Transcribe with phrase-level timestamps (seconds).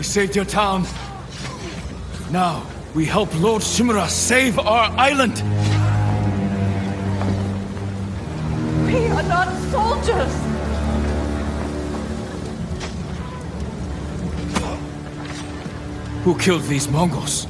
[0.00, 0.86] We saved your town.
[2.30, 5.34] Now, we help Lord Shimura save our island.
[8.86, 10.32] We are not soldiers.
[16.24, 17.46] Who killed these Mongols?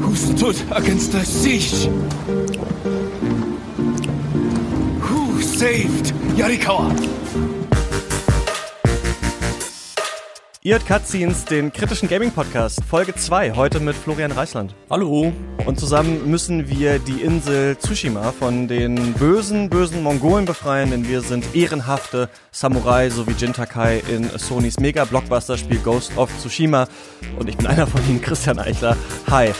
[0.00, 1.90] Who stood against the siege?
[5.60, 6.90] Saved Yarikawa?
[10.62, 14.74] Ihr hört Cutscenes, den kritischen Gaming-Podcast, Folge 2, heute mit Florian Reichland.
[14.88, 15.34] Hallo.
[15.66, 21.20] Und zusammen müssen wir die Insel Tsushima von den bösen, bösen Mongolen befreien, denn wir
[21.20, 26.88] sind ehrenhafte Samurai, so wie Jin Takai in Sonys Mega-Blockbuster-Spiel Ghost of Tsushima.
[27.38, 28.96] Und ich bin einer von ihnen, Christian Eichler.
[29.28, 29.52] Hi.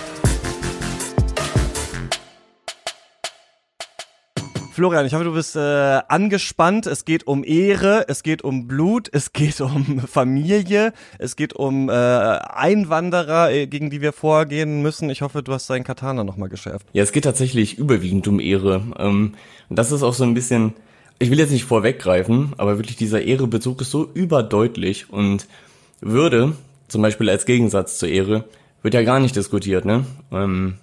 [4.80, 5.60] Florian, ich hoffe, du bist äh,
[6.08, 6.86] angespannt.
[6.86, 11.90] Es geht um Ehre, es geht um Blut, es geht um Familie, es geht um
[11.90, 15.10] äh, Einwanderer, äh, gegen die wir vorgehen müssen.
[15.10, 16.86] Ich hoffe, du hast deinen Katana nochmal geschärft.
[16.94, 18.80] Ja, es geht tatsächlich überwiegend um Ehre.
[18.98, 19.34] Ähm,
[19.68, 20.72] und das ist auch so ein bisschen,
[21.18, 25.46] ich will jetzt nicht vorweggreifen, aber wirklich dieser Ehrebezug ist so überdeutlich und
[26.00, 26.54] Würde,
[26.88, 28.46] zum Beispiel als Gegensatz zur Ehre,
[28.80, 30.06] wird ja gar nicht diskutiert, ne?
[30.32, 30.78] Ähm,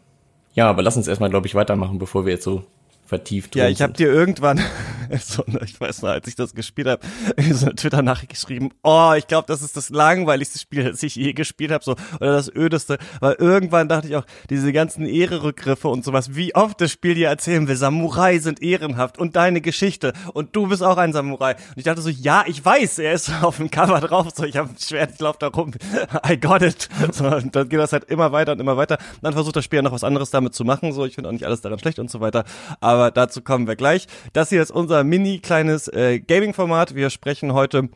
[0.53, 2.63] ja, aber lass uns erstmal, glaube ich, weitermachen, bevor wir jetzt so
[3.07, 4.59] vertieft Ja, ich habe dir irgendwann,
[5.19, 7.01] so, ich weiß noch, als ich das gespielt habe,
[7.53, 11.33] so eine Twitter-Nachricht geschrieben, oh, ich glaube, das ist das langweiligste Spiel, das ich je
[11.33, 16.03] gespielt habe, so oder das ödeste, weil irgendwann dachte ich auch, diese ganzen Ehre-Rückgriffe und
[16.03, 20.55] sowas, wie oft das Spiel dir erzählen will, Samurai sind ehrenhaft und deine Geschichte und
[20.55, 21.53] du bist auch ein Samurai.
[21.53, 24.57] Und ich dachte so, ja, ich weiß, er ist auf dem Cover drauf, so ich
[24.57, 25.71] habe ein Schwert, ich laufe da rum,
[26.27, 26.89] I got it.
[27.11, 28.97] So, und dann geht das halt immer weiter und immer weiter.
[28.97, 31.29] Und dann versucht das Spiel ja noch was anderes damit zu machen, so ich finde
[31.29, 32.43] auch nicht alles daran schlecht und so weiter.
[32.79, 34.07] Aber aber dazu kommen wir gleich.
[34.33, 36.95] Das hier ist unser mini kleines äh, Gaming-Format.
[36.95, 37.89] Wir sprechen heute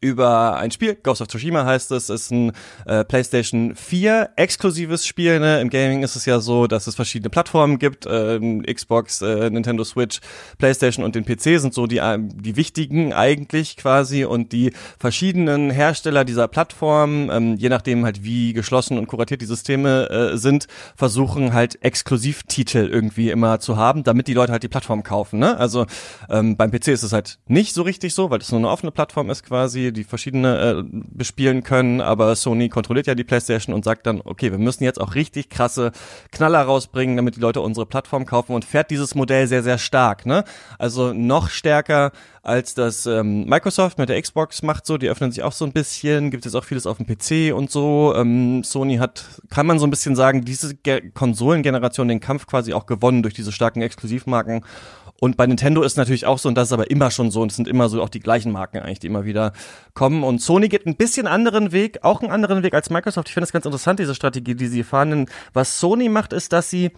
[0.00, 2.52] über ein Spiel, Ghost of Tsushima heißt es, ist ein
[2.86, 5.40] äh, PlayStation 4 exklusives Spiel.
[5.40, 5.60] Ne?
[5.60, 8.06] Im Gaming ist es ja so, dass es verschiedene Plattformen gibt.
[8.06, 8.38] Äh,
[8.72, 10.20] Xbox, äh, Nintendo Switch,
[10.56, 15.70] PlayStation und den PC sind so die, äh, die wichtigen eigentlich quasi und die verschiedenen
[15.70, 20.66] Hersteller dieser Plattformen, ähm, je nachdem halt wie geschlossen und kuratiert die Systeme äh, sind,
[20.96, 25.38] versuchen halt Exklusivtitel irgendwie immer zu haben, damit die Leute halt die Plattform kaufen.
[25.38, 25.58] Ne?
[25.58, 25.84] Also
[26.30, 28.90] ähm, beim PC ist es halt nicht so richtig so, weil es nur eine offene
[28.90, 33.74] Plattform ist quasi quasi, die verschiedene äh, bespielen können, aber Sony kontrolliert ja die PlayStation
[33.74, 35.92] und sagt dann, okay, wir müssen jetzt auch richtig krasse
[36.30, 40.26] Knaller rausbringen, damit die Leute unsere Plattform kaufen und fährt dieses Modell sehr, sehr stark,
[40.26, 40.44] ne?
[40.78, 42.12] Also noch stärker
[42.44, 45.72] als das ähm, Microsoft mit der Xbox macht so, die öffnen sich auch so ein
[45.72, 48.14] bisschen, gibt jetzt auch vieles auf dem PC und so.
[48.14, 52.74] Ähm, Sony hat, kann man so ein bisschen sagen, diese Ge Konsolengeneration den Kampf quasi
[52.74, 54.62] auch gewonnen durch diese starken Exklusivmarken
[55.20, 57.50] und bei Nintendo ist natürlich auch so, und das ist aber immer schon so, und
[57.50, 59.52] es sind immer so auch die gleichen Marken eigentlich, die immer wieder
[59.94, 60.24] kommen.
[60.24, 63.28] Und Sony geht ein bisschen anderen Weg, auch einen anderen Weg als Microsoft.
[63.28, 65.10] Ich finde das ganz interessant, diese Strategie, die sie fahren.
[65.10, 66.90] Denn was Sony macht, ist, dass sie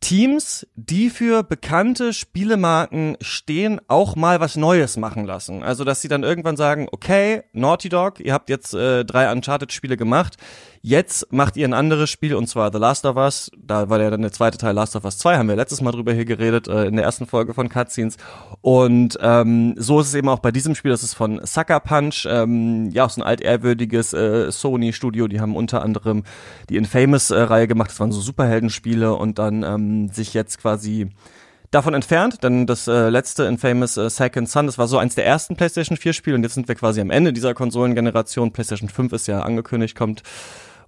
[0.00, 5.62] Teams, die für bekannte Spielemarken stehen, auch mal was Neues machen lassen.
[5.62, 9.96] Also, dass sie dann irgendwann sagen, okay, Naughty Dog, ihr habt jetzt äh, drei Uncharted-Spiele
[9.96, 10.36] gemacht,
[10.82, 13.50] Jetzt macht ihr ein anderes Spiel und zwar The Last of Us.
[13.58, 15.92] Da war ja dann der zweite Teil Last of Us 2, haben wir letztes Mal
[15.92, 18.16] drüber hier geredet, äh, in der ersten Folge von Cutscenes.
[18.62, 22.26] Und ähm, so ist es eben auch bei diesem Spiel, das ist von Sucker Punch,
[22.26, 25.28] ähm, ja, so ein altehrwürdiges äh, Sony-Studio.
[25.28, 26.22] Die haben unter anderem
[26.70, 31.10] die Infamous-Reihe gemacht, das waren so Superheldenspiele und dann ähm, sich jetzt quasi
[31.70, 35.26] davon entfernt, denn das äh, letzte Infamous äh, Second Son, das war so eins der
[35.26, 38.50] ersten PlayStation 4 Spiele und jetzt sind wir quasi am Ende dieser Konsolengeneration.
[38.50, 40.22] PlayStation 5 ist ja angekündigt, kommt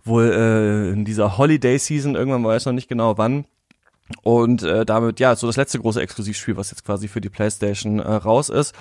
[0.05, 3.45] wohl äh, in dieser Holiday Season, irgendwann weiß noch nicht genau wann.
[4.23, 7.99] Und äh, damit, ja, so das letzte große Exklusivspiel, was jetzt quasi für die PlayStation
[7.99, 8.75] äh, raus ist.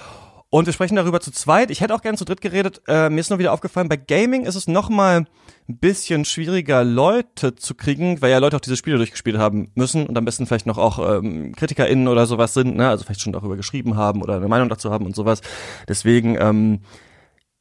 [0.49, 1.71] Und wir sprechen darüber zu zweit.
[1.71, 2.81] Ich hätte auch gern zu dritt geredet.
[2.85, 5.25] Äh, mir ist nur wieder aufgefallen, bei Gaming ist es noch mal
[5.69, 10.05] ein bisschen schwieriger, Leute zu kriegen, weil ja Leute auch diese Spiele durchgespielt haben müssen
[10.05, 12.89] und am besten vielleicht noch auch ähm, KritikerInnen oder sowas sind, ne?
[12.89, 15.39] also vielleicht schon darüber geschrieben haben oder eine Meinung dazu haben und sowas.
[15.87, 16.81] Deswegen, ähm,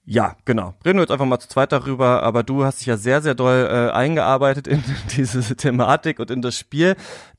[0.07, 0.75] ja, genau.
[0.85, 3.35] Reden wir jetzt einfach mal zu zweit darüber, aber du hast dich ja sehr, sehr
[3.35, 4.83] doll äh, eingearbeitet in
[5.17, 6.97] diese Thematik und in das Spiel,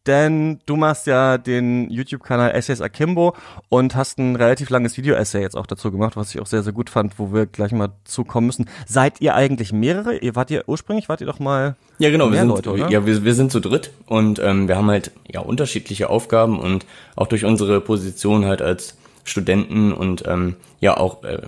[0.07, 3.35] denn du machst ja den YouTube-Kanal Essays Akimbo
[3.69, 6.71] und hast ein relativ langes Video-Essay jetzt auch dazu gemacht, was ich auch sehr, sehr
[6.71, 8.69] gut fand, wo wir gleich mal zukommen müssen.
[8.87, 10.17] Seid ihr eigentlich mehrere?
[10.17, 12.89] Ihr wart ihr ursprünglich, wart ihr doch mal Ja, genau, mehr wir sind, Leute, oder?
[12.89, 16.85] ja, wir, wir sind zu dritt und ähm, wir haben halt ja unterschiedliche Aufgaben und
[17.15, 21.41] auch durch unsere Position halt als Studenten und ähm, ja auch äh,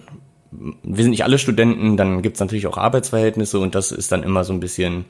[0.83, 4.43] wir sind nicht alle Studenten, dann gibt's natürlich auch Arbeitsverhältnisse und das ist dann immer
[4.43, 5.05] so ein bisschen,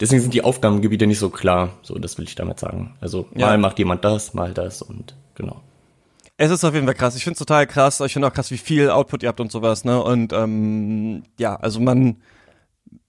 [0.00, 2.94] deswegen sind die Aufgabengebiete nicht so klar, so das will ich damit sagen.
[3.00, 3.46] Also Ja.
[3.46, 5.60] mal macht jemand das, mal das und genau.
[6.38, 7.14] Es ist auf jeden Fall krass.
[7.14, 8.00] Ich finde es total krass.
[8.00, 10.02] Ich finde auch krass, wie viel Output ihr habt und sowas, ne?
[10.02, 12.16] Und ähm, ja, also man,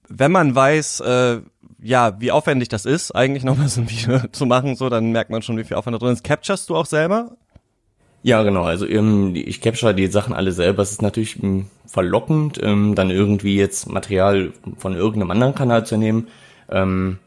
[0.07, 1.41] wenn man weiß, äh,
[1.81, 5.31] ja, wie aufwendig das ist, eigentlich nochmal so ein Video zu machen, so, dann merkt
[5.31, 6.23] man schon, wie viel Aufwand da drin ist.
[6.23, 7.35] Capturest du auch selber?
[8.25, 8.63] Ja, genau.
[8.63, 10.81] Also ähm, ich capture die Sachen alle selber.
[10.81, 15.97] Es ist natürlich ähm, verlockend, ähm, dann irgendwie jetzt Material von irgendeinem anderen Kanal zu
[15.97, 16.29] nehmen.
[16.69, 17.19] Ähm,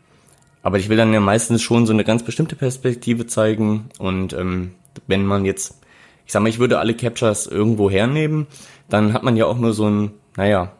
[0.63, 3.91] aber ich will dann ja meistens schon so eine ganz bestimmte Perspektive zeigen.
[4.01, 4.35] Und
[5.07, 5.81] wenn man jetzt,
[6.27, 8.49] ich sag mal, ich würde alle Captures irgendwo hernehmen,
[8.89, 10.73] dann hat man ja auch nur so einen, naja,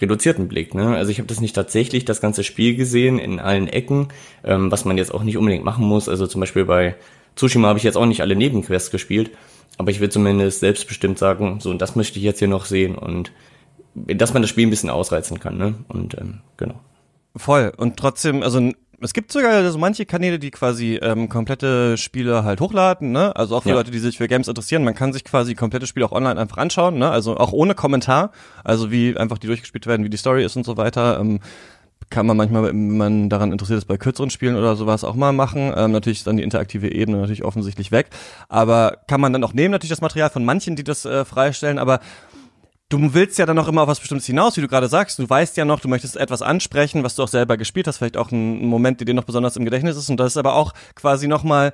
[0.00, 0.76] reduzierten Blick.
[0.76, 0.94] Ne?
[0.94, 4.06] Also ich habe das nicht tatsächlich das ganze Spiel gesehen in allen Ecken,
[4.44, 6.08] was man jetzt auch nicht unbedingt machen muss.
[6.08, 6.94] Also zum Beispiel bei
[7.34, 9.32] Tsushima habe ich jetzt auch nicht alle Nebenquests gespielt.
[9.76, 12.94] Aber ich will zumindest selbstbestimmt sagen, so, und das möchte ich jetzt hier noch sehen
[12.96, 13.32] und
[13.94, 15.74] dass man das Spiel ein bisschen ausreizen kann, ne?
[15.88, 16.80] Und ähm, genau.
[17.36, 17.72] Voll.
[17.76, 18.60] Und trotzdem, also
[19.00, 23.34] es gibt sogar so manche Kanäle, die quasi ähm, komplette Spiele halt hochladen, ne?
[23.36, 23.74] Also auch für ja.
[23.74, 24.84] Leute, die sich für Games interessieren.
[24.84, 27.10] Man kann sich quasi komplette Spiele auch online einfach anschauen, ne?
[27.10, 28.30] Also auch ohne Kommentar.
[28.62, 31.18] Also wie einfach die durchgespielt werden, wie die Story ist und so weiter.
[31.20, 31.40] Ähm,
[32.14, 35.32] kann man manchmal, wenn man daran interessiert ist, bei kürzeren Spielen oder sowas auch mal
[35.32, 35.72] machen.
[35.76, 38.06] Ähm, natürlich ist dann die interaktive Ebene natürlich offensichtlich weg.
[38.48, 41.76] Aber kann man dann auch nehmen, natürlich das Material von manchen, die das äh, freistellen,
[41.80, 41.98] aber
[42.88, 45.18] du willst ja dann noch immer auf was Bestimmtes hinaus, wie du gerade sagst.
[45.18, 48.16] Du weißt ja noch, du möchtest etwas ansprechen, was du auch selber gespielt hast, vielleicht
[48.16, 50.08] auch ein Moment, der dir noch besonders im Gedächtnis ist.
[50.08, 51.72] Und das ist aber auch quasi nochmal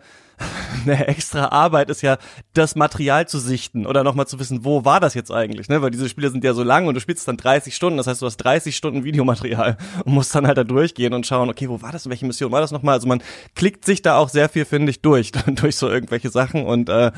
[0.84, 2.18] eine extra Arbeit ist ja,
[2.54, 5.82] das Material zu sichten oder nochmal zu wissen, wo war das jetzt eigentlich, ne?
[5.82, 8.22] Weil diese Spiele sind ja so lang und du spielst dann 30 Stunden, das heißt,
[8.22, 11.82] du hast 30 Stunden Videomaterial und musst dann halt da durchgehen und schauen, okay, wo
[11.82, 12.94] war das, welche Mission war das nochmal?
[12.94, 13.22] Also man
[13.54, 17.12] klickt sich da auch sehr viel, finde ich, durch, durch so irgendwelche Sachen und äh,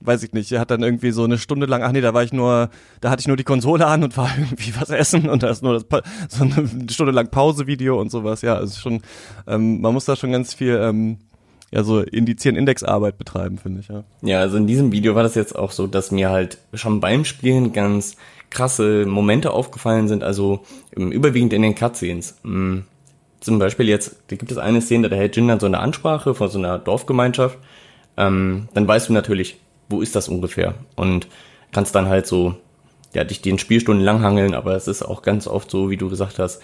[0.00, 2.22] weiß ich nicht, er hat dann irgendwie so eine Stunde lang, ach nee, da war
[2.22, 2.70] ich nur,
[3.00, 5.62] da hatte ich nur die Konsole an und war irgendwie was essen und da ist
[5.62, 9.02] nur das, so eine Stunde lang Pause-Video und sowas, ja, also schon,
[9.46, 11.18] ähm, man muss da schon ganz viel ähm,
[11.70, 14.04] ja so indizieren Indexarbeit betreiben, finde ich, ja.
[14.22, 17.24] Ja, also in diesem Video war das jetzt auch so, dass mir halt schon beim
[17.24, 18.16] Spielen ganz
[18.50, 20.60] krasse Momente aufgefallen sind, also
[20.94, 22.38] überwiegend in den Cutscenes.
[22.42, 22.84] Hm,
[23.40, 26.34] zum Beispiel jetzt, da gibt es eine Szene, da hält Jin dann so eine Ansprache
[26.34, 27.58] von so einer Dorfgemeinschaft.
[28.16, 29.58] Ähm, dann weißt du natürlich,
[29.88, 30.74] wo ist das ungefähr?
[30.96, 31.28] Und
[31.72, 32.56] kannst dann halt so,
[33.14, 36.38] ja, dich den Spielstunden langhangeln, aber es ist auch ganz oft so, wie du gesagt
[36.38, 36.60] hast,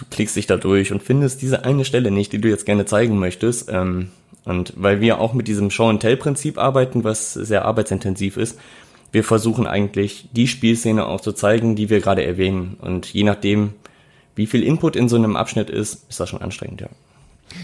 [0.00, 2.86] du klickst dich da durch und findest diese eine Stelle nicht, die du jetzt gerne
[2.86, 3.68] zeigen möchtest.
[3.70, 4.10] Ähm,
[4.44, 8.58] und weil wir auch mit diesem Show-and-Tell-Prinzip arbeiten, was sehr arbeitsintensiv ist,
[9.12, 12.76] wir versuchen eigentlich die Spielszene auch zu zeigen, die wir gerade erwähnen.
[12.80, 13.74] Und je nachdem,
[14.36, 16.88] wie viel Input in so einem Abschnitt ist, ist das schon anstrengend, ja.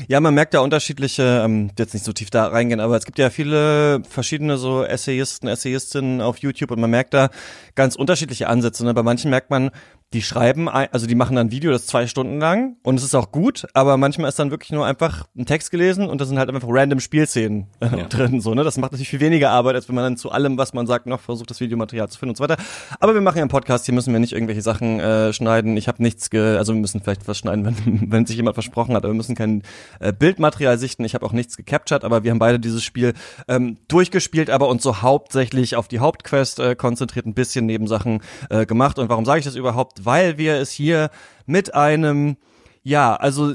[0.08, 3.18] Ja, man merkt da unterschiedliche, ähm, jetzt nicht so tief da reingehen, aber es gibt
[3.18, 7.30] ja viele verschiedene so Essayisten, Essayistinnen auf YouTube und man merkt da
[7.76, 8.84] ganz unterschiedliche Ansätze.
[8.84, 8.94] Ne?
[8.94, 9.70] Bei manchen merkt man,
[10.12, 13.14] die schreiben, also die machen dann ein Video, das zwei Stunden lang und es ist
[13.16, 16.38] auch gut, aber manchmal ist dann wirklich nur einfach ein Text gelesen und da sind
[16.38, 18.04] halt einfach random Spielszenen äh, ja.
[18.04, 18.62] drin, so, ne?
[18.62, 21.06] Das macht natürlich viel weniger Arbeit, als wenn man dann zu allem, was man sagt,
[21.06, 22.56] noch versucht, das Videomaterial zu finden und so weiter.
[23.00, 25.76] Aber wir machen ja einen Podcast, hier müssen wir nicht irgendwelche Sachen äh, schneiden.
[25.76, 28.94] Ich habe nichts, ge also wir müssen vielleicht was schneiden, wenn, wenn sich jemand versprochen
[28.94, 29.64] hat, aber wir müssen kein
[29.98, 31.04] äh, Bildmaterial sichten.
[31.04, 33.12] Ich habe auch nichts gecaptured, aber wir haben beide dieses Spiel
[33.48, 38.20] ähm, durchgespielt, aber uns so hauptsächlich auf die Hauptquest äh, konzentriert, ein bisschen Nebensachen
[38.50, 39.00] äh, gemacht.
[39.00, 39.95] Und warum sage ich das überhaupt?
[40.04, 41.10] Weil wir es hier
[41.46, 42.36] mit einem,
[42.82, 43.54] ja, also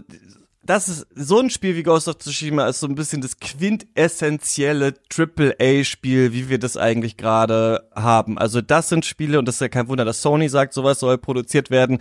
[0.63, 4.93] das ist so ein Spiel wie Ghost of Tsushima ist so ein bisschen das quintessentielle
[5.09, 8.37] Triple-A-Spiel, wie wir das eigentlich gerade haben.
[8.37, 11.17] Also das sind Spiele und das ist ja kein Wunder, dass Sony sagt, sowas soll
[11.17, 11.99] produziert werden.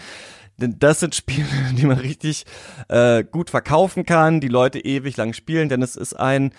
[0.58, 2.44] Denn das sind Spiele, die man richtig
[2.88, 6.52] äh, gut verkaufen kann, die Leute ewig lang spielen, denn es ist ein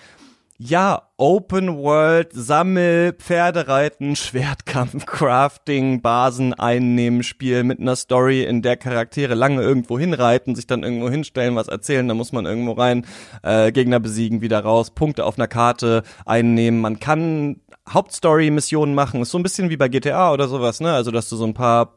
[0.64, 8.76] ja, Open World, Sammel, Pferdereiten, Schwertkampf, Crafting, Basen einnehmen, Spiel mit einer Story, in der
[8.76, 13.06] Charaktere lange irgendwo hinreiten, sich dann irgendwo hinstellen, was erzählen, da muss man irgendwo rein,
[13.42, 16.80] äh, Gegner besiegen, wieder raus, Punkte auf einer Karte einnehmen.
[16.80, 20.92] Man kann Hauptstory-Missionen machen, ist so ein bisschen wie bei GTA oder sowas, ne?
[20.92, 21.96] Also, dass du so ein paar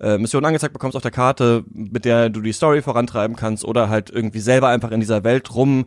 [0.00, 3.88] äh, Missionen angezeigt bekommst auf der Karte, mit der du die Story vorantreiben kannst oder
[3.88, 5.86] halt irgendwie selber einfach in dieser Welt rum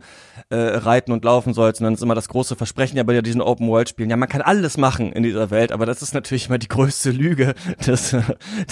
[0.50, 1.80] äh, reiten und laufen sollst.
[1.80, 4.10] Und dann ist immer das große Versprechen ja bei diesen Open-World-Spielen.
[4.10, 7.10] Ja, man kann alles machen in dieser Welt, aber das ist natürlich immer die größte
[7.10, 7.54] Lüge
[7.86, 8.16] des,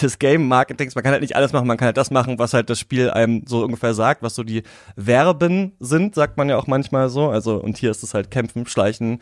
[0.01, 0.95] des Game-Marketings.
[0.95, 3.11] Man kann halt nicht alles machen, man kann halt das machen, was halt das Spiel
[3.11, 4.63] einem so ungefähr sagt, was so die
[4.97, 7.29] Verben sind, sagt man ja auch manchmal so.
[7.29, 9.21] Also, und hier ist es halt kämpfen, schleichen,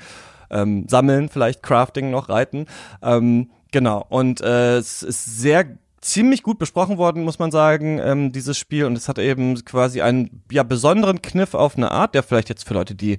[0.50, 2.66] ähm, sammeln, vielleicht Crafting noch, reiten.
[3.02, 4.04] Ähm, genau.
[4.08, 5.64] Und äh, es ist sehr
[6.02, 8.84] ziemlich gut besprochen worden, muss man sagen, ähm, dieses Spiel.
[8.84, 12.66] Und es hat eben quasi einen ja, besonderen Kniff auf eine Art, der vielleicht jetzt
[12.66, 13.18] für Leute, die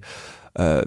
[0.56, 0.84] äh,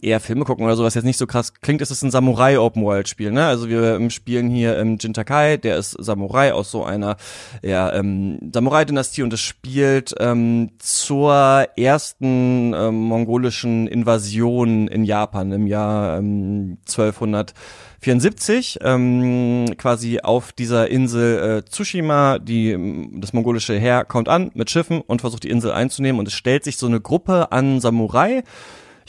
[0.00, 3.30] eher Filme gucken oder sowas jetzt nicht so krass klingt, ist es ein Samurai-Open-World-Spiel.
[3.32, 3.46] Ne?
[3.46, 7.16] Also wir ähm, spielen hier im ähm, Jintakai, der ist Samurai aus so einer
[7.62, 15.66] ja, ähm, Samurai-Dynastie und es spielt ähm, zur ersten ähm, mongolischen Invasion in Japan im
[15.66, 17.54] Jahr ähm, 1200
[18.02, 24.70] 74 ähm, quasi auf dieser Insel äh, Tsushima, die das mongolische Heer kommt an mit
[24.70, 28.42] Schiffen und versucht die Insel einzunehmen und es stellt sich so eine Gruppe an Samurai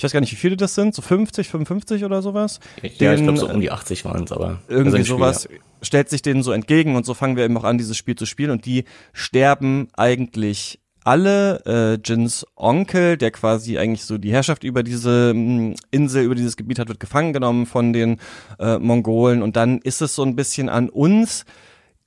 [0.02, 2.60] ich weiß gar nicht, wie viele das sind, so 50, 55 oder sowas.
[2.82, 5.64] Ja, ich glaube so um die 80 waren es, aber irgendwie also sowas Spiel, ja.
[5.84, 8.26] stellt sich denen so entgegen und so fangen wir eben auch an, dieses Spiel zu
[8.26, 11.62] spielen und die sterben eigentlich alle.
[11.68, 16.34] Äh, Jins Onkel, der quasi eigentlich so die Herrschaft über diese mh, mm, Insel, über
[16.34, 18.18] dieses Gebiet hat, wird gefangen genommen von den
[18.58, 21.46] äh, Mongolen und dann ist es so ein bisschen an uns,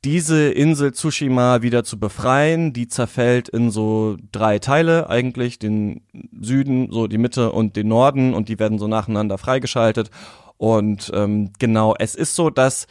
[0.05, 2.73] diese Insel Tsushima wieder zu befreien.
[2.73, 6.03] Die zerfällt in so drei Teile eigentlich, den
[6.39, 10.11] Süden, so die Mitte und den Norden und die werden so nacheinander freigeschaltet.
[10.59, 12.87] Und ähm, genau, es ist so, dass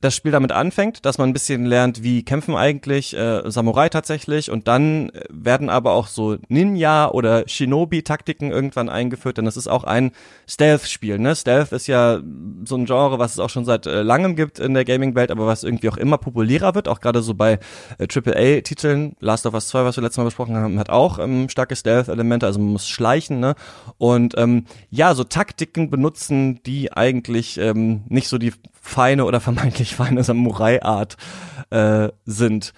[0.00, 4.50] das Spiel damit anfängt, dass man ein bisschen lernt, wie kämpfen eigentlich äh, Samurai tatsächlich
[4.50, 9.84] und dann werden aber auch so Ninja oder Shinobi-Taktiken irgendwann eingeführt, denn das ist auch
[9.84, 10.12] ein
[10.48, 11.18] Stealth-Spiel.
[11.18, 11.36] Ne?
[11.36, 12.20] Stealth ist ja
[12.64, 15.46] so ein Genre, was es auch schon seit äh, langem gibt in der Gaming-Welt, aber
[15.46, 17.58] was irgendwie auch immer populärer wird, auch gerade so bei
[17.98, 19.16] äh, AAA-Titeln.
[19.20, 22.46] Last of Us 2, was wir letztes Mal besprochen haben, hat auch ähm, starke Stealth-Elemente,
[22.46, 23.38] also man muss schleichen.
[23.38, 23.54] Ne?
[23.98, 29.89] Und ähm, ja, so Taktiken benutzen, die eigentlich ähm, nicht so die feine oder vermeintlich
[29.94, 31.16] feine Samurai-Art
[31.70, 32.72] äh, sind.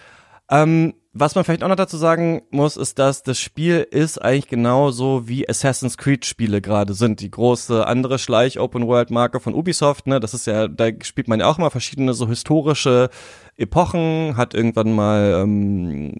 [0.50, 4.48] Ähm, was man vielleicht auch noch dazu sagen muss, ist, dass das Spiel ist eigentlich
[4.48, 7.20] genauso wie Assassin's Creed Spiele gerade sind.
[7.20, 11.58] Die große andere Schleich-Open-World-Marke von Ubisoft, ne, das ist ja, da spielt man ja auch
[11.58, 13.10] immer verschiedene so historische
[13.56, 16.14] Epochen, hat irgendwann mal ähm,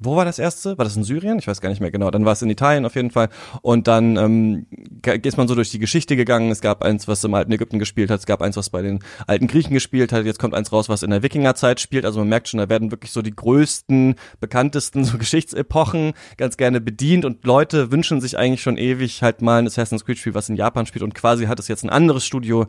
[0.00, 0.78] wo war das erste?
[0.78, 1.38] War das in Syrien?
[1.38, 2.10] Ich weiß gar nicht mehr genau.
[2.10, 3.28] Dann war es in Italien auf jeden Fall.
[3.62, 4.66] Und dann ähm,
[5.04, 6.52] ist man so durch die Geschichte gegangen.
[6.52, 8.20] Es gab eins, was im alten Ägypten gespielt hat.
[8.20, 10.24] Es gab eins, was bei den alten Griechen gespielt hat.
[10.24, 12.04] Jetzt kommt eins raus, was in der Wikingerzeit spielt.
[12.04, 16.80] Also man merkt schon, da werden wirklich so die größten, bekanntesten so Geschichtsepochen ganz gerne
[16.80, 17.24] bedient.
[17.24, 20.54] Und Leute wünschen sich eigentlich schon ewig halt mal ein Assassin's Creed Spiel, was in
[20.54, 21.02] Japan spielt.
[21.02, 22.66] Und quasi hat es jetzt ein anderes Studio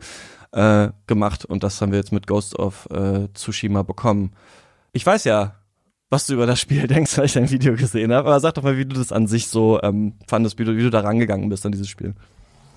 [0.50, 1.44] äh, gemacht.
[1.44, 4.32] Und das haben wir jetzt mit Ghost of äh, Tsushima bekommen.
[4.92, 5.59] Ich weiß ja,
[6.10, 8.28] was du über das Spiel denkst, weil ich dein Video gesehen habe.
[8.28, 10.82] Aber sag doch mal, wie du das an sich so ähm, fandest, wie du, wie
[10.82, 12.14] du da rangegangen bist an dieses Spiel.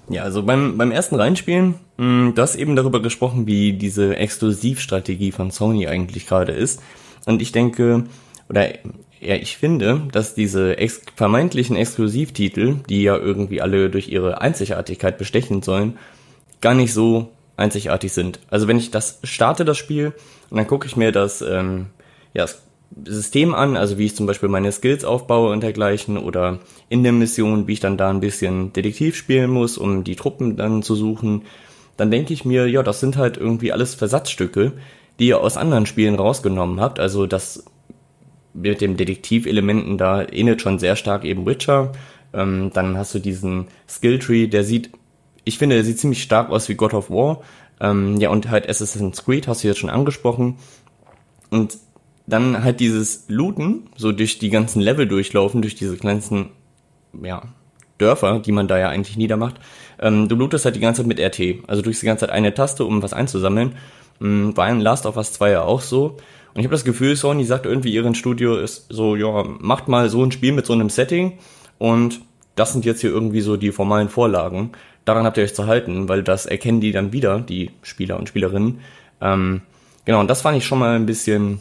[0.09, 4.15] Ja, also beim, beim ersten Reinspielen, mh, hm, du hast eben darüber gesprochen, wie diese
[4.15, 6.81] Exklusivstrategie von Sony eigentlich gerade ist.
[7.25, 8.03] Und ich denke,
[8.49, 8.69] oder
[9.21, 15.17] ja, ich finde, dass diese ex vermeintlichen Exklusivtitel, die ja irgendwie alle durch ihre Einzigartigkeit
[15.17, 15.97] bestechen sollen,
[16.59, 18.39] gar nicht so einzigartig sind.
[18.49, 20.13] Also wenn ich das starte, das Spiel,
[20.49, 21.87] und dann gucke ich mir das, ähm,
[22.33, 22.45] ja,
[23.05, 26.59] System an, also wie ich zum Beispiel meine Skills aufbaue und dergleichen oder
[26.89, 30.55] in der Mission, wie ich dann da ein bisschen Detektiv spielen muss, um die Truppen
[30.57, 31.43] dann zu suchen,
[31.97, 34.73] dann denke ich mir, ja, das sind halt irgendwie alles Versatzstücke,
[35.19, 36.99] die ihr aus anderen Spielen rausgenommen habt.
[36.99, 37.63] Also das
[38.53, 41.91] mit dem Detektivelementen da ähnelt schon sehr stark eben Witcher.
[42.33, 44.91] Ähm, dann hast du diesen Skilltree, der sieht,
[45.43, 47.41] ich finde, der sieht ziemlich stark aus wie God of War.
[47.79, 50.57] Ähm, ja, und halt Assassin's Creed hast du jetzt schon angesprochen.
[51.49, 51.77] Und
[52.25, 56.49] dann halt dieses Looten, so durch die ganzen Level durchlaufen, durch diese kleinsten,
[57.21, 57.43] ja,
[57.97, 59.55] Dörfer, die man da ja eigentlich niedermacht.
[59.99, 61.67] Ähm, du lootest halt die ganze Zeit mit RT.
[61.67, 63.75] Also durch die ganze Zeit eine Taste, um was einzusammeln.
[64.21, 66.17] Ähm, war in Last of Us 2 ja auch so.
[66.53, 70.09] Und ich habe das Gefühl, Sony sagt irgendwie, ihren Studio ist so, ja, macht mal
[70.09, 71.39] so ein Spiel mit so einem Setting
[71.79, 72.21] und
[72.55, 74.71] das sind jetzt hier irgendwie so die formalen Vorlagen.
[75.05, 78.29] Daran habt ihr euch zu halten, weil das erkennen die dann wieder, die Spieler und
[78.29, 78.81] Spielerinnen.
[79.19, 79.61] Ähm,
[80.05, 81.59] genau, und das fand ich schon mal ein bisschen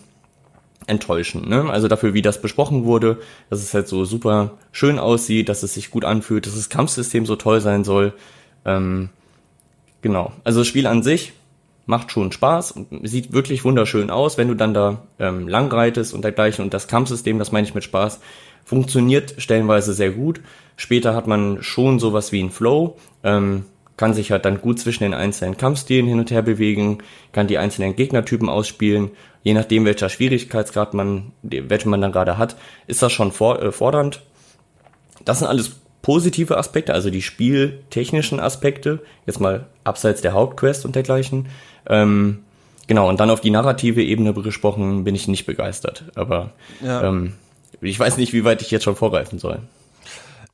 [0.86, 1.48] enttäuschend.
[1.48, 1.70] Ne?
[1.70, 3.18] Also dafür, wie das besprochen wurde,
[3.50, 7.26] dass es halt so super schön aussieht, dass es sich gut anfühlt, dass das Kampfsystem
[7.26, 8.12] so toll sein soll.
[8.64, 9.10] Ähm,
[10.00, 10.32] genau.
[10.44, 11.32] Also das Spiel an sich
[11.86, 16.22] macht schon Spaß, sieht wirklich wunderschön aus, wenn du dann da ähm, lang reitest und
[16.22, 16.64] dergleichen.
[16.64, 18.20] Und das Kampfsystem, das meine ich mit Spaß,
[18.64, 20.40] funktioniert stellenweise sehr gut.
[20.76, 22.96] Später hat man schon sowas wie ein Flow.
[23.24, 23.64] Ähm,
[23.96, 26.98] kann sich halt dann gut zwischen den einzelnen Kampfstilen hin und her bewegen,
[27.32, 29.10] kann die einzelnen Gegnertypen ausspielen.
[29.42, 32.56] Je nachdem, welcher Schwierigkeitsgrad man, welchen man dann gerade hat,
[32.86, 34.22] ist das schon for, äh, fordernd.
[35.24, 35.72] Das sind alles
[36.02, 41.46] positive Aspekte, also die spieltechnischen Aspekte, jetzt mal abseits der Hauptquest und dergleichen.
[41.88, 42.40] Ähm,
[42.86, 46.04] genau, und dann auf die narrative Ebene gesprochen, bin ich nicht begeistert.
[46.14, 46.50] Aber
[46.84, 47.08] ja.
[47.08, 47.34] ähm,
[47.80, 49.60] ich weiß nicht, wie weit ich jetzt schon vorgreifen soll.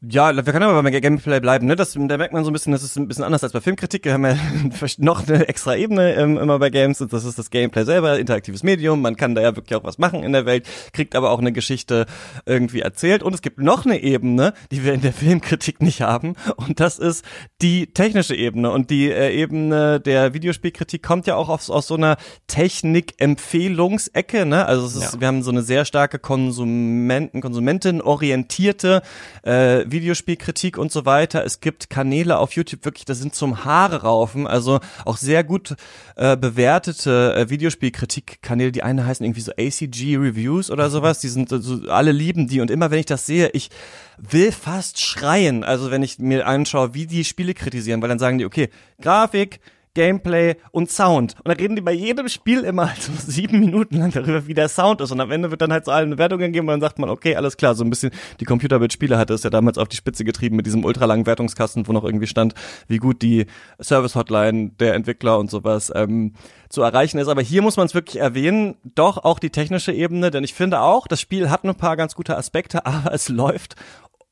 [0.00, 1.74] Ja, wir können aber beim Gameplay bleiben, ne?
[1.74, 4.04] Das, da merkt man so ein bisschen, das ist ein bisschen anders als bei Filmkritik.
[4.04, 4.36] Wir haben ja
[4.98, 8.62] noch eine extra Ebene ähm, immer bei Games und das ist das Gameplay selber, interaktives
[8.62, 9.02] Medium.
[9.02, 11.50] Man kann da ja wirklich auch was machen in der Welt, kriegt aber auch eine
[11.50, 12.06] Geschichte
[12.46, 13.24] irgendwie erzählt.
[13.24, 17.00] Und es gibt noch eine Ebene, die wir in der Filmkritik nicht haben und das
[17.00, 17.24] ist
[17.60, 18.70] die technische Ebene.
[18.70, 24.64] Und die äh, Ebene der Videospielkritik kommt ja auch aus, aus so einer Technik-Empfehlungsecke, ne?
[24.64, 25.20] Also es ist, ja.
[25.20, 29.02] wir haben so eine sehr starke Konsumenten, Konsumentenorientierte
[29.42, 31.44] äh, Videospielkritik und so weiter.
[31.44, 35.76] Es gibt Kanäle auf YouTube wirklich, das sind zum Haare raufen, also auch sehr gut
[36.16, 38.72] äh, bewertete äh, Videospielkritik-Kanäle.
[38.72, 41.20] Die eine heißen irgendwie so ACG Reviews oder sowas.
[41.20, 43.70] Die sind so, alle lieben die und immer wenn ich das sehe, ich
[44.18, 45.64] will fast schreien.
[45.64, 48.68] Also wenn ich mir anschaue, wie die Spiele kritisieren, weil dann sagen die, okay,
[49.00, 49.60] Grafik,
[49.94, 51.34] Gameplay und Sound.
[51.38, 54.54] Und da reden die bei jedem Spiel immer halt so sieben Minuten lang darüber, wie
[54.54, 55.10] der Sound ist.
[55.10, 57.10] Und am Ende wird dann halt so allen eine Wertung gegeben und dann sagt man,
[57.10, 60.24] okay, alles klar, so ein bisschen, die Computerbild-Spiele hatte es ja damals auf die Spitze
[60.24, 62.54] getrieben mit diesem ultralangen Wertungskasten, wo noch irgendwie stand,
[62.86, 63.46] wie gut die
[63.80, 66.34] Service-Hotline der Entwickler und sowas ähm,
[66.68, 67.28] zu erreichen ist.
[67.28, 70.80] Aber hier muss man es wirklich erwähnen, doch auch die technische Ebene, denn ich finde
[70.80, 73.76] auch, das Spiel hat ein paar ganz gute Aspekte, aber es läuft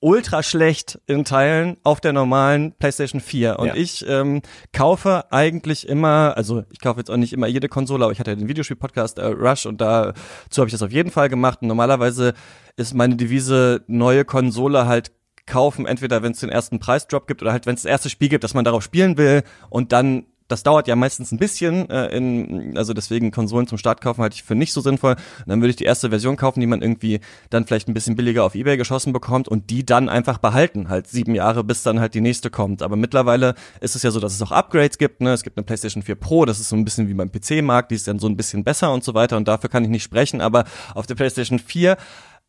[0.00, 3.58] ultra schlecht in Teilen auf der normalen PlayStation 4.
[3.58, 3.74] Und ja.
[3.74, 8.12] ich ähm, kaufe eigentlich immer, also ich kaufe jetzt auch nicht immer jede Konsole, aber
[8.12, 11.28] ich hatte ja den Videospiel-Podcast äh, Rush und dazu habe ich das auf jeden Fall
[11.28, 11.60] gemacht.
[11.62, 12.34] Und normalerweise
[12.76, 15.12] ist meine Devise neue Konsole halt
[15.46, 18.28] kaufen, entweder wenn es den ersten Preisdrop gibt oder halt wenn es das erste Spiel
[18.28, 22.16] gibt, dass man darauf spielen will und dann das dauert ja meistens ein bisschen, äh,
[22.16, 25.12] in, also deswegen Konsolen zum Start kaufen halte ich für nicht so sinnvoll.
[25.14, 28.16] Und dann würde ich die erste Version kaufen, die man irgendwie dann vielleicht ein bisschen
[28.16, 32.00] billiger auf Ebay geschossen bekommt und die dann einfach behalten, halt sieben Jahre, bis dann
[32.00, 32.82] halt die nächste kommt.
[32.82, 35.32] Aber mittlerweile ist es ja so, dass es auch Upgrades gibt, ne?
[35.32, 37.96] Es gibt eine PlayStation 4 Pro, das ist so ein bisschen wie beim PC-Markt, die
[37.96, 40.40] ist dann so ein bisschen besser und so weiter und dafür kann ich nicht sprechen,
[40.40, 41.96] aber auf der PlayStation 4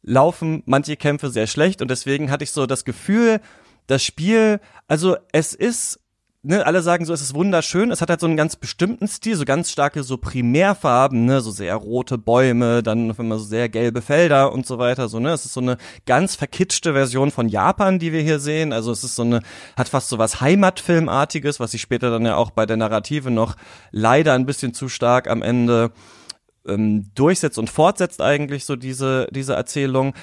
[0.04, 3.42] laufen manche Kämpfe sehr schlecht und deswegen hatte ich so das Gefühl,
[3.88, 6.00] das Spiel, also es ist
[6.48, 7.92] ne, alle sagen so, es ist wunderschön.
[7.92, 11.52] Es hat halt so einen ganz bestimmten Stil, so ganz starke so Primärfarben, ne, so
[11.52, 15.32] sehr rote Bäume, dann immer so sehr gelbe Felder und so weiter, so, ne.
[15.32, 18.74] Es ist so eine ganz verkitschte Version von Japan, die wir hier sehen.
[18.74, 19.42] Also es ist so eine,
[19.76, 23.56] hat fast so was Heimatfilmartiges, was sich später dann ja auch bei der Narrative noch
[23.92, 25.92] leider ein bisschen zu stark am Ende
[26.68, 30.14] ähm, durchsetzt und fortsetzt eigentlich so diese, diese Erzählung.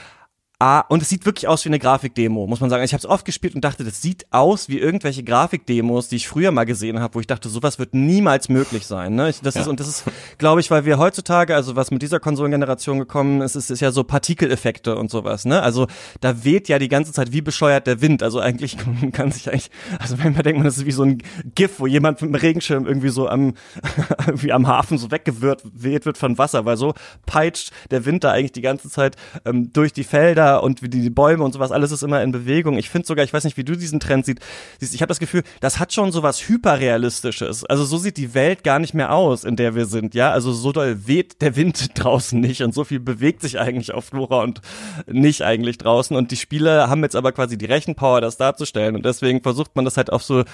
[0.61, 2.85] Ah, und es sieht wirklich aus wie eine Grafikdemo, muss man sagen.
[2.85, 6.29] Ich habe es oft gespielt und dachte, das sieht aus wie irgendwelche Grafikdemos, die ich
[6.29, 9.17] früher mal gesehen habe, wo ich dachte, sowas wird niemals möglich sein.
[9.17, 9.31] Ne?
[9.31, 9.63] Ich, das ja.
[9.63, 10.05] ist und das ist,
[10.39, 13.91] glaube ich, weil wir heutzutage, also was mit dieser Konsolengeneration gekommen ist, ist, ist ja
[13.91, 15.45] so Partikeleffekte und sowas.
[15.45, 15.61] Ne?
[15.61, 15.89] Also
[16.21, 18.23] da weht ja die ganze Zeit wie bescheuert der Wind.
[18.23, 18.77] Also eigentlich
[19.13, 21.21] kann sich eigentlich, also wenn man denkt, man das ist wie so ein
[21.57, 23.55] GIF, wo jemand mit einem Regenschirm irgendwie so am
[24.27, 26.95] irgendwie am Hafen so weggewirrt weht wird von Wasser, weil so
[27.27, 30.89] peitscht der Wind da eigentlich die ganze Zeit ähm, durch die Felder Felder und wie
[30.89, 32.77] die Bäume und sowas, alles ist immer in Bewegung.
[32.79, 34.41] Ich finde sogar, ich weiß nicht, wie du diesen Trend siehst,
[34.81, 37.65] ich habe das Gefühl, das hat schon sowas hyperrealistisches.
[37.65, 40.31] Also so sieht die Welt gar nicht mehr aus, in der wir sind, ja?
[40.31, 44.07] Also so doll weht der Wind draußen nicht und so viel bewegt sich eigentlich auf
[44.07, 44.61] Flora und
[45.07, 49.05] nicht eigentlich draußen und die Spieler haben jetzt aber quasi die Rechenpower, das darzustellen und
[49.05, 50.45] deswegen versucht man das halt auch so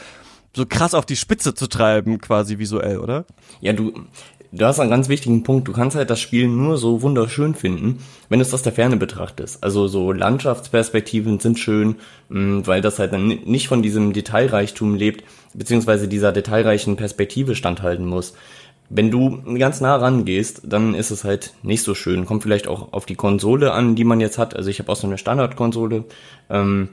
[0.56, 3.24] so krass auf die Spitze zu treiben, quasi visuell, oder?
[3.60, 3.92] Ja, du,
[4.52, 5.68] du hast einen ganz wichtigen Punkt.
[5.68, 8.96] Du kannst halt das Spiel nur so wunderschön finden, wenn du es aus der Ferne
[8.96, 9.62] betrachtest.
[9.62, 11.96] Also so Landschaftsperspektiven sind schön,
[12.28, 18.06] mm, weil das halt dann nicht von diesem Detailreichtum lebt, beziehungsweise dieser detailreichen Perspektive standhalten
[18.06, 18.34] muss.
[18.88, 22.26] Wenn du ganz nah rangehst, dann ist es halt nicht so schön.
[22.26, 24.56] Kommt vielleicht auch auf die Konsole an, die man jetzt hat.
[24.56, 26.04] Also ich habe auch so eine Standardkonsole.
[26.48, 26.88] Ähm,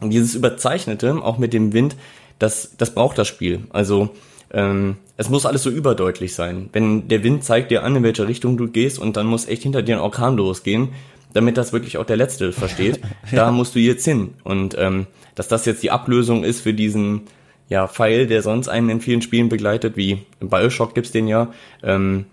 [0.00, 1.96] dieses Überzeichnete, auch mit dem Wind,
[2.38, 3.64] das, das braucht das Spiel.
[3.70, 4.10] Also
[4.52, 6.70] ähm, es muss alles so überdeutlich sein.
[6.72, 9.62] Wenn der Wind zeigt dir an, in welche Richtung du gehst und dann muss echt
[9.62, 10.90] hinter dir ein Orkan losgehen,
[11.34, 13.44] damit das wirklich auch der Letzte versteht, ja.
[13.44, 14.34] da musst du jetzt hin.
[14.44, 17.22] Und ähm, dass das jetzt die Ablösung ist für diesen
[17.68, 21.52] ja, Pfeil, der sonst einen in vielen Spielen begleitet, wie im Bioshock gibt's den ja,
[21.82, 22.26] ähm,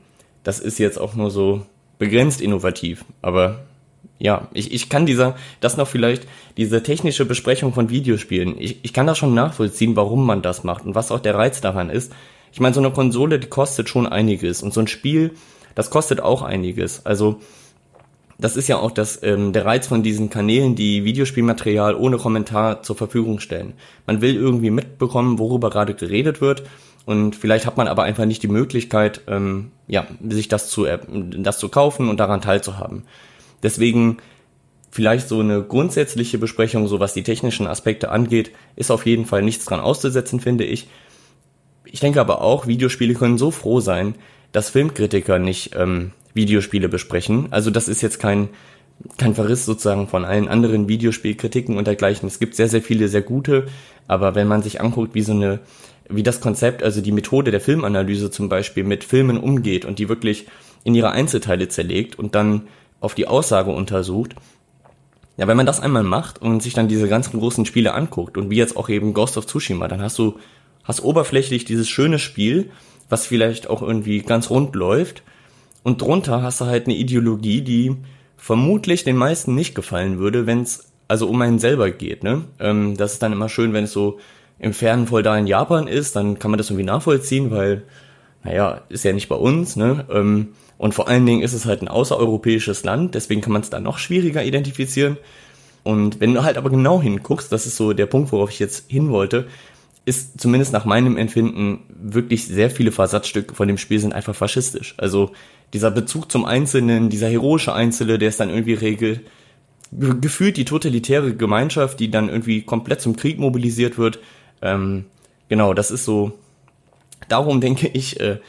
[0.43, 1.65] das ist jetzt auch nur so
[1.97, 3.03] begrenzt innovativ.
[3.21, 3.65] Aber
[4.19, 8.93] ja, ich, ich kann dieser, das noch vielleicht, diese technische Besprechung von Videospielen, ich, ich
[8.93, 12.13] kann das schon nachvollziehen, warum man das macht und was auch der Reiz daran ist.
[12.53, 15.31] Ich meine, so eine Konsole, die kostet schon einiges und so ein Spiel,
[15.75, 17.05] das kostet auch einiges.
[17.05, 17.41] Also
[18.37, 22.83] das ist ja auch das, ähm, der Reiz von diesen Kanälen, die Videospielmaterial ohne Kommentar
[22.83, 23.73] zur Verfügung stellen.
[24.07, 26.63] Man will irgendwie mitbekommen, worüber gerade geredet wird
[27.05, 30.99] und vielleicht hat man aber einfach nicht die Möglichkeit, ähm, ja, sich das zu, äh,
[31.37, 33.03] das zu kaufen und daran teilzuhaben.
[33.63, 34.17] Deswegen
[34.91, 39.41] vielleicht so eine grundsätzliche Besprechung, so was die technischen Aspekte angeht, ist auf jeden Fall
[39.41, 40.87] nichts dran auszusetzen, finde ich.
[41.85, 44.15] Ich denke aber auch, Videospiele können so froh sein,
[44.51, 47.47] dass Filmkritiker nicht ähm, Videospiele besprechen.
[47.51, 48.49] Also das ist jetzt kein
[49.17, 52.27] kein Verriss sozusagen von allen anderen Videospielkritiken und dergleichen.
[52.27, 53.67] Es gibt sehr, sehr viele sehr gute,
[54.07, 55.59] aber wenn man sich anguckt, wie so eine,
[56.09, 60.09] wie das Konzept, also die Methode der Filmanalyse zum Beispiel mit Filmen umgeht und die
[60.09, 60.47] wirklich
[60.83, 62.67] in ihre Einzelteile zerlegt und dann
[63.05, 64.35] auf die Aussage untersucht,
[65.37, 68.49] ja, wenn man das einmal macht und sich dann diese ganzen großen Spiele anguckt und
[68.49, 70.39] wie jetzt auch eben Ghost of Tsushima, dann hast du,
[70.83, 72.71] hast oberflächlich dieses schöne Spiel,
[73.09, 75.23] was vielleicht auch irgendwie ganz rund läuft
[75.83, 77.95] und drunter hast du halt eine Ideologie, die
[78.37, 82.23] vermutlich den meisten nicht gefallen würde, wenn es also um einen selber geht.
[82.23, 82.45] Ne?
[82.59, 84.19] Ähm, das ist dann immer schön, wenn es so
[84.57, 87.83] im fernen Feudal in Japan ist, dann kann man das irgendwie nachvollziehen, weil,
[88.43, 89.75] naja, ist ja nicht bei uns.
[89.75, 90.05] Ne?
[90.09, 93.69] Ähm, und vor allen Dingen ist es halt ein außereuropäisches Land, deswegen kann man es
[93.69, 95.17] da noch schwieriger identifizieren.
[95.83, 98.89] Und wenn du halt aber genau hinguckst, das ist so der Punkt, worauf ich jetzt
[98.89, 99.47] hin wollte,
[100.05, 104.93] ist zumindest nach meinem Empfinden wirklich sehr viele Versatzstücke von dem Spiel sind einfach faschistisch.
[104.97, 105.31] Also
[105.73, 109.21] dieser Bezug zum Einzelnen, dieser heroische Einzelne, der es dann irgendwie regelt,
[109.91, 114.19] gefühlt die totalitäre Gemeinschaft, die dann irgendwie komplett zum Krieg mobilisiert wird.
[114.61, 115.05] Ähm,
[115.49, 116.33] genau, das ist so.
[117.27, 118.39] Darum denke ich, äh,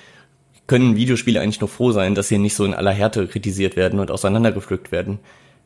[0.67, 4.01] können Videospiele eigentlich nur froh sein, dass sie nicht so in aller Härte kritisiert werden
[4.01, 5.19] und auseinandergepflückt werden.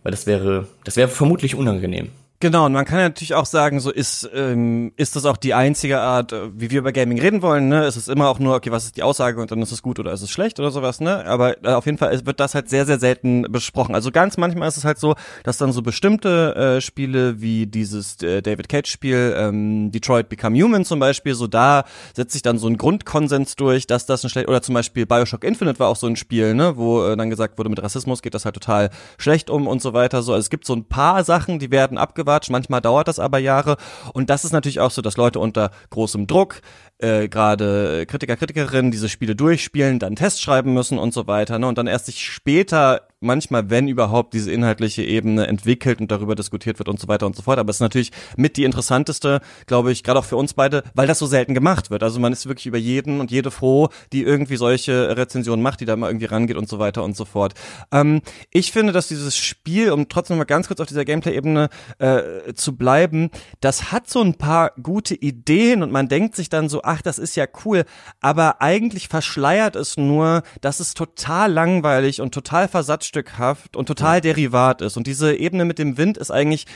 [0.02, 2.10] Weil das wäre, das wäre vermutlich unangenehm.
[2.42, 6.00] Genau, und man kann natürlich auch sagen, so ist, ähm, ist das auch die einzige
[6.00, 7.84] Art, äh, wie wir über Gaming reden wollen, ne?
[7.84, 9.98] Es ist immer auch nur, okay, was ist die Aussage und dann ist es gut
[9.98, 11.26] oder ist es schlecht oder sowas, ne?
[11.26, 13.94] Aber äh, auf jeden Fall wird das halt sehr, sehr selten besprochen.
[13.94, 18.22] Also ganz manchmal ist es halt so, dass dann so bestimmte äh, Spiele wie dieses
[18.22, 21.84] äh, David Cage-Spiel, ähm, Detroit Become Human zum Beispiel, so da
[22.16, 25.44] setzt sich dann so ein Grundkonsens durch, dass das ein schlecht, oder zum Beispiel Bioshock
[25.44, 26.78] Infinite war auch so ein Spiel, ne?
[26.78, 29.92] Wo äh, dann gesagt wurde, mit Rassismus geht das halt total schlecht um und so
[29.92, 30.22] weiter.
[30.22, 32.50] So, also es gibt so ein paar Sachen, die werden abgewartet Quatsch.
[32.50, 33.76] Manchmal dauert das aber Jahre.
[34.12, 36.60] Und das ist natürlich auch so, dass Leute unter großem Druck,
[37.00, 41.58] äh, gerade Kritiker, Kritikerinnen, diese Spiele durchspielen, dann Tests schreiben müssen und so weiter.
[41.58, 41.66] Ne?
[41.66, 46.78] Und dann erst sich später manchmal, wenn überhaupt, diese inhaltliche Ebene entwickelt und darüber diskutiert
[46.78, 47.58] wird und so weiter und so fort.
[47.58, 51.06] Aber es ist natürlich mit die interessanteste, glaube ich, gerade auch für uns beide, weil
[51.06, 52.02] das so selten gemacht wird.
[52.02, 55.84] Also man ist wirklich über jeden und jede froh, die irgendwie solche Rezensionen macht, die
[55.84, 57.54] da mal irgendwie rangeht und so weiter und so fort.
[57.92, 62.54] Ähm, ich finde, dass dieses Spiel, um trotzdem mal ganz kurz auf dieser Gameplay-Ebene äh,
[62.54, 66.82] zu bleiben, das hat so ein paar gute Ideen und man denkt sich dann so,
[66.90, 67.84] ach, das ist ja cool,
[68.20, 74.82] aber eigentlich verschleiert es nur, dass es total langweilig und total versatzstückhaft und total derivat
[74.82, 74.96] ist.
[74.96, 76.66] Und diese Ebene mit dem Wind ist eigentlich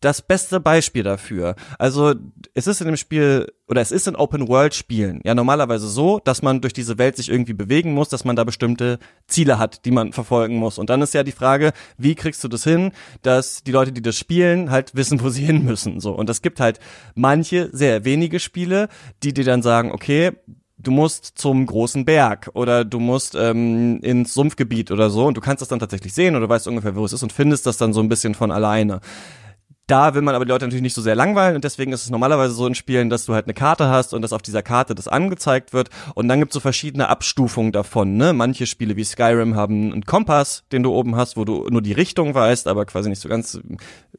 [0.00, 1.54] das beste Beispiel dafür.
[1.78, 2.14] Also
[2.54, 6.20] es ist in dem Spiel oder es ist in Open World Spielen ja normalerweise so,
[6.20, 9.84] dass man durch diese Welt sich irgendwie bewegen muss, dass man da bestimmte Ziele hat,
[9.84, 10.78] die man verfolgen muss.
[10.78, 14.02] Und dann ist ja die Frage, wie kriegst du das hin, dass die Leute, die
[14.02, 16.00] das spielen, halt wissen, wo sie hin müssen.
[16.00, 16.78] So und es gibt halt
[17.14, 18.88] manche sehr wenige Spiele,
[19.22, 20.32] die dir dann sagen, okay,
[20.78, 25.40] du musst zum großen Berg oder du musst ähm, ins Sumpfgebiet oder so und du
[25.40, 27.92] kannst das dann tatsächlich sehen oder weißt ungefähr, wo es ist und findest das dann
[27.92, 29.00] so ein bisschen von alleine.
[29.88, 32.10] Da will man aber die Leute natürlich nicht so sehr langweilen und deswegen ist es
[32.10, 34.94] normalerweise so in Spielen, dass du halt eine Karte hast und dass auf dieser Karte
[34.94, 38.18] das angezeigt wird und dann gibt es so verschiedene Abstufungen davon.
[38.18, 38.34] Ne?
[38.34, 41.94] Manche Spiele wie Skyrim haben einen Kompass, den du oben hast, wo du nur die
[41.94, 43.58] Richtung weißt, aber quasi nicht so ganz.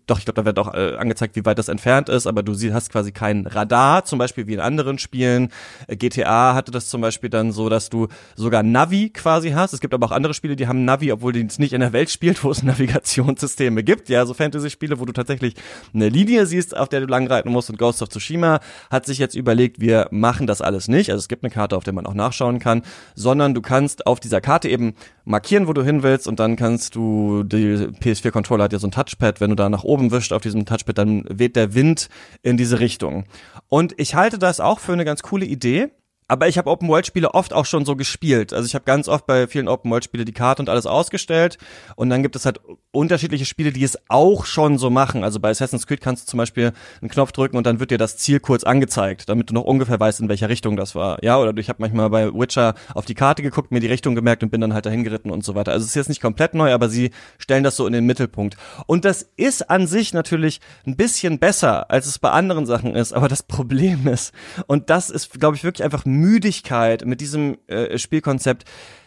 [0.07, 2.53] Doch, ich glaube, da wird auch äh, angezeigt, wie weit das entfernt ist, aber du
[2.73, 5.49] hast quasi kein Radar, zum Beispiel wie in anderen Spielen.
[5.85, 9.73] Äh, GTA hatte das zum Beispiel dann so, dass du sogar Navi quasi hast.
[9.73, 11.93] Es gibt aber auch andere Spiele, die haben Navi, obwohl die es nicht in der
[11.93, 14.09] Welt spielt, wo es Navigationssysteme gibt.
[14.09, 15.58] Ja, so Fantasy-Spiele, wo du tatsächlich
[15.93, 17.69] eine Linie siehst, auf der du langreiten musst.
[17.69, 21.09] Und Ghost of Tsushima hat sich jetzt überlegt, wir machen das alles nicht.
[21.09, 22.83] Also es gibt eine Karte, auf der man auch nachschauen kann,
[23.15, 24.93] sondern du kannst auf dieser Karte eben
[25.25, 28.91] markieren, wo du hin willst und dann kannst du, die PS4-Controller hat ja so ein
[28.91, 32.09] Touchpad, wenn du da nach oben wischst auf diesem Touchpad, dann weht der Wind
[32.41, 33.25] in diese Richtung.
[33.67, 35.89] Und ich halte das auch für eine ganz coole Idee.
[36.29, 38.53] Aber ich habe Open-World-Spiele oft auch schon so gespielt.
[38.53, 41.57] Also ich habe ganz oft bei vielen Open-World-Spiele die Karte und alles ausgestellt.
[41.95, 42.61] Und dann gibt es halt
[42.91, 45.23] unterschiedliche Spiele, die es auch schon so machen.
[45.23, 47.97] Also bei Assassin's Creed kannst du zum Beispiel einen Knopf drücken und dann wird dir
[47.97, 51.23] das Ziel kurz angezeigt, damit du noch ungefähr weißt, in welcher Richtung das war.
[51.23, 54.43] Ja, oder ich habe manchmal bei Witcher auf die Karte geguckt, mir die Richtung gemerkt
[54.43, 55.71] und bin dann halt dahin geritten und so weiter.
[55.71, 58.55] Also es ist jetzt nicht komplett neu, aber sie stellen das so in den Mittelpunkt.
[58.85, 63.13] Und das ist an sich natürlich ein bisschen besser, als es bei anderen Sachen ist.
[63.13, 64.31] Aber das Problem ist,
[64.67, 68.65] und das ist, glaube ich, wirklich einfach Müdigkeit mit diesem äh, Spielkonzept,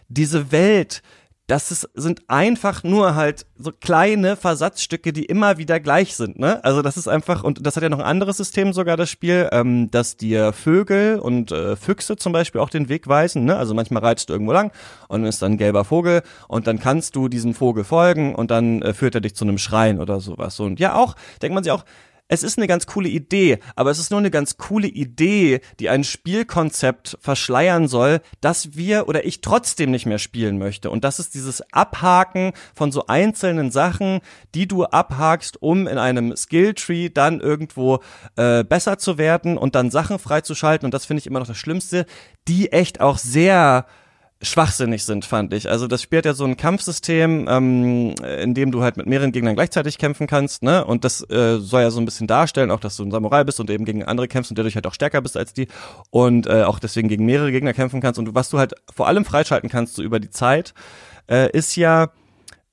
[0.08, 1.02] diese Welt,
[1.48, 6.64] das ist, sind einfach nur halt so kleine Versatzstücke, die immer wieder gleich sind, ne?
[6.64, 9.48] Also das ist einfach, und das hat ja noch ein anderes System sogar, das Spiel,
[9.52, 13.56] ähm, dass dir Vögel und äh, Füchse zum Beispiel auch den Weg weisen, ne?
[13.56, 14.72] Also manchmal reitest du irgendwo lang
[15.08, 18.50] und dann ist dann ein gelber Vogel und dann kannst du diesem Vogel folgen und
[18.50, 20.58] dann äh, führt er dich zu einem Schrein oder sowas.
[20.60, 21.84] Und ja, auch, denkt man sich auch,
[22.28, 25.90] es ist eine ganz coole Idee, aber es ist nur eine ganz coole Idee, die
[25.90, 30.90] ein Spielkonzept verschleiern soll, dass wir oder ich trotzdem nicht mehr spielen möchte.
[30.90, 34.20] Und das ist dieses Abhaken von so einzelnen Sachen,
[34.54, 38.00] die du abhakst, um in einem Skilltree dann irgendwo
[38.36, 40.86] äh, besser zu werden und dann Sachen freizuschalten.
[40.86, 42.06] Und das finde ich immer noch das Schlimmste,
[42.48, 43.86] die echt auch sehr
[44.42, 45.70] schwachsinnig sind, fand ich.
[45.70, 49.54] Also das spielt ja so ein Kampfsystem, ähm, in dem du halt mit mehreren Gegnern
[49.54, 50.84] gleichzeitig kämpfen kannst, ne?
[50.84, 53.60] Und das äh, soll ja so ein bisschen darstellen, auch dass du ein Samurai bist
[53.60, 55.68] und eben gegen andere kämpfst und dadurch halt auch stärker bist als die
[56.10, 58.18] und äh, auch deswegen gegen mehrere Gegner kämpfen kannst.
[58.18, 60.74] Und was du halt vor allem freischalten kannst so über die Zeit,
[61.30, 62.10] äh, ist ja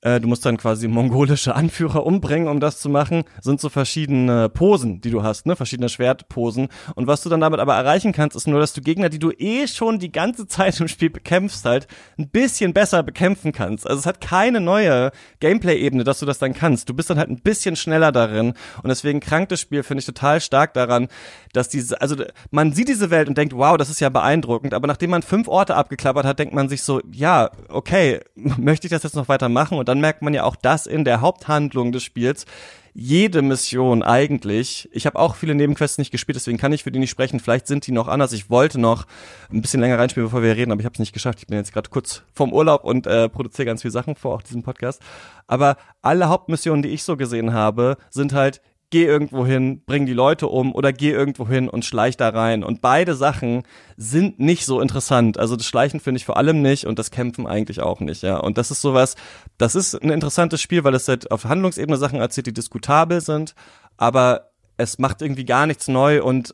[0.02, 5.02] du musst dann quasi mongolische Anführer umbringen, um das zu machen, sind so verschiedene Posen,
[5.02, 6.68] die du hast, ne, verschiedene Schwertposen.
[6.94, 9.30] Und was du dann damit aber erreichen kannst, ist nur, dass du Gegner, die du
[9.30, 11.86] eh schon die ganze Zeit im Spiel bekämpfst, halt
[12.18, 13.86] ein bisschen besser bekämpfen kannst.
[13.86, 15.10] Also es hat keine neue
[15.40, 16.88] Gameplay-Ebene, dass du das dann kannst.
[16.88, 18.54] Du bist dann halt ein bisschen schneller darin.
[18.82, 21.08] Und deswegen krankt das Spiel, finde ich, total stark daran,
[21.52, 22.16] dass diese, also
[22.50, 24.72] man sieht diese Welt und denkt, wow, das ist ja beeindruckend.
[24.72, 28.92] Aber nachdem man fünf Orte abgeklappert hat, denkt man sich so, ja, okay, möchte ich
[28.92, 29.76] das jetzt noch weitermachen?
[29.76, 32.46] Und dann merkt man ja auch, dass in der Haupthandlung des Spiels
[32.92, 36.98] jede Mission eigentlich, ich habe auch viele Nebenquests nicht gespielt, deswegen kann ich für die
[36.98, 38.32] nicht sprechen, vielleicht sind die noch anders.
[38.32, 39.06] Ich wollte noch
[39.52, 41.38] ein bisschen länger reinspielen, bevor wir reden, aber ich habe es nicht geschafft.
[41.40, 44.42] Ich bin jetzt gerade kurz vorm Urlaub und äh, produziere ganz viele Sachen vor, auch
[44.42, 45.00] diesen Podcast.
[45.46, 50.12] Aber alle Hauptmissionen, die ich so gesehen habe, sind halt geh irgendwo hin, bring die
[50.12, 52.64] Leute um oder geh irgendwo hin und schleich da rein.
[52.64, 53.62] Und beide Sachen
[53.96, 55.38] sind nicht so interessant.
[55.38, 58.36] Also das Schleichen finde ich vor allem nicht und das Kämpfen eigentlich auch nicht, ja.
[58.38, 59.14] Und das ist sowas,
[59.58, 63.54] das ist ein interessantes Spiel, weil es halt auf Handlungsebene Sachen erzählt, die diskutabel sind,
[63.96, 66.52] aber es macht irgendwie gar nichts neu und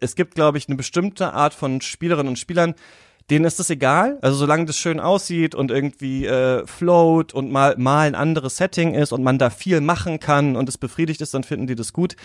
[0.00, 2.74] es gibt, glaube ich, eine bestimmte Art von Spielerinnen und Spielern,
[3.30, 4.18] denen ist das egal.
[4.22, 8.94] Also solange das schön aussieht und irgendwie äh, float und mal, mal ein anderes Setting
[8.94, 11.92] ist und man da viel machen kann und es befriedigt ist, dann finden die das
[11.92, 12.16] gut.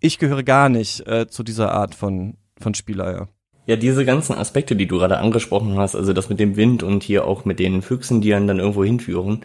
[0.00, 3.28] Ich gehöre gar nicht äh, zu dieser Art von, von Spieler, ja.
[3.66, 7.02] Ja, diese ganzen Aspekte, die du gerade angesprochen hast, also das mit dem Wind und
[7.02, 9.44] hier auch mit den Füchsen, die einen dann irgendwo hinführen,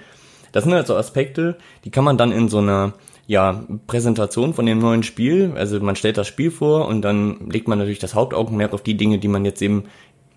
[0.54, 2.94] das sind halt so Aspekte, die kann man dann in so einer
[3.28, 7.68] ja, Präsentation von dem neuen Spiel, also man stellt das Spiel vor und dann legt
[7.68, 9.86] man natürlich das Hauptaugenmerk auf die Dinge, die man jetzt eben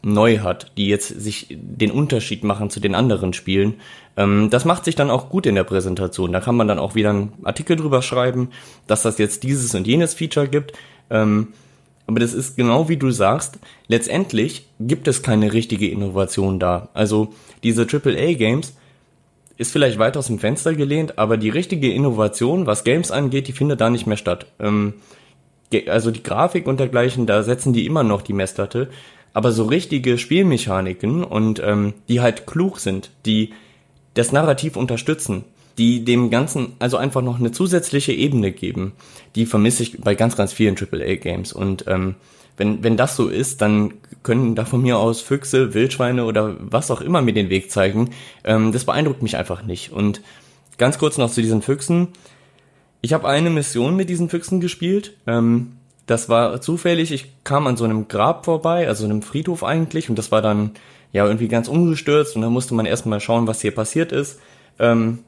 [0.03, 3.75] neu hat, die jetzt sich den Unterschied machen zu den anderen Spielen.
[4.17, 6.33] Ähm, das macht sich dann auch gut in der Präsentation.
[6.33, 8.51] Da kann man dann auch wieder einen Artikel drüber schreiben,
[8.87, 10.73] dass das jetzt dieses und jenes Feature gibt.
[11.11, 11.49] Ähm,
[12.07, 16.89] aber das ist genau wie du sagst, letztendlich gibt es keine richtige Innovation da.
[16.95, 18.77] Also diese AAA-Games
[19.57, 23.53] ist vielleicht weit aus dem Fenster gelehnt, aber die richtige Innovation, was Games angeht, die
[23.53, 24.47] findet da nicht mehr statt.
[24.61, 24.95] Ähm,
[25.89, 28.89] also die Grafik und dergleichen, da setzen die immer noch die Messlatte
[29.37, 33.53] aber so richtige Spielmechaniken und ähm, die halt klug sind, die
[34.15, 35.45] das Narrativ unterstützen,
[35.77, 38.93] die dem Ganzen also einfach noch eine zusätzliche Ebene geben,
[39.35, 41.53] die vermisse ich bei ganz, ganz vielen AAA-Games.
[41.53, 42.15] Und ähm,
[42.57, 46.91] wenn, wenn das so ist, dann können da von mir aus Füchse, Wildschweine oder was
[46.91, 48.13] auch immer mir den Weg zeigen.
[48.43, 49.93] Ähm, das beeindruckt mich einfach nicht.
[49.93, 50.23] Und
[50.79, 52.09] ganz kurz noch zu diesen Füchsen.
[53.03, 55.13] Ich habe eine Mission mit diesen Füchsen gespielt.
[55.27, 55.73] Ähm,
[56.07, 60.17] das war zufällig, ich kam an so einem Grab vorbei, also einem Friedhof eigentlich, und
[60.17, 60.71] das war dann
[61.13, 64.41] ja irgendwie ganz umgestürzt und dann musste man erstmal schauen, was hier passiert ist.
[64.79, 65.21] Ähm,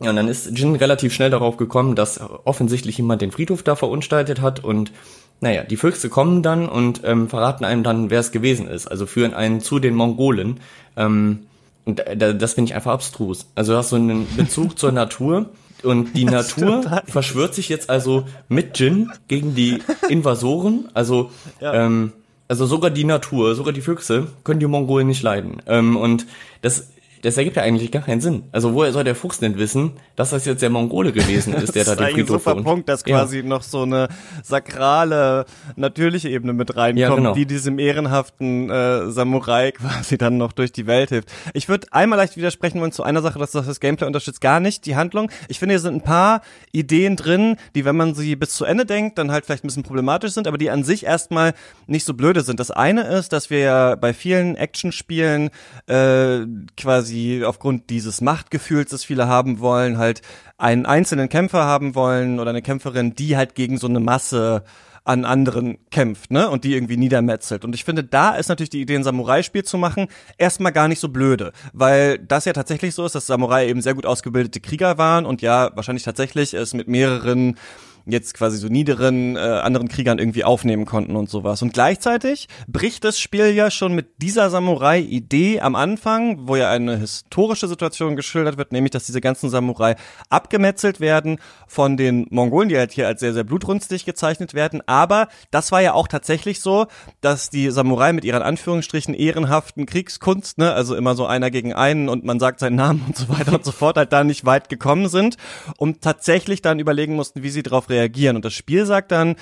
[0.00, 3.76] ja, und dann ist Jin relativ schnell darauf gekommen, dass offensichtlich jemand den Friedhof da
[3.76, 4.92] verunstaltet hat und
[5.40, 9.04] naja, die Füchse kommen dann und ähm, verraten einem dann, wer es gewesen ist, also
[9.04, 10.60] führen einen zu den Mongolen.
[10.96, 11.46] Ähm,
[11.84, 13.46] und das finde ich einfach abstrus.
[13.54, 15.50] Also du hast so einen Bezug zur Natur
[15.82, 20.88] und die Natur verschwört sich jetzt also mit Jin gegen die Invasoren.
[20.94, 21.74] Also, ja.
[21.74, 22.12] ähm,
[22.48, 25.62] also sogar die Natur, sogar die Füchse können die Mongolen nicht leiden.
[25.66, 26.26] Ähm, und
[26.62, 26.88] das
[27.26, 28.44] das ergibt ja eigentlich gar keinen Sinn.
[28.52, 31.84] Also woher soll der Fuchs denn wissen, dass das jetzt der Mongole gewesen ist, der
[31.84, 33.42] da den Friedhof Das ist ein super Punkt, dass quasi ja.
[33.42, 34.06] noch so eine
[34.44, 37.34] sakrale, natürliche Ebene mit reinkommt, ja, genau.
[37.34, 41.28] die diesem ehrenhaften äh, Samurai quasi dann noch durch die Welt hilft.
[41.52, 44.60] Ich würde einmal leicht widersprechen wollen zu einer Sache, dass das, das Gameplay unterstützt gar
[44.60, 45.28] nicht die Handlung.
[45.48, 48.86] Ich finde, hier sind ein paar Ideen drin, die, wenn man sie bis zu Ende
[48.86, 51.54] denkt, dann halt vielleicht ein bisschen problematisch sind, aber die an sich erstmal
[51.88, 52.60] nicht so blöde sind.
[52.60, 55.50] Das eine ist, dass wir ja bei vielen Actionspielen
[55.88, 60.22] äh, quasi quasi aufgrund dieses Machtgefühls, das viele haben wollen, halt
[60.58, 64.64] einen einzelnen Kämpfer haben wollen oder eine Kämpferin, die halt gegen so eine Masse
[65.04, 66.50] an anderen kämpft, ne?
[66.50, 67.64] Und die irgendwie niedermetzelt.
[67.64, 70.98] Und ich finde, da ist natürlich die Idee, ein Samurai-Spiel zu machen, erstmal gar nicht
[70.98, 71.52] so blöde.
[71.72, 75.42] Weil das ja tatsächlich so ist, dass Samurai eben sehr gut ausgebildete Krieger waren und
[75.42, 77.56] ja, wahrscheinlich tatsächlich es mit mehreren
[78.06, 81.60] jetzt quasi so niederen äh, anderen Kriegern irgendwie aufnehmen konnten und sowas.
[81.62, 86.96] Und gleichzeitig bricht das Spiel ja schon mit dieser Samurai-Idee am Anfang, wo ja eine
[86.98, 89.96] historische Situation geschildert wird, nämlich dass diese ganzen Samurai
[90.30, 94.82] abgemetzelt werden von den Mongolen, die halt hier als sehr, sehr blutrünstig gezeichnet werden.
[94.86, 96.86] Aber das war ja auch tatsächlich so,
[97.20, 102.08] dass die Samurai mit ihren Anführungsstrichen ehrenhaften Kriegskunst, ne, also immer so einer gegen einen
[102.08, 104.68] und man sagt seinen Namen und so weiter und so fort, halt da nicht weit
[104.68, 105.36] gekommen sind
[105.76, 107.95] und tatsächlich dann überlegen mussten, wie sie darauf reagieren.
[108.04, 109.36] Und das Spiel sagt dann,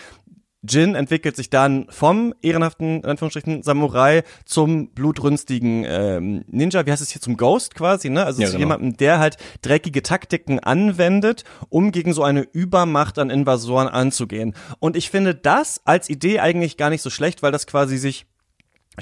[0.67, 7.03] Jin entwickelt sich dann vom ehrenhaften, in Anführungsstrichen, Samurai zum blutrünstigen ähm, Ninja, wie heißt
[7.03, 8.25] es hier, zum Ghost quasi, ne?
[8.25, 8.61] Also Ja, zu genau.
[8.61, 14.55] jemandem, der halt dreckige Taktiken anwendet, um gegen so eine Übermacht an Invasoren anzugehen.
[14.79, 18.27] Und ich finde das als Idee eigentlich gar nicht so schlecht, weil das quasi sich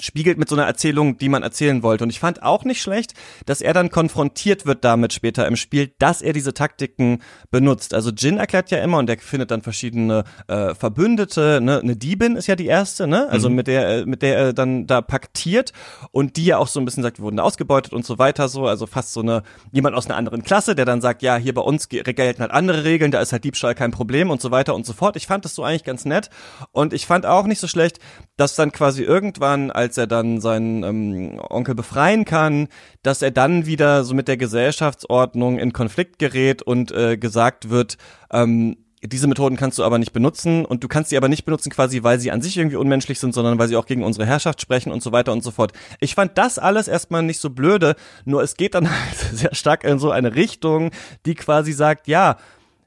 [0.01, 2.05] spiegelt mit so einer Erzählung, die man erzählen wollte.
[2.05, 3.15] Und ich fand auch nicht schlecht,
[3.47, 7.95] dass er dann konfrontiert wird damit später im Spiel, dass er diese Taktiken benutzt.
[7.95, 11.61] Also Jin erklärt ja immer und er findet dann verschiedene äh, Verbündete.
[11.63, 11.81] Ne?
[11.81, 13.29] Eine Diebin ist ja die erste, ne?
[13.29, 15.73] Also mit der, äh, mit der er dann da paktiert
[16.11, 18.67] und die ja auch so ein bisschen sagt, wir wurden ausgebeutet und so weiter so.
[18.67, 21.63] Also fast so eine jemand aus einer anderen Klasse, der dann sagt, ja, hier bei
[21.63, 24.75] uns ge- gelten halt andere Regeln, da ist halt Diebstahl kein Problem und so weiter
[24.75, 25.17] und so fort.
[25.17, 26.31] Ich fand das so eigentlich ganz nett
[26.71, 27.99] und ich fand auch nicht so schlecht,
[28.37, 32.68] dass dann quasi irgendwann, als er dann seinen ähm, Onkel befreien kann,
[33.03, 37.99] dass er dann wieder so mit der Gesellschaftsordnung in Konflikt gerät und äh, gesagt wird,
[38.33, 41.71] ähm, diese Methoden kannst du aber nicht benutzen und du kannst sie aber nicht benutzen
[41.71, 44.61] quasi, weil sie an sich irgendwie unmenschlich sind, sondern weil sie auch gegen unsere Herrschaft
[44.61, 45.73] sprechen und so weiter und so fort.
[45.99, 49.83] Ich fand das alles erstmal nicht so blöde, nur es geht dann halt sehr stark
[49.83, 50.92] in so eine Richtung,
[51.27, 52.37] die quasi sagt, ja,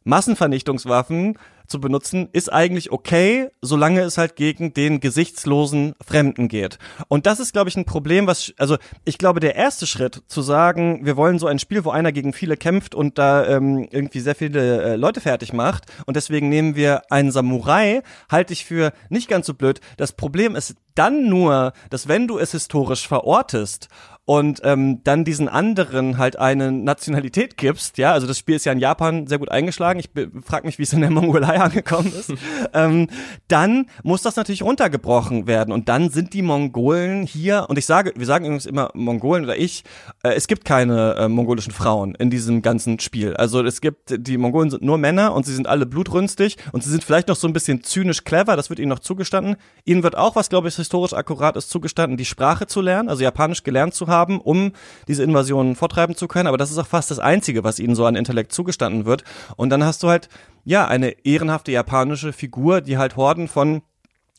[0.05, 6.78] Massenvernichtungswaffen zu benutzen, ist eigentlich okay, solange es halt gegen den gesichtslosen Fremden geht.
[7.08, 10.41] Und das ist, glaube ich, ein Problem, was, also ich glaube, der erste Schritt zu
[10.41, 14.19] sagen, wir wollen so ein Spiel, wo einer gegen viele kämpft und da ähm, irgendwie
[14.19, 18.91] sehr viele äh, Leute fertig macht und deswegen nehmen wir einen Samurai, halte ich für
[19.10, 19.80] nicht ganz so blöd.
[19.97, 23.89] Das Problem ist dann nur, dass wenn du es historisch verortest
[24.25, 28.71] und ähm, dann diesen anderen halt eine Nationalität gibst, ja, also das Spiel ist ja
[28.71, 30.09] in Japan sehr gut eingeschlagen, ich
[30.43, 32.33] frage mich, wie es in der Mongolei angekommen ist,
[32.73, 33.07] ähm,
[33.47, 35.71] dann muss das natürlich runtergebrochen werden.
[35.71, 39.57] Und dann sind die Mongolen hier, und ich sage, wir sagen übrigens immer Mongolen oder
[39.57, 39.83] ich,
[40.23, 44.38] äh, es gibt keine äh, mongolischen Frauen in diesem ganzen Spiel, also es gibt, die
[44.39, 47.47] Mongolen sind nur Männer und sie sind alle blutrünstig und sie sind vielleicht noch so
[47.47, 50.75] ein bisschen zynisch clever, das wird ihnen noch zugestanden, ihnen wird auch, was glaube ich
[50.75, 54.71] historisch akkurat ist, zugestanden, die Sprache zu lernen, also Japanisch gelernt zu haben, um
[55.08, 56.47] diese Invasionen vortreiben zu können.
[56.47, 59.23] Aber das ist auch fast das Einzige, was ihnen so an Intellekt zugestanden wird.
[59.56, 60.30] Und dann hast du halt,
[60.63, 63.82] ja, eine ehrenhafte japanische Figur, die halt Horden von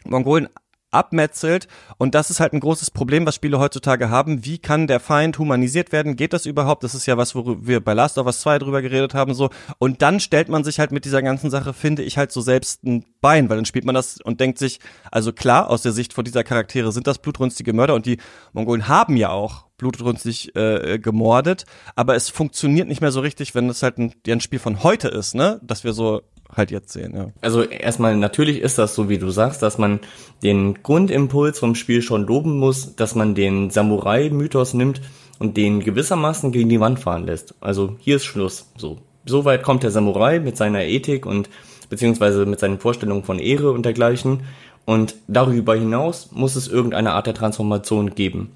[0.05, 0.49] Mongolen
[0.97, 1.69] abmetzelt.
[1.99, 4.45] Und das ist halt ein großes Problem, was Spiele heutzutage haben.
[4.45, 6.17] Wie kann der Feind humanisiert werden?
[6.17, 6.85] Geht das überhaupt?
[6.85, 9.51] Das ist ja was, worüber wir bei Last of Us 2 drüber geredet haben, so.
[9.79, 12.85] Und dann stellt man sich halt mit dieser ganzen Sache, finde ich, halt so selbst
[12.85, 16.13] ein Bein, weil dann spielt man das und denkt sich, also klar, aus der Sicht
[16.13, 18.19] von dieser Charaktere sind das blutrünstige Mörder und die
[18.53, 23.69] Mongolen haben ja auch blutrünstig äh, gemordet, aber es funktioniert nicht mehr so richtig, wenn
[23.69, 25.61] es halt ein, ein Spiel von heute ist, ne?
[25.63, 26.23] Dass wir so
[26.55, 27.29] halt jetzt sehen, ja.
[27.41, 30.01] Also erstmal natürlich ist das so, wie du sagst, dass man
[30.43, 35.01] den Grundimpuls vom Spiel schon loben muss, dass man den Samurai-Mythos nimmt
[35.39, 37.55] und den gewissermaßen gegen die Wand fahren lässt.
[37.61, 38.71] Also hier ist Schluss.
[38.77, 41.51] So, so weit kommt der Samurai mit seiner Ethik und
[41.91, 44.45] beziehungsweise mit seinen Vorstellungen von Ehre und dergleichen.
[44.85, 48.53] Und darüber hinaus muss es irgendeine Art der Transformation geben.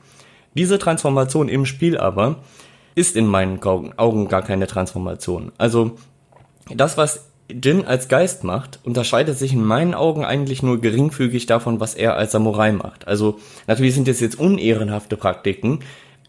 [0.54, 2.36] Diese Transformation im Spiel aber
[2.94, 5.52] ist in meinen Augen gar keine Transformation.
[5.58, 5.92] Also
[6.74, 11.80] das, was Jin als Geist macht, unterscheidet sich in meinen Augen eigentlich nur geringfügig davon,
[11.80, 13.08] was er als Samurai macht.
[13.08, 15.80] Also natürlich sind das jetzt unehrenhafte Praktiken.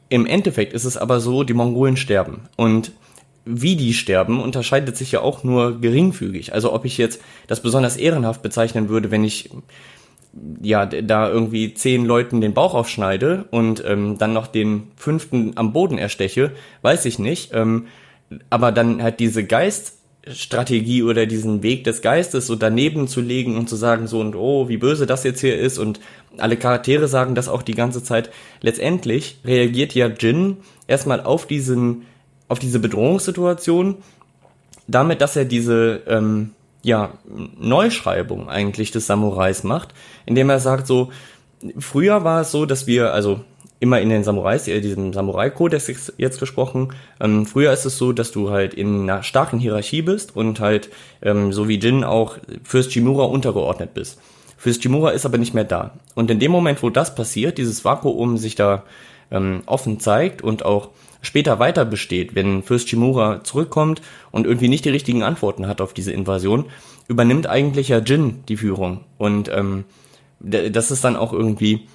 [0.09, 2.41] Im Endeffekt ist es aber so, die Mongolen sterben.
[2.57, 2.91] Und
[3.45, 6.53] wie die sterben, unterscheidet sich ja auch nur geringfügig.
[6.53, 9.49] Also ob ich jetzt das besonders ehrenhaft bezeichnen würde, wenn ich
[10.61, 15.73] ja da irgendwie zehn Leuten den Bauch aufschneide und ähm, dann noch den fünften am
[15.73, 17.51] Boden ersteche, weiß ich nicht.
[17.53, 17.87] Ähm,
[18.49, 23.67] aber dann halt diese Geiststrategie oder diesen Weg des Geistes so daneben zu legen und
[23.67, 25.99] zu sagen so und oh, wie böse das jetzt hier ist und
[26.37, 28.29] alle Charaktere sagen das auch die ganze Zeit.
[28.61, 32.03] Letztendlich reagiert ja Jin erstmal auf diesen,
[32.47, 33.97] auf diese Bedrohungssituation
[34.87, 36.51] damit, dass er diese ähm,
[36.83, 37.11] ja,
[37.59, 39.93] Neuschreibung eigentlich des Samurais macht,
[40.25, 41.11] indem er sagt so,
[41.77, 43.41] früher war es so, dass wir, also
[43.79, 48.31] immer in den Samurais, äh, diesem Samurai-Kodex jetzt gesprochen, ähm, früher ist es so, dass
[48.31, 50.89] du halt in einer starken Hierarchie bist und halt,
[51.21, 54.19] ähm, so wie Jin auch Fürst Shimura untergeordnet bist.
[54.57, 55.95] Fürst Shimura ist aber nicht mehr da.
[56.13, 58.83] Und in dem Moment, wo das passiert, dieses Vakuum sich da
[59.31, 60.89] ähm, offen zeigt und auch
[61.21, 65.93] später weiter besteht, wenn Fürst Shimura zurückkommt und irgendwie nicht die richtigen Antworten hat auf
[65.93, 66.65] diese Invasion,
[67.07, 69.01] übernimmt eigentlich ja Jin die Führung.
[69.17, 69.85] Und ähm,
[70.39, 71.87] das ist dann auch irgendwie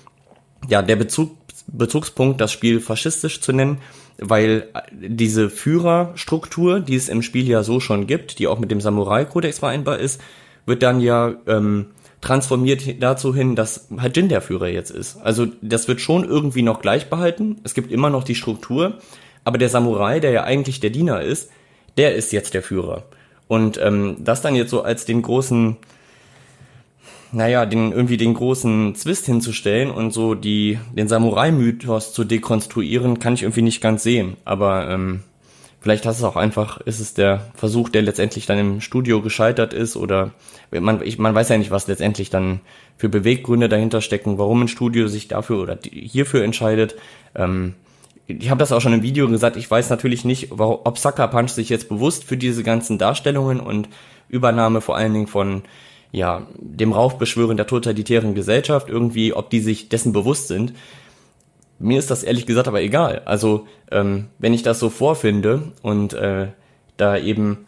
[0.68, 1.36] ja der Bezug,
[1.66, 3.78] Bezugspunkt, das Spiel faschistisch zu nennen,
[4.18, 8.80] weil diese Führerstruktur, die es im Spiel ja so schon gibt, die auch mit dem
[8.80, 10.20] Samurai-Kodex vereinbar ist,
[10.64, 11.86] wird dann ja ähm,
[12.20, 15.18] transformiert dazu hin, dass halt Jin der Führer jetzt ist.
[15.22, 17.58] Also das wird schon irgendwie noch gleich behalten.
[17.62, 18.98] Es gibt immer noch die Struktur,
[19.44, 21.50] aber der Samurai, der ja eigentlich der Diener ist,
[21.96, 23.04] der ist jetzt der Führer.
[23.48, 25.76] Und ähm, das dann jetzt so als den großen,
[27.32, 33.34] naja, den irgendwie den großen Zwist hinzustellen und so die den Samurai-Mythos zu dekonstruieren, kann
[33.34, 34.36] ich irgendwie nicht ganz sehen.
[34.44, 35.22] Aber ähm,
[35.86, 39.72] vielleicht hast es auch einfach, ist es der Versuch, der letztendlich dann im Studio gescheitert
[39.72, 40.32] ist oder
[40.72, 42.58] man, ich, man weiß ja nicht, was letztendlich dann
[42.96, 46.96] für Beweggründe dahinter stecken, warum ein Studio sich dafür oder hierfür entscheidet.
[47.36, 47.74] Ähm,
[48.26, 51.50] ich habe das auch schon im Video gesagt, ich weiß natürlich nicht, ob Sucker Punch
[51.50, 53.88] sich jetzt bewusst für diese ganzen Darstellungen und
[54.28, 55.62] Übernahme vor allen Dingen von
[56.10, 60.72] ja, dem Raufbeschwören der totalitären Gesellschaft irgendwie, ob die sich dessen bewusst sind.
[61.78, 63.22] Mir ist das ehrlich gesagt aber egal.
[63.24, 66.48] Also, ähm, wenn ich das so vorfinde und äh,
[66.96, 67.66] da eben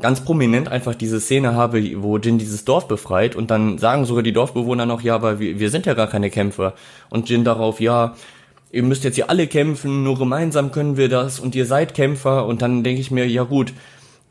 [0.00, 4.22] ganz prominent einfach diese Szene habe, wo Jin dieses Dorf befreit und dann sagen sogar
[4.22, 6.74] die Dorfbewohner noch, ja, aber wir, wir sind ja gar keine Kämpfer.
[7.10, 8.14] Und Jin darauf, ja,
[8.70, 12.46] ihr müsst jetzt hier alle kämpfen, nur gemeinsam können wir das und ihr seid Kämpfer
[12.46, 13.74] und dann denke ich mir, ja gut,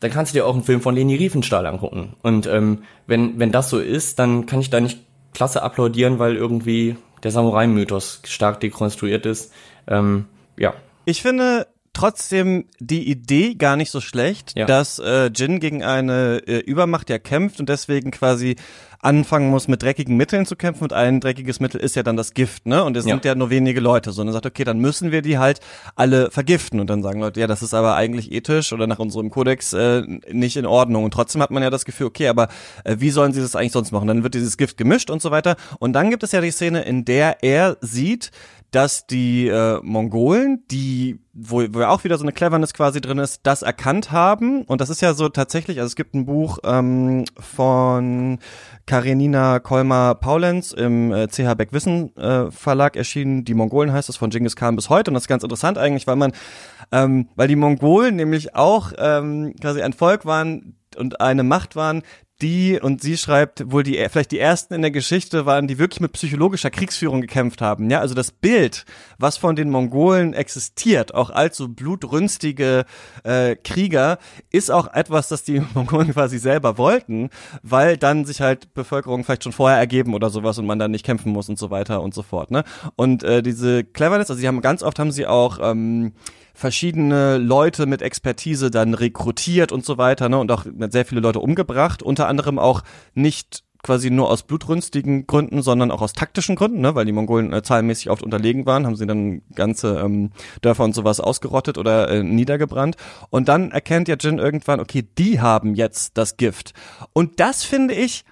[0.00, 2.14] dann kannst du dir auch einen Film von Leni Riefenstahl angucken.
[2.22, 4.98] Und ähm, wenn, wenn das so ist, dann kann ich da nicht
[5.32, 9.52] klasse applaudieren, weil irgendwie der Samurai-Mythos stark dekonstruiert ist.
[9.86, 10.74] Ähm, ja.
[11.04, 14.66] Ich finde, trotzdem die Idee gar nicht so schlecht, ja.
[14.66, 18.56] dass äh, Jin gegen eine äh, Übermacht ja kämpft und deswegen quasi
[19.02, 22.34] anfangen muss, mit dreckigen Mitteln zu kämpfen und ein dreckiges Mittel ist ja dann das
[22.34, 22.84] Gift, ne?
[22.84, 23.10] Und es ja.
[23.10, 25.60] sind ja nur wenige Leute, sondern sagt, okay, dann müssen wir die halt
[25.96, 29.30] alle vergiften und dann sagen Leute, ja, das ist aber eigentlich ethisch oder nach unserem
[29.30, 32.48] Kodex äh, nicht in Ordnung und trotzdem hat man ja das Gefühl, okay, aber
[32.84, 34.06] äh, wie sollen sie das eigentlich sonst machen?
[34.06, 36.82] Dann wird dieses Gift gemischt und so weiter und dann gibt es ja die Szene,
[36.82, 38.30] in der er sieht,
[38.72, 43.18] dass die äh, Mongolen, die, wo, wo ja auch wieder so eine Cleverness quasi drin
[43.18, 44.62] ist, das erkannt haben.
[44.62, 48.38] Und das ist ja so tatsächlich, also es gibt ein Buch ähm, von
[48.86, 53.44] Karenina Kolmar-Paulenz im äh, CH Beck Wissen äh, Verlag erschienen.
[53.44, 55.10] Die Mongolen heißt es von Genghis Khan bis heute.
[55.10, 56.32] Und das ist ganz interessant eigentlich, weil man,
[56.90, 62.02] ähm, weil die Mongolen nämlich auch ähm, quasi ein Volk waren, und eine Macht waren,
[62.42, 66.00] die, und sie schreibt, wohl die, vielleicht die ersten in der Geschichte waren, die wirklich
[66.00, 67.88] mit psychologischer Kriegsführung gekämpft haben.
[67.90, 68.84] Ja, also das Bild,
[69.18, 72.84] was von den Mongolen existiert, auch als so blutrünstige
[73.22, 74.18] äh, Krieger,
[74.50, 77.30] ist auch etwas, das die Mongolen quasi selber wollten,
[77.62, 81.06] weil dann sich halt Bevölkerung vielleicht schon vorher ergeben oder sowas und man dann nicht
[81.06, 82.50] kämpfen muss und so weiter und so fort.
[82.50, 82.64] Ne?
[82.96, 86.12] Und äh, diese Cleverness, also sie haben ganz oft haben sie auch ähm,
[86.54, 91.40] verschiedene Leute mit Expertise dann rekrutiert und so weiter, ne, und auch sehr viele Leute
[91.40, 92.82] umgebracht, unter anderem auch
[93.14, 97.52] nicht quasi nur aus blutrünstigen Gründen, sondern auch aus taktischen Gründen, ne, weil die Mongolen
[97.52, 100.30] äh, zahlenmäßig oft unterlegen waren, haben sie dann ganze ähm,
[100.60, 102.96] Dörfer und sowas ausgerottet oder äh, niedergebrannt.
[103.30, 106.74] Und dann erkennt ja Jin irgendwann, okay, die haben jetzt das Gift.
[107.12, 108.24] Und das finde ich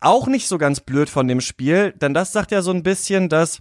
[0.00, 3.28] auch nicht so ganz blöd von dem Spiel, denn das sagt ja so ein bisschen,
[3.28, 3.60] dass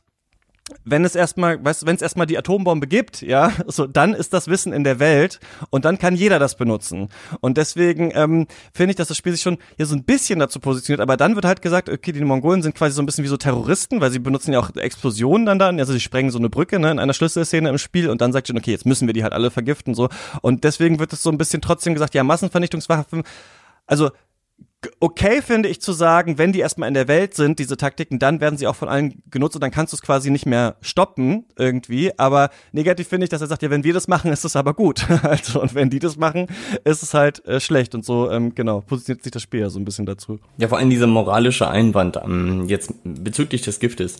[0.85, 4.47] wenn es erstmal, weißt wenn es erstmal die Atombombe gibt, ja, so dann ist das
[4.47, 5.39] Wissen in der Welt
[5.69, 7.09] und dann kann jeder das benutzen.
[7.41, 10.59] Und deswegen ähm, finde ich, dass das Spiel sich schon hier so ein bisschen dazu
[10.59, 13.29] positioniert, aber dann wird halt gesagt, okay, die Mongolen sind quasi so ein bisschen wie
[13.29, 16.49] so Terroristen, weil sie benutzen ja auch Explosionen dann da, also sie sprengen so eine
[16.49, 19.13] Brücke ne, in einer Schlüsselszene im Spiel und dann sagt schon, okay, jetzt müssen wir
[19.13, 20.09] die halt alle vergiften so.
[20.41, 23.23] Und deswegen wird es so ein bisschen trotzdem gesagt, ja, Massenvernichtungswaffen,
[23.85, 24.11] also
[24.99, 28.39] okay finde ich zu sagen, wenn die erstmal in der Welt sind, diese Taktiken, dann
[28.39, 31.45] werden sie auch von allen genutzt und dann kannst du es quasi nicht mehr stoppen
[31.57, 32.17] irgendwie.
[32.17, 34.73] Aber negativ finde ich, dass er sagt, ja, wenn wir das machen, ist es aber
[34.73, 35.05] gut.
[35.23, 36.47] also und wenn die das machen,
[36.85, 39.79] ist es halt äh, schlecht und so ähm, genau positioniert sich das Spiel ja so
[39.79, 40.39] ein bisschen dazu.
[40.57, 44.17] Ja, vor allem dieser moralische Einwand ähm, jetzt bezüglich des Giftes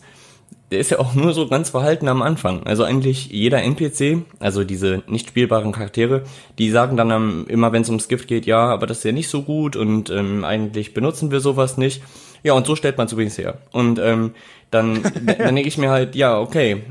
[0.71, 2.63] der ist ja auch nur so ganz verhalten am Anfang.
[2.63, 6.23] Also eigentlich jeder NPC, also diese nicht spielbaren Charaktere,
[6.59, 9.11] die sagen dann ähm, immer, wenn es ums Gift geht, ja, aber das ist ja
[9.11, 12.03] nicht so gut und ähm, eigentlich benutzen wir sowas nicht.
[12.43, 13.57] Ja, und so stellt man es übrigens her.
[13.71, 14.33] Und ähm,
[14.71, 16.83] dann, dann denke ich mir halt, ja, okay,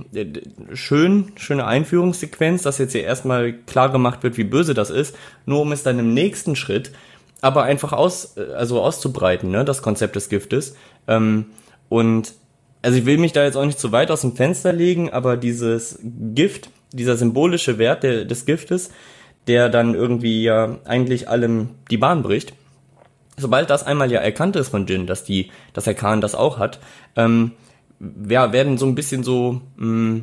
[0.74, 5.60] schön, schöne Einführungssequenz, dass jetzt hier erstmal klar gemacht wird, wie böse das ist, nur
[5.60, 6.90] um es dann im nächsten Schritt
[7.40, 10.76] aber einfach aus, äh, also auszubreiten, ne, das Konzept des Giftes.
[11.06, 11.46] Ähm,
[11.88, 12.34] und
[12.82, 15.36] also ich will mich da jetzt auch nicht zu weit aus dem Fenster legen, aber
[15.36, 18.90] dieses Gift, dieser symbolische Wert der, des Giftes,
[19.46, 22.52] der dann irgendwie ja eigentlich allem die Bahn bricht,
[23.36, 26.58] sobald das einmal ja erkannt ist von Jin, dass die, dass Herr Khan das auch
[26.58, 26.80] hat,
[27.16, 27.52] ähm,
[28.28, 30.20] ja, werden so ein bisschen so, mh,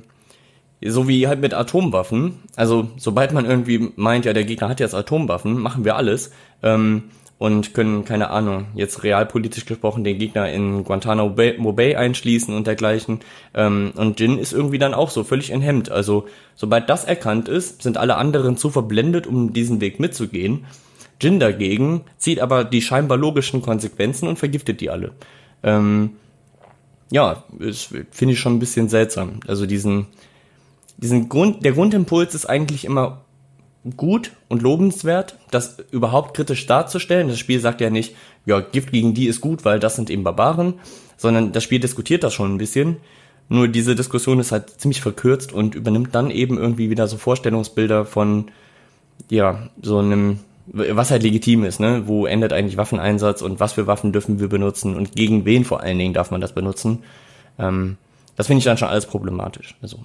[0.82, 2.40] so wie halt mit Atomwaffen.
[2.56, 6.32] Also sobald man irgendwie meint, ja, der Gegner hat jetzt Atomwaffen, machen wir alles.
[6.64, 7.04] Ähm,
[7.38, 11.30] und können, keine Ahnung, jetzt realpolitisch gesprochen, den Gegner in Guantanamo
[11.74, 13.20] Bay, einschließen und dergleichen.
[13.54, 15.92] Ähm, und Jin ist irgendwie dann auch so völlig enthemmt.
[15.92, 20.66] Also sobald das erkannt ist, sind alle anderen zu verblendet, um diesen Weg mitzugehen.
[21.22, 25.12] Jin dagegen zieht aber die scheinbar logischen Konsequenzen und vergiftet die alle.
[25.64, 26.12] Ähm,
[27.12, 27.44] ja,
[28.12, 29.42] finde ich schon ein bisschen seltsam.
[29.46, 30.08] Also diesen,
[30.98, 33.25] diesen Grund, der Grundimpuls ist eigentlich immer
[33.98, 37.28] gut und lobenswert, das überhaupt kritisch darzustellen.
[37.28, 38.16] Das Spiel sagt ja nicht,
[38.46, 40.76] ja, Gift gegen die ist gut, weil das sind eben Barbaren,
[41.18, 42.98] sondern das Spiel diskutiert das schon ein bisschen.
[43.48, 48.06] Nur diese Diskussion ist halt ziemlich verkürzt und übernimmt dann eben irgendwie wieder so Vorstellungsbilder
[48.06, 48.50] von,
[49.30, 52.04] ja, so einem, was halt legitim ist, ne?
[52.08, 55.82] Wo endet eigentlich Waffeneinsatz und was für Waffen dürfen wir benutzen und gegen wen vor
[55.82, 57.04] allen Dingen darf man das benutzen?
[57.60, 57.98] Ähm,
[58.36, 59.76] das finde ich dann schon alles problematisch.
[59.82, 60.00] Also.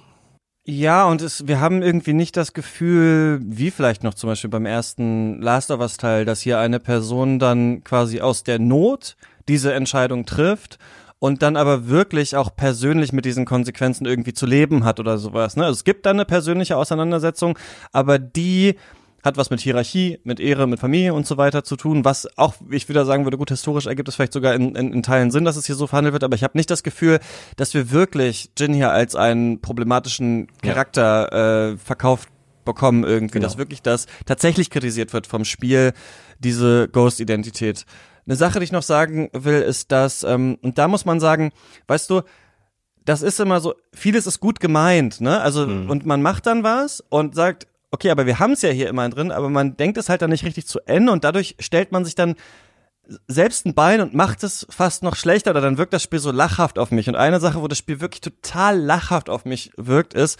[0.63, 4.67] Ja, und es, wir haben irgendwie nicht das Gefühl, wie vielleicht noch zum Beispiel beim
[4.67, 9.15] ersten Last of Us Teil, dass hier eine Person dann quasi aus der Not
[9.47, 10.77] diese Entscheidung trifft
[11.17, 15.55] und dann aber wirklich auch persönlich mit diesen Konsequenzen irgendwie zu leben hat oder sowas.
[15.55, 15.63] Ne?
[15.65, 17.57] Also es gibt da eine persönliche Auseinandersetzung,
[17.91, 18.75] aber die
[19.23, 22.55] hat was mit Hierarchie, mit Ehre, mit Familie und so weiter zu tun, was auch,
[22.69, 25.45] ich wieder sagen würde, gut, historisch ergibt es vielleicht sogar in, in, in Teilen Sinn,
[25.45, 27.19] dass es hier so verhandelt wird, aber ich habe nicht das Gefühl,
[27.55, 31.69] dass wir wirklich Jin hier als einen problematischen Charakter ja.
[31.71, 32.29] äh, verkauft
[32.65, 33.47] bekommen irgendwie, genau.
[33.47, 35.93] dass wirklich das tatsächlich kritisiert wird vom Spiel,
[36.39, 37.85] diese Ghost-Identität.
[38.25, 41.51] Eine Sache, die ich noch sagen will, ist, dass, ähm, und da muss man sagen,
[41.87, 42.21] weißt du,
[43.03, 45.41] das ist immer so, vieles ist gut gemeint, ne?
[45.41, 45.89] Also, mhm.
[45.89, 49.11] und man macht dann was und sagt, okay, aber wir haben es ja hier immerhin
[49.11, 52.05] drin, aber man denkt es halt dann nicht richtig zu Ende und dadurch stellt man
[52.05, 52.35] sich dann
[53.27, 56.31] selbst ein Bein und macht es fast noch schlechter oder dann wirkt das Spiel so
[56.31, 57.09] lachhaft auf mich.
[57.09, 60.39] Und eine Sache, wo das Spiel wirklich total lachhaft auf mich wirkt, ist,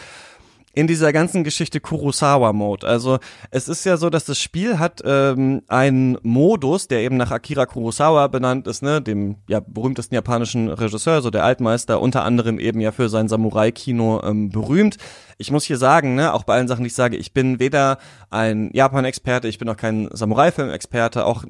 [0.74, 2.88] in dieser ganzen Geschichte Kurosawa-Mode.
[2.88, 7.32] Also es ist ja so, dass das Spiel hat ähm, einen Modus, der eben nach
[7.32, 12.58] Akira Kurosawa benannt ist, ne, dem ja berühmtesten japanischen Regisseur, so der Altmeister, unter anderem
[12.58, 14.98] eben ja für sein Samurai-Kino ähm, berühmt.
[15.42, 17.98] Ich muss hier sagen, ne, auch bei allen Sachen, die ich sage, ich bin weder
[18.30, 21.44] ein Japan-Experte, ich bin auch kein Samurai-Film-Experte, auch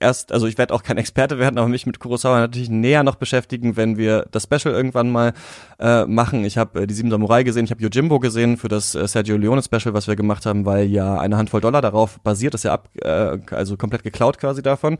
[0.00, 3.16] erst, also ich werde auch kein Experte werden, aber mich mit Kurosawa natürlich näher noch
[3.16, 5.34] beschäftigen, wenn wir das Special irgendwann mal
[5.78, 6.46] äh, machen.
[6.46, 9.36] Ich habe äh, die Sieben Samurai gesehen, ich habe Yojimbo gesehen für das äh, Sergio
[9.36, 12.72] Leone Special, was wir gemacht haben, weil ja eine Handvoll Dollar darauf basiert, ist ja
[12.72, 14.96] ab, äh, also komplett geklaut quasi davon.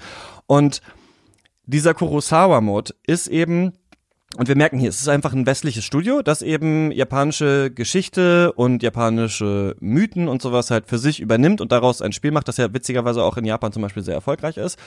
[0.47, 0.83] Und
[1.65, 3.73] dieser Kurosawa-Mode ist eben
[4.35, 8.83] und wir merken hier, es ist einfach ein westliches Studio, das eben japanische Geschichte und
[8.83, 12.75] japanische Mythen und sowas halt für sich übernimmt und daraus ein Spiel macht, das ja
[12.75, 14.79] witzigerweise auch in Japan zum Beispiel sehr erfolgreich ist.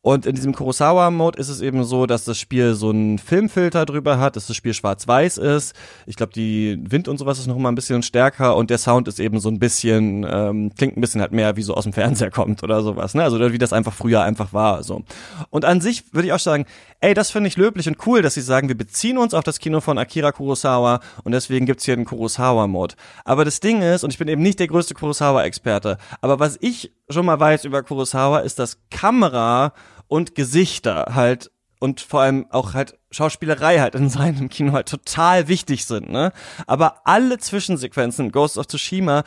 [0.00, 4.20] Und in diesem Kurosawa-Mode ist es eben so, dass das Spiel so einen Filmfilter drüber
[4.20, 5.74] hat, dass das Spiel schwarz-weiß ist.
[6.06, 9.08] Ich glaube, die Wind und sowas ist noch mal ein bisschen stärker und der Sound
[9.08, 11.92] ist eben so ein bisschen, ähm, klingt ein bisschen halt mehr wie so aus dem
[11.92, 13.24] Fernseher kommt oder sowas, ne?
[13.24, 15.02] Also wie das einfach früher einfach war, so.
[15.50, 16.64] Und an sich würde ich auch sagen,
[17.00, 19.58] ey, das finde ich löblich und cool, dass sie sagen, wir beziehen uns auf das
[19.58, 22.94] Kino von Akira Kurosawa und deswegen gibt's hier einen Kurosawa-Mode.
[23.24, 26.92] Aber das Ding ist, und ich bin eben nicht der größte Kurosawa-Experte, aber was ich
[27.10, 29.72] schon mal weiß über Kurosawa, ist, dass Kamera
[30.06, 31.50] und Gesichter halt
[31.80, 36.32] und vor allem auch halt Schauspielerei halt in seinem Kino halt total wichtig sind, ne?
[36.66, 39.22] Aber alle Zwischensequenzen, Ghost of Tsushima,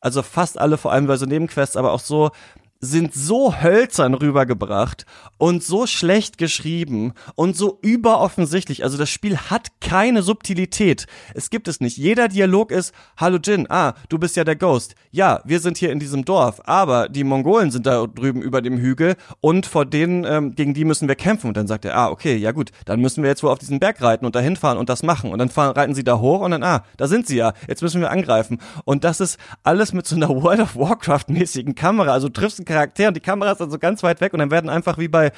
[0.00, 2.30] also fast alle, vor allem bei so Nebenquests, aber auch so,
[2.80, 5.06] sind so hölzern rübergebracht
[5.38, 8.84] und so schlecht geschrieben und so überoffensichtlich.
[8.84, 11.06] Also das Spiel hat keine Subtilität.
[11.34, 11.96] Es gibt es nicht.
[11.96, 14.94] Jeder Dialog ist, hallo Jin, ah, du bist ja der Ghost.
[15.10, 18.78] Ja, wir sind hier in diesem Dorf, aber die Mongolen sind da drüben über dem
[18.78, 21.48] Hügel und vor denen, ähm, gegen die müssen wir kämpfen.
[21.48, 23.80] Und dann sagt er, ah, okay, ja gut, dann müssen wir jetzt wohl auf diesen
[23.80, 25.30] Berg reiten und dahin fahren und das machen.
[25.32, 27.82] Und dann fahren, reiten sie da hoch und dann, ah, da sind sie ja, jetzt
[27.82, 28.58] müssen wir angreifen.
[28.84, 32.12] Und das ist alles mit so einer World of Warcraft-mäßigen Kamera.
[32.12, 34.70] Also triffst Charakter und die Kamera ist dann so ganz weit weg und dann werden
[34.70, 35.32] einfach wie bei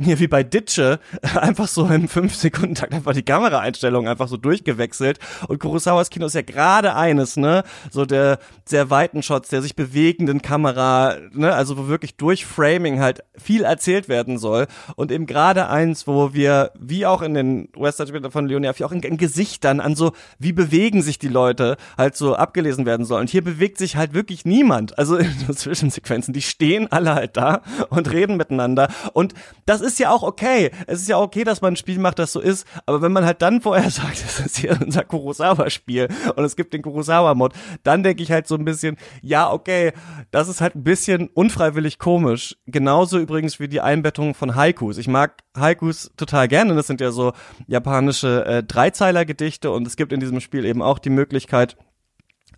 [0.00, 1.00] hier wie bei Ditsche
[1.34, 5.18] einfach so im 5 Sekunden Takt einfach die Kameraeinstellungen einfach so durchgewechselt.
[5.48, 9.76] Und Kurosawas Kino ist ja gerade eines, ne, so der sehr weiten Shots, der sich
[9.76, 14.66] bewegenden Kamera, ne, also wo wirklich durch Framing halt viel erzählt werden soll.
[14.96, 19.02] Und eben gerade eins, wo wir wie auch in den Western von Leonia auch in,
[19.02, 23.30] in Gesichtern an so wie bewegen sich die Leute halt so abgelesen werden soll und
[23.30, 27.62] hier bewegt sich halt wirklich niemand, also in so Zwischensequenzen, die stehen alle halt da
[27.90, 28.88] und reden miteinander.
[29.12, 29.34] Und
[29.66, 30.70] das ist ist ja auch okay.
[30.86, 32.66] Es ist ja okay, dass man ein Spiel macht, das so ist.
[32.86, 36.72] Aber wenn man halt dann vorher sagt, es ist hier unser Kurosawa-Spiel und es gibt
[36.72, 39.92] den Kurosawa-Mod, dann denke ich halt so ein bisschen, ja, okay,
[40.30, 42.56] das ist halt ein bisschen unfreiwillig komisch.
[42.66, 44.98] Genauso übrigens wie die Einbettung von Haikus.
[44.98, 46.74] Ich mag Haikus total gerne.
[46.74, 47.32] Das sind ja so
[47.66, 51.76] japanische äh, Dreizeiler-Gedichte und es gibt in diesem Spiel eben auch die Möglichkeit,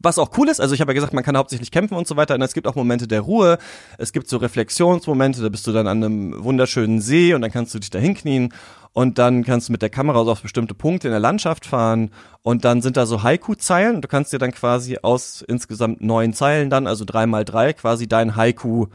[0.03, 2.17] Was auch cool ist, also ich habe ja gesagt, man kann hauptsächlich kämpfen und so
[2.17, 2.35] weiter.
[2.35, 3.59] Und es gibt auch Momente der Ruhe.
[3.99, 7.75] Es gibt so Reflexionsmomente, da bist du dann an einem wunderschönen See und dann kannst
[7.75, 8.53] du dich da hinknien
[8.93, 12.11] und dann kannst du mit der Kamera so auf bestimmte Punkte in der Landschaft fahren
[12.43, 16.71] und dann sind da so Haiku-Zeilen du kannst dir dann quasi aus insgesamt neun Zeilen
[16.71, 18.87] dann, also drei mal drei, quasi dein Haiku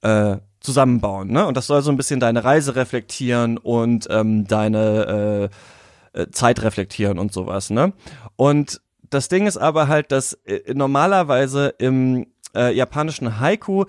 [0.00, 1.28] äh, zusammenbauen.
[1.30, 1.46] Ne?
[1.46, 5.50] Und das soll so ein bisschen deine Reise reflektieren und ähm, deine
[6.14, 7.70] äh, äh, Zeit reflektieren und sowas.
[7.70, 7.92] Ne?
[8.36, 8.80] Und
[9.14, 13.84] das Ding ist aber halt, dass äh, normalerweise im äh, japanischen Haiku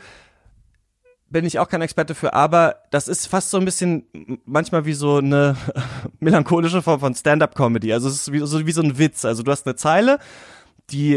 [1.30, 4.06] bin ich auch kein Experte für, aber das ist fast so ein bisschen
[4.46, 5.56] manchmal wie so eine
[6.20, 7.92] melancholische Form von Stand-up-Comedy.
[7.92, 9.26] Also es ist wie so, wie so ein Witz.
[9.26, 10.20] Also du hast eine Zeile
[10.90, 11.16] die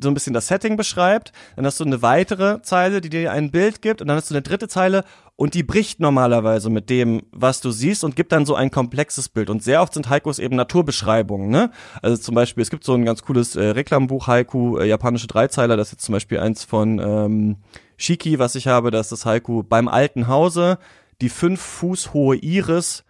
[0.00, 1.32] so ein bisschen das Setting beschreibt.
[1.56, 4.00] Dann hast du eine weitere Zeile, die dir ein Bild gibt.
[4.00, 5.04] Und dann hast du eine dritte Zeile
[5.36, 9.28] und die bricht normalerweise mit dem, was du siehst und gibt dann so ein komplexes
[9.28, 9.50] Bild.
[9.50, 11.48] Und sehr oft sind Haikus eben Naturbeschreibungen.
[11.48, 11.70] Ne?
[12.02, 15.76] Also zum Beispiel, es gibt so ein ganz cooles äh, Reklambuch Haiku, äh, japanische Dreizeiler.
[15.76, 17.56] Das ist jetzt zum Beispiel eins von ähm,
[17.96, 18.92] Shiki, was ich habe.
[18.92, 20.78] Das ist das Haiku beim alten Hause.
[21.20, 23.04] Die fünf Fuß hohe Iris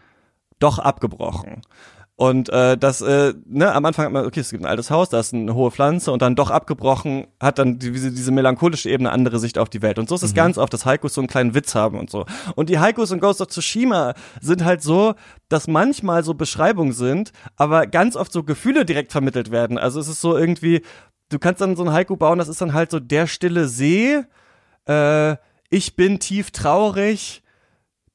[0.58, 1.60] doch abgebrochen.
[2.16, 5.08] Und äh, das, äh, ne, am Anfang hat man, okay, es gibt ein altes Haus,
[5.08, 9.10] da ist eine hohe Pflanze und dann doch abgebrochen, hat dann diese, diese melancholische Ebene
[9.10, 9.98] andere Sicht auf die Welt.
[9.98, 10.36] Und so ist es mhm.
[10.36, 12.24] ganz oft, dass Haikus so einen kleinen Witz haben und so.
[12.54, 15.14] Und die Haikus in Ghost of Tsushima sind halt so,
[15.48, 19.76] dass manchmal so Beschreibungen sind, aber ganz oft so Gefühle direkt vermittelt werden.
[19.76, 20.82] Also es ist so irgendwie,
[21.30, 24.22] du kannst dann so ein Haiku bauen, das ist dann halt so der stille See,
[24.86, 25.36] äh,
[25.68, 27.42] ich bin tief traurig,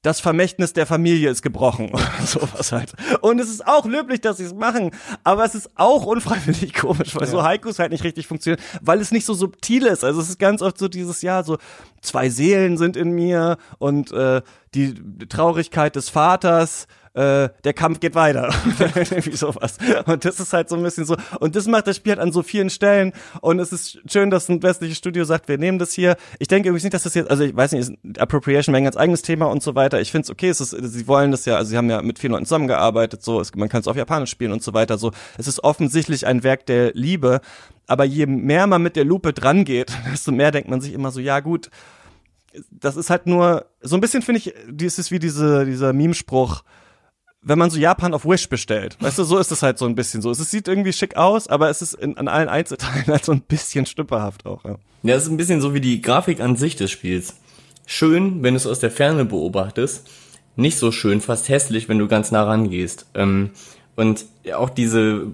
[0.01, 1.91] das Vermächtnis der Familie ist gebrochen
[2.25, 2.93] sowas halt.
[3.21, 4.91] Und es ist auch löblich, dass sie es machen,
[5.23, 7.27] aber es ist auch unfreiwillig komisch, weil ja.
[7.27, 10.05] so Haikus halt nicht richtig funktionieren, weil es nicht so subtil ist.
[10.05, 11.57] Also es ist ganz oft so dieses Jahr so
[12.01, 14.41] zwei Seelen sind in mir und äh,
[14.73, 14.95] die
[15.27, 16.87] Traurigkeit des Vaters
[17.19, 18.49] äh, der Kampf geht weiter.
[18.79, 19.77] Irgendwie sowas.
[20.05, 21.17] Und das ist halt so ein bisschen so.
[21.41, 23.11] Und das macht das Spiel halt an so vielen Stellen.
[23.41, 26.15] Und es ist schön, dass ein westliches Studio sagt, wir nehmen das hier.
[26.39, 28.95] Ich denke übrigens nicht, dass das jetzt, also ich weiß nicht, Appropriation wäre ein ganz
[28.95, 29.99] eigenes Thema und so weiter.
[29.99, 32.31] Ich finde es okay, ist, sie wollen das ja, also sie haben ja mit vielen
[32.31, 34.97] Leuten zusammengearbeitet, so, es, man kann es auf Japanisch spielen und so weiter.
[34.97, 37.41] So, es ist offensichtlich ein Werk der Liebe.
[37.85, 41.11] Aber je mehr man mit der Lupe dran geht, desto mehr denkt man sich immer
[41.11, 41.69] so, ja gut,
[42.71, 46.63] das ist halt nur, so ein bisschen finde ich, das ist wie diese, dieser Meme-Spruch,
[47.41, 48.97] wenn man so Japan auf Wish bestellt.
[48.99, 50.29] Weißt du, so ist es halt so ein bisschen so.
[50.29, 53.41] Es sieht irgendwie schick aus, aber es ist in, an allen Einzelteilen halt so ein
[53.41, 54.63] bisschen stümperhaft auch.
[54.65, 54.77] Ja.
[55.03, 57.35] ja, es ist ein bisschen so wie die Grafik an sich des Spiels.
[57.85, 60.07] Schön, wenn du es aus der Ferne beobachtest.
[60.55, 63.05] Nicht so schön, fast hässlich, wenn du ganz nah rangehst.
[63.13, 63.51] Ähm,
[63.95, 65.27] und auch diese,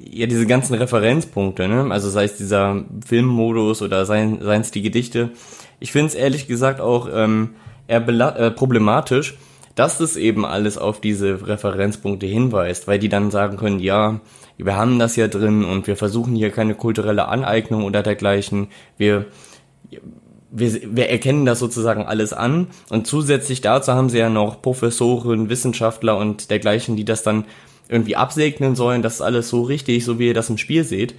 [0.00, 1.88] ja, diese ganzen Referenzpunkte, ne?
[1.90, 5.30] Also sei es dieser Filmmodus oder seien, seien es die Gedichte.
[5.80, 7.50] Ich finde es ehrlich gesagt auch ähm,
[7.88, 9.36] eher äh, problematisch,
[9.78, 14.20] dass es eben alles auf diese Referenzpunkte hinweist, weil die dann sagen können, ja,
[14.56, 18.66] wir haben das ja drin und wir versuchen hier keine kulturelle Aneignung oder dergleichen.
[18.96, 19.26] Wir,
[20.50, 25.48] wir, wir erkennen das sozusagen alles an und zusätzlich dazu haben sie ja noch Professoren,
[25.48, 27.44] Wissenschaftler und dergleichen, die das dann
[27.88, 31.14] irgendwie absegnen sollen, das ist alles so richtig, so wie ihr das im Spiel seht.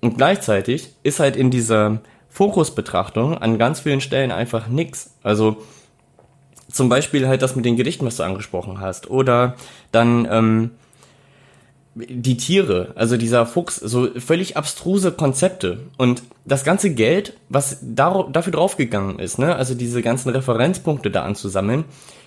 [0.00, 5.16] Und gleichzeitig ist halt in dieser Fokusbetrachtung an ganz vielen Stellen einfach nix.
[5.24, 5.56] Also
[6.76, 9.10] zum Beispiel halt das mit den Gedichten, was du angesprochen hast.
[9.10, 9.56] Oder
[9.92, 10.70] dann ähm,
[11.94, 15.80] die Tiere, also dieser Fuchs, so völlig abstruse Konzepte.
[15.96, 21.84] Und das ganze Geld, was dafür draufgegangen ist, ne, also diese ganzen Referenzpunkte da anzusammeln,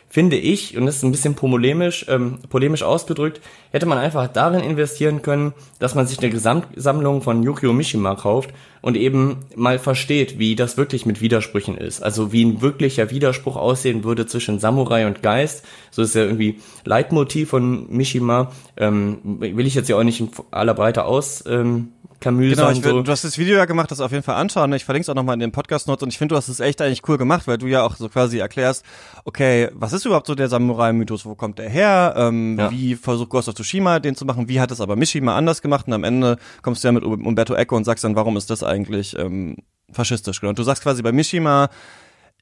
[0.10, 3.42] finde ich, und das ist ein bisschen polemisch, ähm, polemisch ausgedrückt,
[3.72, 8.50] hätte man einfach darin investieren können, dass man sich eine Gesamtsammlung von Yukio Mishima kauft
[8.82, 12.02] und eben mal versteht, wie das wirklich mit Widersprüchen ist.
[12.02, 15.64] Also wie ein wirklicher Widerspruch aussehen würde zwischen Samurai und Geist.
[15.92, 18.52] So ist ja irgendwie Leitmotiv von Mishima.
[18.78, 21.90] Ähm, will ich jetzt ja auch nicht in aller Breite aus ähm,
[22.20, 23.02] Camus genau, ich will, so.
[23.02, 24.74] du hast das Video ja gemacht, das auf jeden Fall anschauen.
[24.74, 26.82] Ich verlinke es auch nochmal in den Podcast-Notes und ich finde, du hast es echt
[26.82, 28.84] eigentlich cool gemacht, weil du ja auch so quasi erklärst,
[29.24, 32.72] okay, was ist überhaupt so der Samurai-Mythos, wo kommt der her, ähm, ja.
[32.72, 35.88] wie versucht Ghost of Tsushima den zu machen, wie hat es aber Mishima anders gemacht
[35.88, 38.64] und am Ende kommst du ja mit Umberto Eco und sagst dann, warum ist das
[38.64, 39.58] eigentlich ähm,
[39.92, 40.44] faschistisch?
[40.44, 41.70] Und du sagst quasi, bei Mishima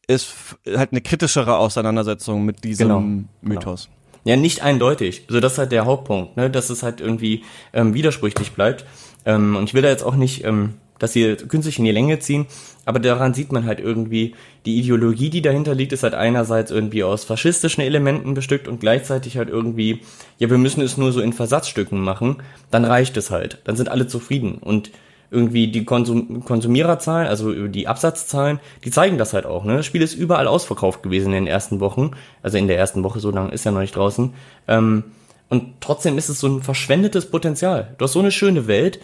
[0.08, 0.34] ist
[0.66, 3.24] halt eine kritischere Auseinandersetzung mit diesem genau, genau.
[3.42, 3.86] Mythos.
[3.86, 3.98] Genau.
[4.28, 5.24] Ja, nicht eindeutig.
[5.28, 6.50] Also das ist halt der Hauptpunkt, ne?
[6.50, 7.44] dass es halt irgendwie
[7.74, 8.86] ähm, widersprüchlich bleibt.
[9.26, 12.20] Ähm, und ich will da jetzt auch nicht ähm, das hier künstlich in die Länge
[12.20, 12.48] ziehen,
[12.86, 14.34] aber daran sieht man halt irgendwie,
[14.66, 19.38] die Ideologie, die dahinter liegt, ist halt einerseits irgendwie aus faschistischen Elementen bestückt und gleichzeitig
[19.38, 20.02] halt irgendwie,
[20.38, 22.38] ja, wir müssen es nur so in Versatzstücken machen,
[22.72, 24.92] dann reicht es halt, dann sind alle zufrieden und
[25.30, 29.66] irgendwie die Konsum Konsumiererzahlen, also die Absatzzahlen, die zeigen das halt auch.
[29.66, 29.78] Ne?
[29.78, 33.20] Das Spiel ist überall ausverkauft gewesen in den ersten Wochen, also in der ersten Woche,
[33.20, 34.34] so lange ist ja noch nicht draußen.
[34.68, 35.04] Ähm,
[35.50, 37.96] und trotzdem ist es so ein verschwendetes Potenzial.
[37.98, 39.00] Du hast so eine schöne Welt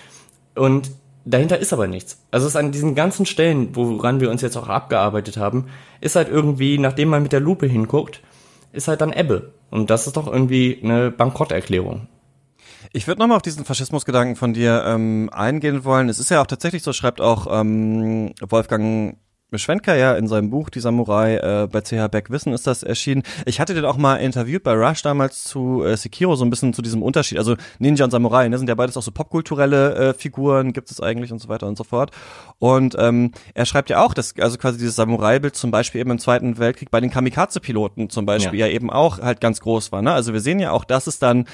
[0.56, 0.92] und
[1.26, 2.20] dahinter ist aber nichts.
[2.32, 5.68] Also es ist an diesen ganzen Stellen, woran wir uns jetzt auch abgearbeitet haben,
[6.02, 8.22] ist halt irgendwie, nachdem man mit der Lupe hinguckt,
[8.72, 9.54] ist halt dann Ebbe.
[9.70, 12.08] Und das ist doch irgendwie eine Bankrotterklärung.
[12.92, 16.10] Ich würde nochmal auf diesen Faschismusgedanken von dir ähm, eingehen wollen.
[16.10, 19.18] Es ist ja auch tatsächlich so, schreibt auch ähm, Wolfgang
[19.60, 23.24] Schwenker ja in seinem Buch Die Samurai äh, bei CH Beck Wissen ist das erschienen.
[23.46, 26.74] Ich hatte den auch mal interviewt bei Rush damals zu äh, Sekiro so ein bisschen
[26.74, 27.38] zu diesem Unterschied.
[27.38, 31.02] Also Ninja und Samurai, ne, sind ja beides auch so popkulturelle äh, Figuren, gibt es
[31.02, 32.12] eigentlich und so weiter und so fort.
[32.60, 36.20] Und ähm, er schreibt ja auch, dass also quasi dieses Samurai-Bild zum Beispiel eben im
[36.20, 38.68] Zweiten Weltkrieg bei den Kamikaze-Piloten zum Beispiel ja.
[38.68, 40.02] ja eben auch halt ganz groß war.
[40.02, 40.12] Ne?
[40.12, 41.46] Also wir sehen ja auch, dass es dann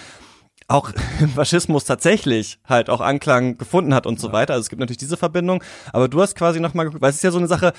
[0.69, 4.53] auch im Faschismus tatsächlich halt auch Anklang gefunden hat und so weiter.
[4.53, 7.23] Also es gibt natürlich diese Verbindung, aber du hast quasi nochmal geguckt, weil es ist
[7.23, 7.73] ja so eine Sache,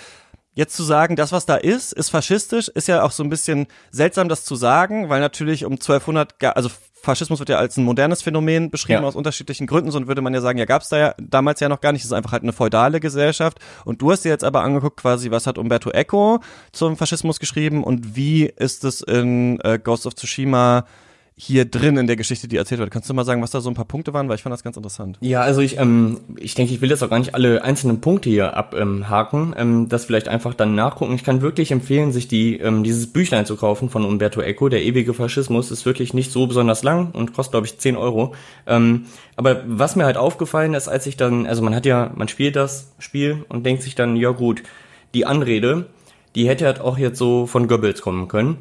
[0.53, 3.67] jetzt zu sagen, das, was da ist, ist faschistisch, ist ja auch so ein bisschen
[3.91, 6.69] seltsam, das zu sagen, weil natürlich um 1200, also
[7.03, 9.09] Faschismus wird ja als ein modernes Phänomen beschrieben ja.
[9.09, 11.69] aus unterschiedlichen Gründen, sonst würde man ja sagen, ja, gab es da ja damals ja
[11.69, 13.59] noch gar nicht, es ist einfach halt eine feudale Gesellschaft.
[13.85, 16.41] Und du hast dir jetzt aber angeguckt, quasi, was hat Umberto Eco
[16.73, 20.85] zum Faschismus geschrieben und wie ist es in äh, Ghost of Tsushima
[21.41, 22.91] hier drin in der Geschichte, die erzählt wird.
[22.91, 24.63] Kannst du mal sagen, was da so ein paar Punkte waren, weil ich fand das
[24.63, 25.17] ganz interessant.
[25.21, 28.29] Ja, also ich, ähm, ich denke, ich will jetzt auch gar nicht alle einzelnen Punkte
[28.29, 31.15] hier abhaken, ähm, ähm, das vielleicht einfach dann nachgucken.
[31.15, 34.83] Ich kann wirklich empfehlen, sich die ähm, dieses Büchlein zu kaufen von Umberto Eco, der
[34.83, 38.35] ewige Faschismus, ist wirklich nicht so besonders lang und kostet glaube ich 10 Euro.
[38.67, 42.29] Ähm, aber was mir halt aufgefallen ist, als ich dann, also man hat ja, man
[42.29, 44.63] spielt das Spiel und denkt sich dann, ja gut,
[45.15, 45.87] die Anrede,
[46.35, 48.59] die hätte halt auch jetzt so von Goebbels kommen können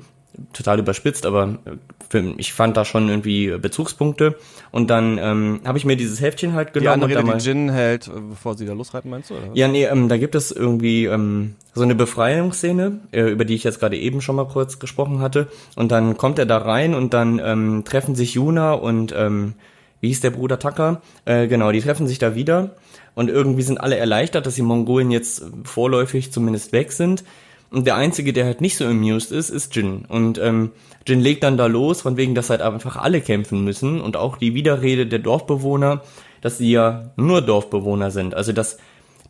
[0.54, 4.36] total überspitzt, aber äh, ich fand da schon irgendwie Bezugspunkte.
[4.72, 7.08] Und dann ähm, habe ich mir dieses Heftchen halt genommen.
[7.08, 9.36] Die andere, die Gin hält, äh, bevor sie da losreiten, meinst du?
[9.36, 9.50] Oder?
[9.54, 13.64] Ja, nee, ähm, da gibt es irgendwie ähm, so eine Befreiungsszene, äh, über die ich
[13.64, 15.48] jetzt gerade eben schon mal kurz gesprochen hatte.
[15.76, 19.54] Und dann kommt er da rein und dann ähm, treffen sich Juna und ähm,
[20.02, 21.02] wie hieß der Bruder Tucker?
[21.26, 22.72] Äh, genau, die treffen sich da wieder.
[23.16, 27.24] Und irgendwie sind alle erleichtert, dass die Mongolen jetzt vorläufig zumindest weg sind.
[27.72, 30.06] Und der Einzige, der halt nicht so amused ist, ist Jin.
[30.08, 30.72] Und ähm,
[31.08, 34.38] Jin legt dann da los, von wegen, dass halt einfach alle kämpfen müssen und auch
[34.38, 36.02] die Widerrede der Dorfbewohner,
[36.42, 38.34] dass sie ja nur Dorfbewohner sind.
[38.34, 38.78] Also dass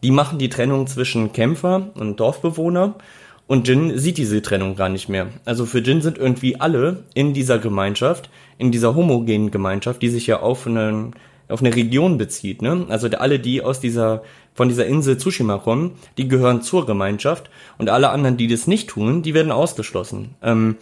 [0.01, 2.95] die machen die Trennung zwischen Kämpfer und Dorfbewohner
[3.47, 5.27] und Jin sieht diese Trennung gar nicht mehr.
[5.43, 10.27] Also für Jin sind irgendwie alle in dieser Gemeinschaft, in dieser homogenen Gemeinschaft, die sich
[10.27, 11.13] ja auf einen
[11.49, 12.85] auf eine Region bezieht, ne?
[12.89, 14.21] Also alle, die aus dieser
[14.59, 18.89] von dieser Insel Tsushima kommen, die gehören zur Gemeinschaft und alle anderen, die das nicht
[18.89, 20.35] tun, die werden ausgeschlossen.
[20.43, 20.75] Ähm,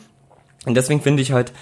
[0.66, 1.54] und deswegen finde ich halt,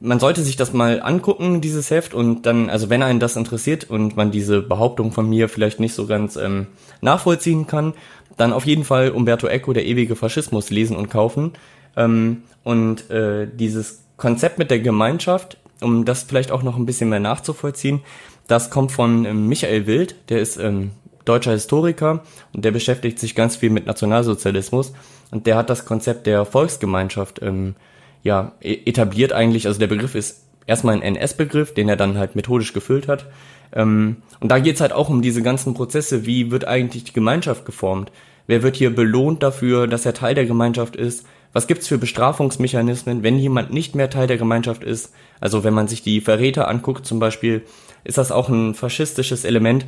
[0.00, 3.88] man sollte sich das mal angucken, dieses Heft, und dann, also wenn einen das interessiert
[3.88, 6.66] und man diese Behauptung von mir vielleicht nicht so ganz ähm,
[7.02, 7.94] nachvollziehen kann,
[8.36, 11.52] dann auf jeden Fall Umberto Eco, der ewige Faschismus, lesen und kaufen.
[11.96, 17.10] Ähm, und äh, dieses Konzept mit der Gemeinschaft, um das vielleicht auch noch ein bisschen
[17.10, 18.00] mehr nachzuvollziehen,
[18.48, 20.90] das kommt von ähm, Michael Wild, der ist ähm,
[21.24, 24.92] deutscher Historiker und der beschäftigt sich ganz viel mit Nationalsozialismus
[25.30, 27.74] und der hat das Konzept der Volksgemeinschaft ähm,
[28.22, 29.66] ja e-, etabliert eigentlich.
[29.66, 33.26] Also der Begriff ist erstmal ein NS-Begriff, den er dann halt methodisch gefüllt hat.
[33.72, 37.64] Ähm, und da geht's halt auch um diese ganzen Prozesse, wie wird eigentlich die Gemeinschaft
[37.64, 38.12] geformt?
[38.46, 41.26] Wer wird hier belohnt dafür, dass er Teil der Gemeinschaft ist?
[41.52, 45.12] Was gibt's für Bestrafungsmechanismen, wenn jemand nicht mehr Teil der Gemeinschaft ist?
[45.40, 47.62] Also wenn man sich die Verräter anguckt zum Beispiel,
[48.04, 49.86] ist das auch ein faschistisches Element,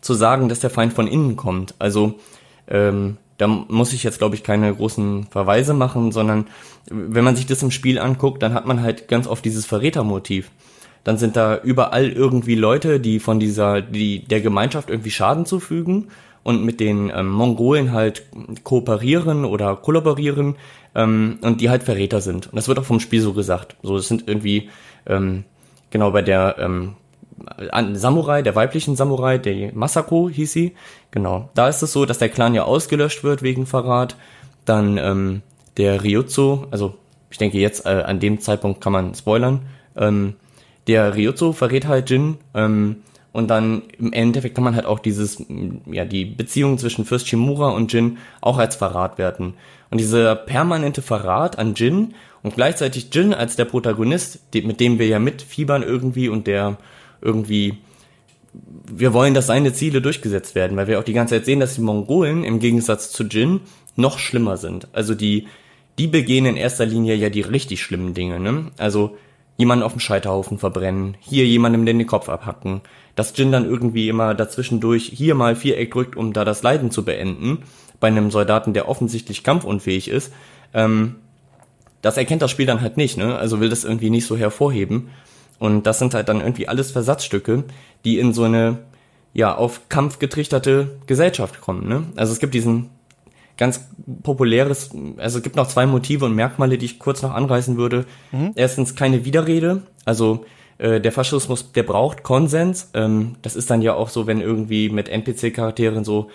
[0.00, 1.74] zu sagen, dass der Feind von innen kommt.
[1.78, 2.14] Also
[2.68, 6.46] ähm, da muss ich jetzt, glaube ich, keine großen Verweise machen, sondern
[6.90, 10.50] wenn man sich das im Spiel anguckt, dann hat man halt ganz oft dieses Verrätermotiv.
[11.04, 16.08] Dann sind da überall irgendwie Leute, die von dieser, die der Gemeinschaft irgendwie Schaden zufügen
[16.42, 18.24] und mit den ähm, Mongolen halt
[18.64, 20.56] kooperieren oder kollaborieren
[20.94, 22.48] ähm, und die halt Verräter sind.
[22.48, 23.76] Und das wird auch vom Spiel so gesagt.
[23.82, 24.68] So, es sind irgendwie
[25.06, 25.44] ähm,
[25.90, 26.94] genau bei der ähm,
[27.92, 30.74] Samurai, der weiblichen Samurai, der Masako hieß sie.
[31.10, 31.48] Genau.
[31.54, 34.16] Da ist es so, dass der Clan ja ausgelöscht wird wegen Verrat.
[34.64, 35.42] Dann ähm,
[35.76, 36.94] der Ryuzo, also
[37.30, 39.60] ich denke jetzt äh, an dem Zeitpunkt kann man spoilern.
[39.96, 40.34] Ähm,
[40.86, 42.38] der Ryuzo verrät halt Jin.
[42.54, 42.96] Ähm,
[43.32, 45.44] und dann im Endeffekt kann man halt auch dieses,
[45.86, 49.54] ja, die Beziehung zwischen Fürst Shimura und Jin auch als Verrat werten.
[49.90, 55.06] Und dieser permanente Verrat an Jin und gleichzeitig Jin als der Protagonist, mit dem wir
[55.06, 56.78] ja mitfiebern irgendwie und der
[57.20, 57.78] irgendwie,
[58.90, 61.74] wir wollen, dass seine Ziele durchgesetzt werden, weil wir auch die ganze Zeit sehen, dass
[61.74, 63.60] die Mongolen im Gegensatz zu Jin
[63.96, 64.88] noch schlimmer sind.
[64.92, 65.46] Also die,
[65.98, 68.66] die begehen in erster Linie ja die richtig schlimmen Dinge, ne?
[68.78, 69.16] Also
[69.56, 72.80] jemanden auf dem Scheiterhaufen verbrennen, hier jemandem den Kopf abhacken,
[73.16, 77.04] dass Jin dann irgendwie immer dazwischendurch hier mal Viereck drückt, um da das Leiden zu
[77.04, 77.64] beenden,
[77.98, 80.32] bei einem Soldaten, der offensichtlich kampfunfähig ist,
[80.72, 81.16] ähm,
[82.00, 83.36] das erkennt das Spiel dann halt nicht, ne?
[83.36, 85.10] Also will das irgendwie nicht so hervorheben.
[85.58, 87.64] Und das sind halt dann irgendwie alles Versatzstücke,
[88.04, 88.78] die in so eine,
[89.32, 91.88] ja auf Kampf getrichterte Gesellschaft kommen.
[91.88, 92.04] Ne?
[92.16, 92.90] Also es gibt diesen
[93.56, 93.88] ganz
[94.22, 98.06] populäres, also es gibt noch zwei Motive und Merkmale, die ich kurz noch anreißen würde.
[98.30, 98.52] Mhm.
[98.54, 100.44] Erstens keine Widerrede, also
[100.78, 102.90] äh, der Faschismus, der braucht Konsens.
[102.94, 106.30] Ähm, das ist dann ja auch so, wenn irgendwie mit NPC-Charakteren so,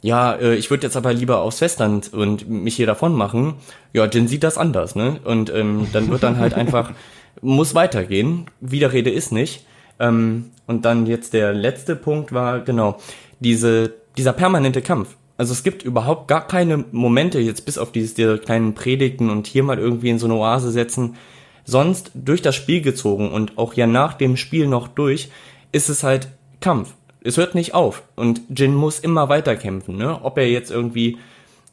[0.00, 3.54] ja, äh, ich würde jetzt aber lieber aufs Festland und mich hier davon machen.
[3.92, 5.20] Ja, Jin sieht das anders, ne?
[5.24, 6.92] Und ähm, dann wird dann halt einfach,
[7.40, 8.46] muss weitergehen.
[8.60, 9.64] Widerrede ist nicht.
[9.98, 12.96] Ähm, und dann jetzt der letzte Punkt war, genau,
[13.40, 15.16] diese, dieser permanente Kampf.
[15.36, 19.46] Also es gibt überhaupt gar keine Momente, jetzt bis auf diese, diese kleinen Predigten und
[19.46, 21.16] hier mal irgendwie in so eine Oase setzen,
[21.64, 25.30] sonst durch das Spiel gezogen und auch ja nach dem Spiel noch durch,
[25.72, 26.28] ist es halt
[26.60, 26.94] Kampf.
[27.22, 30.22] Es hört nicht auf und Jin muss immer weiter kämpfen, ne?
[30.22, 31.18] Ob er jetzt irgendwie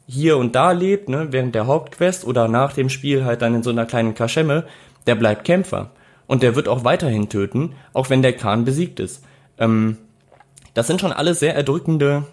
[0.08, 3.62] hier und da lebt, ne, während der Hauptquest oder nach dem Spiel halt dann in
[3.62, 4.64] so einer kleinen Kaschemme,
[5.06, 5.90] der bleibt Kämpfer.
[6.26, 9.24] Und der wird auch weiterhin töten, auch wenn der Khan besiegt ist.
[9.58, 9.98] Ähm,
[10.74, 12.24] das sind schon alles sehr erdrückende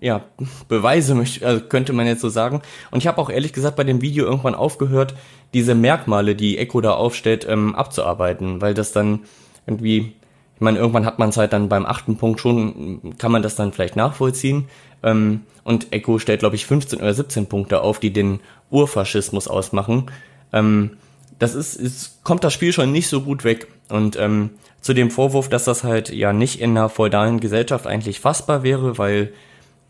[0.00, 0.22] ja,
[0.68, 2.62] Beweise, also könnte man jetzt so sagen.
[2.90, 5.14] Und ich habe auch ehrlich gesagt bei dem Video irgendwann aufgehört,
[5.52, 9.20] diese Merkmale, die Echo da aufstellt, ähm, abzuarbeiten, weil das dann
[9.66, 10.12] irgendwie,
[10.54, 13.56] ich meine, irgendwann hat man es halt dann beim achten Punkt schon, kann man das
[13.56, 14.68] dann vielleicht nachvollziehen.
[15.02, 18.40] Ähm, und Echo stellt, glaube ich, 15 oder 17 Punkte auf, die den
[18.70, 20.06] Urfaschismus ausmachen.
[20.52, 20.96] Ähm,
[21.40, 23.66] das ist, ist, kommt das Spiel schon nicht so gut weg.
[23.88, 28.20] Und ähm, zu dem Vorwurf, dass das halt ja nicht in einer feudalen Gesellschaft eigentlich
[28.20, 29.32] fassbar wäre, weil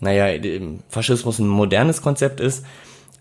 [0.01, 0.41] naja,
[0.89, 2.65] Faschismus ein modernes Konzept ist,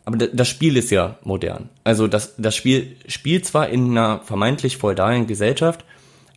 [0.05, 1.69] aber das Spiel ist ja modern.
[1.84, 5.84] Also das, das Spiel spielt zwar in einer vermeintlich feudalen Gesellschaft,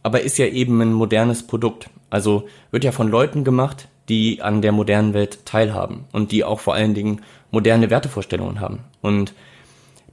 [0.03, 1.89] aber ist ja eben ein modernes Produkt.
[2.11, 6.59] Also wird ja von Leuten gemacht, die an der modernen Welt teilhaben und die auch
[6.59, 7.21] vor allen Dingen
[7.51, 8.81] moderne Wertevorstellungen haben.
[9.01, 9.33] Und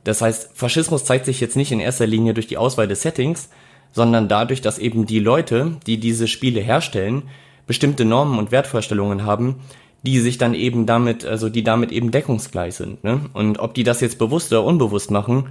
[0.03, 3.49] das heißt, Faschismus zeigt sich jetzt nicht in erster Linie durch die Auswahl des Settings,
[3.91, 7.23] sondern dadurch, dass eben die Leute, die diese Spiele herstellen,
[7.67, 9.61] bestimmte Normen und Wertvorstellungen haben,
[10.03, 13.03] die sich dann eben damit, also die damit eben deckungsgleich sind.
[13.03, 13.21] Ne?
[13.33, 15.49] Und ob die das jetzt bewusst oder unbewusst machen,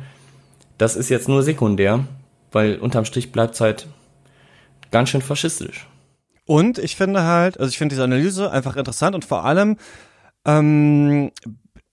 [0.79, 2.07] das ist jetzt nur sekundär,
[2.51, 3.87] weil unterm Strich bleibt halt
[4.91, 5.87] ganz schön faschistisch.
[6.47, 9.77] Und ich finde halt, also ich finde diese Analyse einfach interessant und vor allem
[10.47, 11.31] ähm,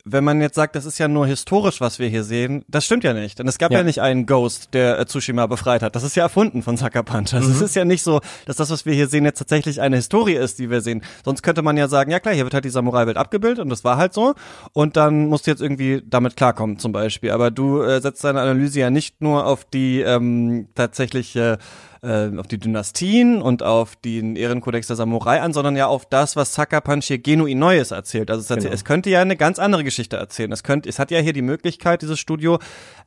[0.07, 3.03] wenn man jetzt sagt, das ist ja nur historisch, was wir hier sehen, das stimmt
[3.03, 3.39] ja nicht.
[3.39, 5.95] Denn es gab ja, ja nicht einen Ghost, der äh, Tsushima befreit hat.
[5.95, 7.33] Das ist ja erfunden von Sucker Punch.
[7.33, 7.55] Also mhm.
[7.55, 10.35] es ist ja nicht so, dass das, was wir hier sehen, jetzt tatsächlich eine Historie
[10.35, 11.01] ist, die wir sehen.
[11.25, 13.83] Sonst könnte man ja sagen, ja klar, hier wird halt die Samurai-Welt abgebildet und das
[13.83, 14.35] war halt so.
[14.73, 17.31] Und dann musst du jetzt irgendwie damit klarkommen zum Beispiel.
[17.31, 21.57] Aber du äh, setzt deine Analyse ja nicht nur auf die ähm, tatsächliche äh,
[22.05, 26.35] äh, auf die Dynastien und auf den Ehrenkodex der Samurai an, sondern ja auf das,
[26.35, 28.29] was Sucker Punch hier genuin Neues erzählt.
[28.29, 28.75] Also es, erzählt, genau.
[28.75, 30.51] es könnte ja eine ganz andere Geschichte erzählen.
[30.51, 32.59] Es könnte, es hat ja hier die Möglichkeit, dieses Studio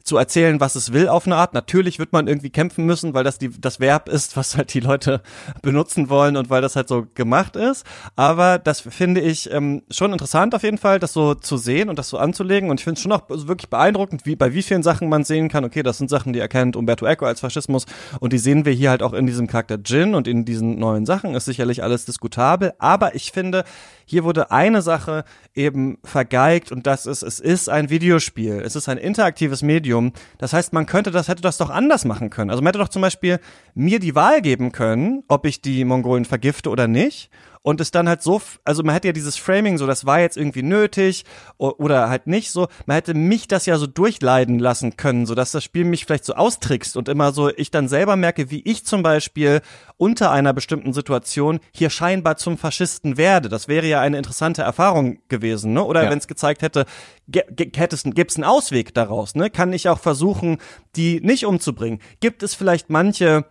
[0.02, 1.54] zu erzählen, was es will auf eine Art.
[1.54, 4.80] Natürlich wird man irgendwie kämpfen müssen, weil das die, das Verb ist, was halt die
[4.80, 5.22] Leute
[5.62, 7.84] benutzen wollen und weil das halt so gemacht ist.
[8.16, 11.98] Aber das finde ich ähm, schon interessant auf jeden Fall, das so zu sehen und
[11.98, 12.70] das so anzulegen.
[12.70, 15.48] Und ich finde es schon auch wirklich beeindruckend, wie bei wie vielen Sachen man sehen
[15.48, 17.86] kann, okay, das sind Sachen, die erkennt Umberto Eco als Faschismus
[18.20, 21.06] und die sehen wir hier halt auch in diesem Charakter Jin und in diesen neuen
[21.06, 21.34] Sachen.
[21.34, 23.64] Ist sicherlich alles diskutabel, aber ich finde,
[24.04, 25.24] hier wurde eine Sache
[25.54, 28.62] eben vergeigt und das ist, es ist ein Videospiel.
[28.64, 30.12] Es ist ein interaktives Medium.
[30.38, 32.50] Das heißt, man könnte das, hätte das doch anders machen können.
[32.50, 33.40] Also man hätte doch zum Beispiel
[33.74, 37.30] mir die Wahl geben können, ob ich die Mongolen vergifte oder nicht
[37.68, 40.38] und es dann halt so, also man hätte ja dieses Framing so, das war jetzt
[40.38, 41.26] irgendwie nötig
[41.58, 45.52] oder halt nicht so, man hätte mich das ja so durchleiden lassen können, so dass
[45.52, 48.86] das Spiel mich vielleicht so austrickst und immer so ich dann selber merke, wie ich
[48.86, 49.60] zum Beispiel
[49.98, 53.50] unter einer bestimmten Situation hier scheinbar zum Faschisten werde.
[53.50, 55.84] Das wäre ja eine interessante Erfahrung gewesen, ne?
[55.84, 56.10] Oder ja.
[56.10, 56.86] wenn es gezeigt hätte,
[57.30, 59.50] hätte es, gäbe es einen Ausweg daraus, ne?
[59.50, 60.56] Kann ich auch versuchen,
[60.96, 62.00] die nicht umzubringen?
[62.20, 63.44] Gibt es vielleicht manche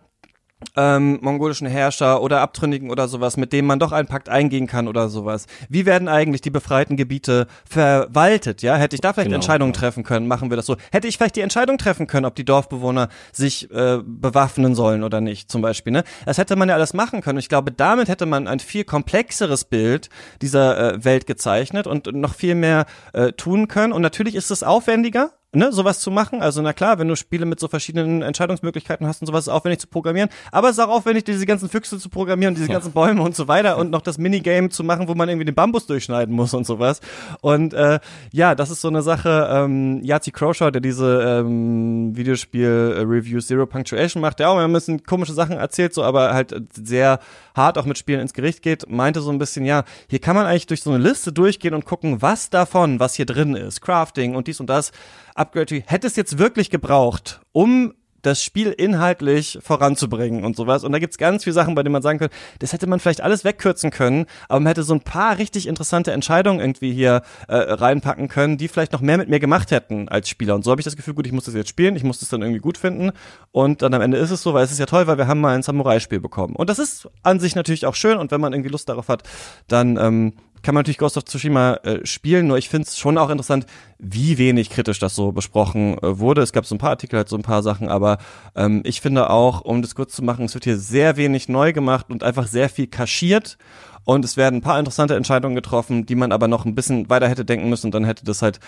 [0.76, 4.88] ähm, mongolischen Herrscher oder Abtrünnigen oder sowas, mit denen man doch einen Pakt eingehen kann
[4.88, 5.46] oder sowas.
[5.68, 8.62] Wie werden eigentlich die befreiten Gebiete verwaltet?
[8.62, 10.76] Ja, hätte ich da vielleicht genau, Entscheidungen treffen können, machen wir das so.
[10.90, 15.20] Hätte ich vielleicht die Entscheidung treffen können, ob die Dorfbewohner sich äh, bewaffnen sollen oder
[15.20, 15.92] nicht, zum Beispiel.
[15.92, 16.04] Ne?
[16.26, 17.38] Das hätte man ja alles machen können.
[17.38, 20.08] Ich glaube, damit hätte man ein viel komplexeres Bild
[20.42, 23.92] dieser äh, Welt gezeichnet und noch viel mehr äh, tun können.
[23.92, 26.42] Und natürlich ist es aufwendiger, ne, sowas zu machen.
[26.42, 29.80] Also na klar, wenn du Spiele mit so verschiedenen Entscheidungsmöglichkeiten hast und sowas, ist aufwendig
[29.80, 30.28] zu programmieren.
[30.52, 33.48] Aber es ist auch aufwendig, diese ganzen Füchse zu programmieren, diese ganzen Bäume und so
[33.48, 36.66] weiter und noch das Minigame zu machen, wo man irgendwie den Bambus durchschneiden muss und
[36.66, 37.00] sowas.
[37.40, 37.98] Und äh,
[38.32, 39.48] ja, das ist so eine Sache.
[39.50, 45.32] Ähm, Yazi Crowshaw, der diese ähm, Videospiel-Review Zero Punctuation macht, der auch ein bisschen komische
[45.32, 47.20] Sachen erzählt, so aber halt sehr
[47.54, 50.46] hart auch mit Spielen ins Gericht geht, meinte so ein bisschen, ja, hier kann man
[50.46, 54.34] eigentlich durch so eine Liste durchgehen und gucken, was davon, was hier drin ist, Crafting
[54.34, 54.92] und dies und das,
[55.38, 60.84] Upgrade Tree, hätte es jetzt wirklich gebraucht, um das Spiel inhaltlich voranzubringen und sowas.
[60.84, 63.20] Und da gibt's ganz viele Sachen, bei denen man sagen könnte, das hätte man vielleicht
[63.20, 67.56] alles wegkürzen können, aber man hätte so ein paar richtig interessante Entscheidungen irgendwie hier äh,
[67.56, 70.54] reinpacken können, die vielleicht noch mehr mit mir gemacht hätten als Spieler.
[70.54, 72.28] Und so habe ich das Gefühl, gut, ich muss das jetzt spielen, ich muss das
[72.28, 73.12] dann irgendwie gut finden.
[73.52, 75.40] Und dann am Ende ist es so, weil es ist ja toll, weil wir haben
[75.40, 76.56] mal ein Samurai-Spiel bekommen.
[76.56, 79.22] Und das ist an sich natürlich auch schön und wenn man irgendwie Lust darauf hat,
[79.68, 80.32] dann ähm,
[80.62, 83.66] kann man natürlich Ghost of Tsushima äh, spielen, nur ich finde es schon auch interessant,
[83.98, 86.42] wie wenig kritisch das so besprochen äh, wurde.
[86.42, 88.18] Es gab so ein paar Artikel, halt so ein paar Sachen, aber
[88.54, 91.72] ähm, ich finde auch, um das kurz zu machen, es wird hier sehr wenig neu
[91.72, 93.58] gemacht und einfach sehr viel kaschiert.
[94.04, 97.28] Und es werden ein paar interessante Entscheidungen getroffen, die man aber noch ein bisschen weiter
[97.28, 98.58] hätte denken müssen und dann hätte das halt,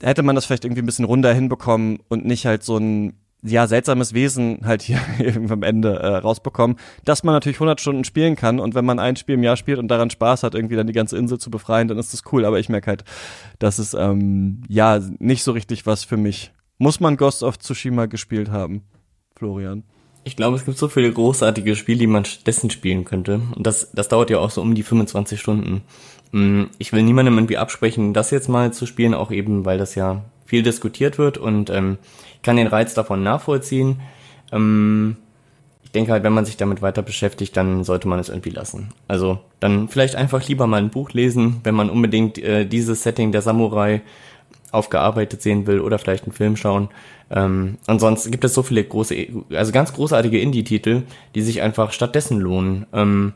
[0.00, 3.12] hätte man das vielleicht irgendwie ein bisschen runder hinbekommen und nicht halt so ein
[3.42, 4.98] ja, seltsames Wesen halt hier
[5.48, 9.16] am Ende äh, rausbekommen, dass man natürlich 100 Stunden spielen kann und wenn man ein
[9.16, 11.88] Spiel im Jahr spielt und daran Spaß hat, irgendwie dann die ganze Insel zu befreien,
[11.88, 13.04] dann ist das cool, aber ich merke halt,
[13.58, 16.52] dass es ähm, ja nicht so richtig was für mich.
[16.78, 18.82] Muss man Ghost of Tsushima gespielt haben,
[19.36, 19.84] Florian?
[20.24, 23.40] Ich glaube, es gibt so viele großartige Spiele, die man stattdessen spielen könnte.
[23.56, 25.82] Und das, das dauert ja auch so um die 25 Stunden.
[26.32, 29.94] Mm, ich will niemandem irgendwie absprechen, das jetzt mal zu spielen, auch eben, weil das
[29.94, 31.98] ja viel diskutiert wird und ähm,
[32.40, 34.00] ich kann den Reiz davon nachvollziehen.
[34.50, 35.16] Ähm,
[35.84, 38.94] ich denke halt, wenn man sich damit weiter beschäftigt, dann sollte man es irgendwie lassen.
[39.08, 43.30] Also dann vielleicht einfach lieber mal ein Buch lesen, wenn man unbedingt äh, dieses Setting
[43.30, 44.00] der Samurai
[44.72, 46.88] aufgearbeitet sehen will oder vielleicht einen Film schauen.
[47.30, 51.02] Ähm, ansonsten gibt es so viele große, also ganz großartige Indie-Titel,
[51.34, 52.86] die sich einfach stattdessen lohnen.
[52.94, 53.34] Ähm,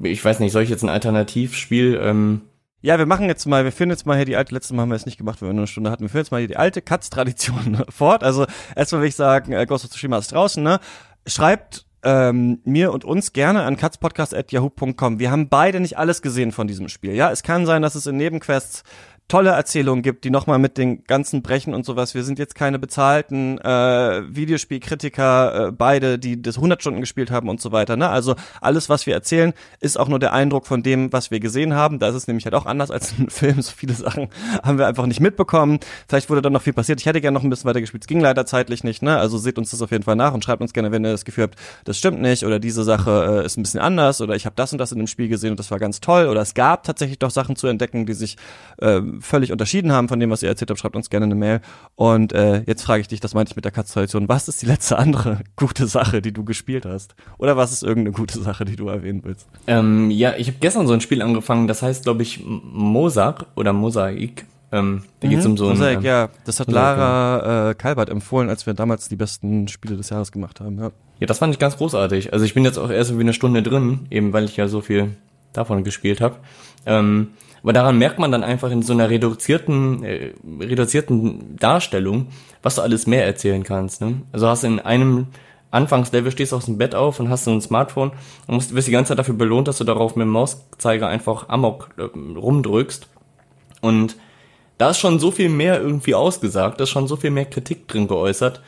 [0.00, 2.40] ich weiß nicht, soll ich jetzt ein Alternativspiel ähm,
[2.80, 4.90] ja, wir machen jetzt mal, wir führen jetzt mal hier die alte, letzte Mal haben
[4.90, 6.02] wir es nicht gemacht, weil wir nur eine Stunde hatten.
[6.02, 8.22] Wir führen jetzt mal hier die alte Katz-Tradition fort.
[8.22, 10.78] Also erstmal will ich sagen, äh, Ghost of Tsushima ist draußen, ne?
[11.26, 15.18] Schreibt ähm, mir und uns gerne an katzpodcast.yahoo.com.
[15.18, 17.14] Wir haben beide nicht alles gesehen von diesem Spiel.
[17.14, 18.84] Ja, es kann sein, dass es in Nebenquests
[19.28, 22.14] tolle Erzählungen gibt, die nochmal mit den ganzen Brechen und sowas.
[22.14, 27.50] Wir sind jetzt keine bezahlten äh, Videospielkritiker, äh, beide, die das 100 Stunden gespielt haben
[27.50, 27.96] und so weiter.
[27.96, 28.08] Ne?
[28.08, 31.74] Also alles, was wir erzählen, ist auch nur der Eindruck von dem, was wir gesehen
[31.74, 31.98] haben.
[31.98, 33.60] Da ist es nämlich halt auch anders als ein Film.
[33.60, 34.28] So viele Sachen
[34.62, 35.78] haben wir einfach nicht mitbekommen.
[36.08, 36.98] Vielleicht wurde dann noch viel passiert.
[37.00, 38.04] Ich hätte gerne noch ein bisschen weiter gespielt.
[38.04, 39.02] Es ging leider zeitlich nicht.
[39.02, 39.18] Ne?
[39.18, 41.26] Also seht uns das auf jeden Fall nach und schreibt uns gerne, wenn ihr das
[41.26, 44.46] Gefühl habt, das stimmt nicht oder diese Sache äh, ist ein bisschen anders oder ich
[44.46, 46.54] habe das und das in dem Spiel gesehen und das war ganz toll oder es
[46.54, 48.36] gab tatsächlich doch Sachen zu entdecken, die sich
[48.78, 51.60] äh, völlig unterschieden haben von dem, was ihr erzählt habt, schreibt uns gerne eine Mail.
[51.94, 54.66] Und äh, jetzt frage ich dich, das meinte ich mit der Katz-Tradition, was ist die
[54.66, 57.14] letzte andere gute Sache, die du gespielt hast?
[57.38, 59.46] Oder was ist irgendeine gute Sache, die du erwähnen willst?
[59.66, 63.72] Ähm, ja, ich habe gestern so ein Spiel angefangen, das heißt, glaube ich, Mosaic oder
[63.72, 64.46] Mosaik.
[64.70, 65.30] Ähm, da mhm.
[65.30, 66.28] geht's um so ein, Mosaik, ähm, ja.
[66.44, 70.60] Das hat Lara äh, Kalbert empfohlen, als wir damals die besten Spiele des Jahres gemacht
[70.60, 70.78] haben.
[70.78, 70.90] Ja.
[71.20, 72.32] ja, das fand ich ganz großartig.
[72.32, 74.80] Also ich bin jetzt auch erst irgendwie eine Stunde drin, eben weil ich ja so
[74.80, 75.16] viel
[75.52, 76.36] davon gespielt habe.
[76.86, 77.28] Ähm,
[77.68, 82.28] aber daran merkt man dann einfach in so einer reduzierten, äh, reduzierten Darstellung,
[82.62, 84.00] was du alles mehr erzählen kannst.
[84.00, 84.22] Ne?
[84.32, 85.26] Also hast in einem
[85.70, 88.12] Anfangslevel stehst du aus dem Bett auf und hast so ein Smartphone
[88.46, 91.50] und musst, wirst die ganze Zeit dafür belohnt, dass du darauf mit dem Mauszeiger einfach
[91.50, 92.04] amok äh,
[92.38, 93.06] rumdrückst.
[93.82, 94.16] Und
[94.78, 97.86] da ist schon so viel mehr irgendwie ausgesagt, da ist schon so viel mehr Kritik
[97.86, 98.62] drin geäußert.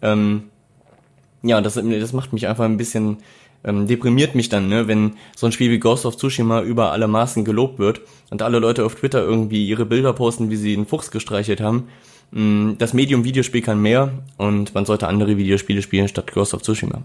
[0.00, 0.44] Ähm,
[1.42, 3.16] ja, das, das macht mich einfach ein bisschen
[3.64, 7.08] ähm, deprimiert mich dann, ne, wenn so ein Spiel wie Ghost of Tsushima über alle
[7.08, 10.86] Maßen gelobt wird und alle Leute auf Twitter irgendwie ihre Bilder posten, wie sie einen
[10.86, 11.88] Fuchs gestreichelt haben.
[12.30, 16.62] Mm, das Medium Videospiel kann mehr und man sollte andere Videospiele spielen statt Ghost of
[16.62, 17.02] Tsushima.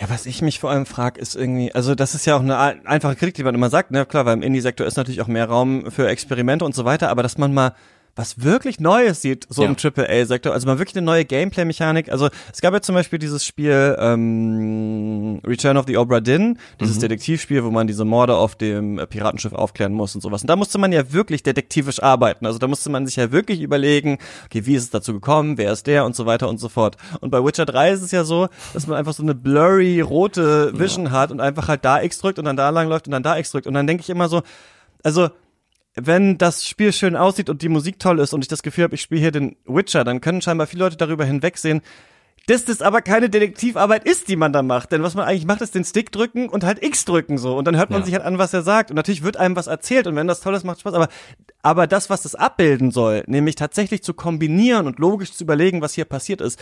[0.00, 2.56] Ja, was ich mich vor allem frage, ist irgendwie, also das ist ja auch eine
[2.56, 5.46] einfache Kritik, die man immer sagt, ne, klar, weil im Indie-Sektor ist natürlich auch mehr
[5.46, 7.74] Raum für Experimente und so weiter, aber dass man mal
[8.18, 9.68] was wirklich Neues sieht, so ja.
[9.68, 10.52] im AAA-Sektor.
[10.52, 12.10] Also mal wirklich eine neue Gameplay-Mechanik.
[12.10, 16.96] Also es gab ja zum Beispiel dieses Spiel ähm, Return of the Obra Dinn, dieses
[16.96, 17.02] mhm.
[17.02, 20.42] Detektivspiel, wo man diese Morde auf dem Piratenschiff aufklären muss und sowas.
[20.42, 22.44] Und da musste man ja wirklich detektivisch arbeiten.
[22.44, 25.70] Also da musste man sich ja wirklich überlegen, okay, wie ist es dazu gekommen, wer
[25.70, 26.96] ist der und so weiter und so fort.
[27.20, 30.76] Und bei Witcher 3 ist es ja so, dass man einfach so eine blurry rote
[30.76, 31.10] Vision ja.
[31.12, 33.38] hat und einfach halt da X drückt und dann da lang läuft und dann da
[33.38, 33.68] X drückt.
[33.68, 34.42] Und dann denke ich immer so,
[35.04, 35.30] also
[35.94, 38.94] wenn das Spiel schön aussieht und die Musik toll ist und ich das Gefühl habe,
[38.94, 41.82] ich spiele hier den Witcher, dann können scheinbar viele Leute darüber hinwegsehen,
[42.48, 44.92] dass das aber keine Detektivarbeit ist, die man da macht.
[44.92, 47.58] Denn was man eigentlich macht, ist den Stick drücken und halt X drücken so.
[47.58, 48.06] Und dann hört man ja.
[48.06, 48.90] sich halt an, was er sagt.
[48.90, 50.06] Und natürlich wird einem was erzählt.
[50.06, 50.94] Und wenn das toll ist, macht Spaß.
[50.94, 51.08] Aber,
[51.60, 55.92] aber das, was das abbilden soll, nämlich tatsächlich zu kombinieren und logisch zu überlegen, was
[55.92, 56.58] hier passiert ist,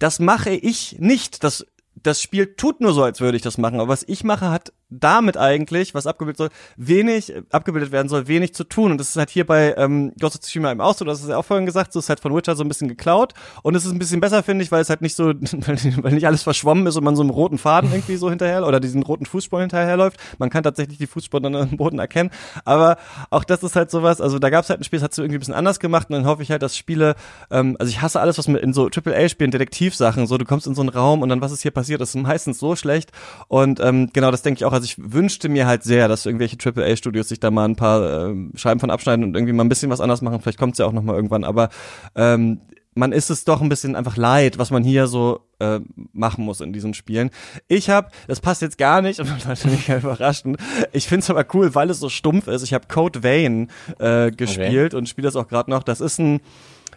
[0.00, 1.44] das mache ich nicht.
[1.44, 3.78] Das, das Spiel tut nur so, als würde ich das machen.
[3.78, 8.54] Aber was ich mache, hat damit eigentlich, was abgebildet soll, wenig abgebildet werden soll, wenig
[8.54, 8.92] zu tun.
[8.92, 11.28] Und das ist halt hier bei ähm, Ghost of Tsushima eben auch so, das ist
[11.28, 13.34] ja auch vorhin gesagt, so ist halt von Witcher so ein bisschen geklaut.
[13.62, 16.26] Und es ist ein bisschen besser, finde ich, weil es halt nicht so, weil nicht
[16.26, 19.26] alles verschwommen ist und man so einen roten Faden irgendwie so hinterher oder diesen roten
[19.26, 20.18] Fußspuren hinterherläuft.
[20.38, 22.30] Man kann tatsächlich die Fußspuren dann am Boden erkennen.
[22.64, 22.96] Aber
[23.30, 25.22] auch das ist halt sowas, also da gab es halt ein Spiel, das hat so
[25.22, 27.14] irgendwie ein bisschen anders gemacht und dann hoffe ich halt, dass Spiele,
[27.50, 30.74] ähm, also ich hasse alles, was mit in so AAA-Spielen, Detektivsachen, so du kommst in
[30.74, 33.12] so einen Raum und dann was ist hier passiert, das ist meistens so schlecht.
[33.48, 34.72] Und ähm, genau, das denke ich auch.
[34.72, 38.34] Also ich wünschte mir halt sehr, dass irgendwelche AAA-Studios sich da mal ein paar äh,
[38.54, 40.40] Scheiben von abschneiden und irgendwie mal ein bisschen was anders machen.
[40.40, 41.44] Vielleicht kommt es ja auch noch mal irgendwann.
[41.44, 41.68] Aber
[42.14, 42.60] ähm,
[42.94, 45.80] man ist es doch ein bisschen einfach leid, was man hier so äh,
[46.12, 47.30] machen muss in diesen Spielen.
[47.68, 50.56] Ich habe, das passt jetzt gar nicht, und Leute mich überraschen.
[50.92, 52.62] Ich finde es aber cool, weil es so stumpf ist.
[52.62, 54.96] Ich habe Code Vein äh, gespielt okay.
[54.96, 55.82] und spiele das auch gerade noch.
[55.82, 56.40] Das ist ein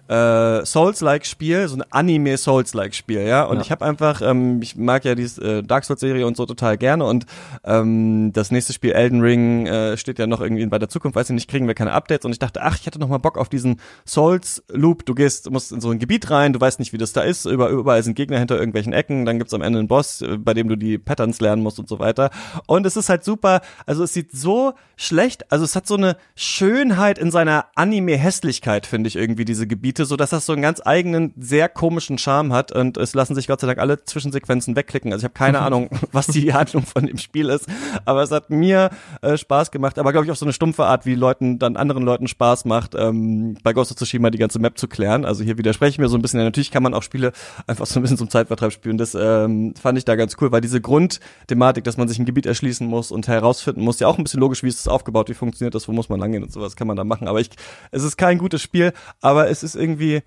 [0.07, 3.43] äh, Souls-like-Spiel, so ein Anime-Souls-like-Spiel, ja.
[3.43, 3.61] Und ja.
[3.63, 7.05] ich habe einfach, ähm, ich mag ja die äh, Dark Souls-Serie und so total gerne
[7.05, 7.25] und
[7.63, 11.29] ähm, das nächste Spiel Elden Ring äh, steht ja noch irgendwie bei der Zukunft, weiß
[11.29, 13.37] ich nicht, kriegen wir keine Updates und ich dachte, ach, ich hatte noch mal Bock
[13.37, 15.05] auf diesen Souls-Loop.
[15.05, 17.45] Du gehst, musst in so ein Gebiet rein, du weißt nicht, wie das da ist,
[17.45, 20.53] über, überall sind Gegner hinter irgendwelchen Ecken, dann gibt's am Ende einen Boss, äh, bei
[20.53, 22.29] dem du die Patterns lernen musst und so weiter.
[22.67, 26.17] Und es ist halt super, also es sieht so schlecht, also es hat so eine
[26.35, 30.61] Schönheit in seiner Anime-Hässlichkeit, finde ich irgendwie, diese Gebiete Gebiete, so dass das so einen
[30.61, 34.75] ganz eigenen, sehr komischen Charme hat und es lassen sich Gott sei Dank alle Zwischensequenzen
[34.75, 35.11] wegklicken.
[35.13, 37.67] Also ich habe keine Ahnung, was die Handlung von dem Spiel ist,
[38.03, 38.89] aber es hat mir
[39.21, 42.03] äh, Spaß gemacht, aber glaube ich auf so eine stumpfe Art, wie Leuten dann anderen
[42.03, 45.25] Leuten Spaß macht, ähm, bei Ghost of Tsushima die ganze Map zu klären.
[45.25, 46.39] Also hier widerspreche ich mir so ein bisschen.
[46.39, 47.31] Ja, natürlich kann man auch Spiele
[47.67, 48.97] einfach so ein bisschen zum Zeitvertreib spielen.
[48.97, 52.45] Das ähm, fand ich da ganz cool, weil diese Grundthematik, dass man sich ein Gebiet
[52.45, 55.33] erschließen muss und herausfinden muss, ja auch ein bisschen logisch, wie ist das aufgebaut, wie
[55.33, 57.27] funktioniert das, wo muss man langgehen und sowas kann man da machen.
[57.27, 57.49] Aber ich,
[57.91, 58.91] es ist kein gutes Spiel,
[59.21, 60.21] aber es ist irgendwie,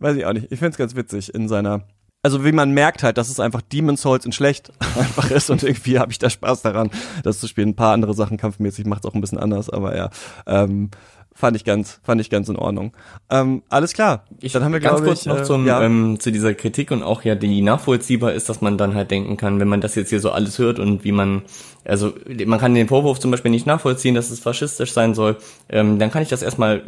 [0.00, 1.86] weiß ich auch nicht, ich finde es ganz witzig in seiner
[2.24, 5.64] also wie man merkt halt, dass es einfach Demon Souls in schlecht einfach ist und
[5.64, 6.90] irgendwie habe ich da Spaß daran,
[7.24, 7.70] das zu spielen.
[7.70, 10.10] Ein paar andere Sachen kampfmäßig macht es auch ein bisschen anders, aber ja,
[10.46, 10.90] ähm,
[11.34, 12.92] fand ich ganz, fand ich ganz in Ordnung.
[13.30, 14.24] Ähm, alles klar.
[14.40, 15.82] Ich, dann haben wir ganz kurz ich, noch äh, zum, ja.
[15.82, 19.36] ähm, zu dieser Kritik und auch ja, die nachvollziehbar ist, dass man dann halt denken
[19.36, 21.42] kann, wenn man das jetzt hier so alles hört und wie man,
[21.84, 22.12] also
[22.46, 25.36] man kann den Vorwurf zum Beispiel nicht nachvollziehen, dass es faschistisch sein soll,
[25.68, 26.82] ähm, dann kann ich das erstmal,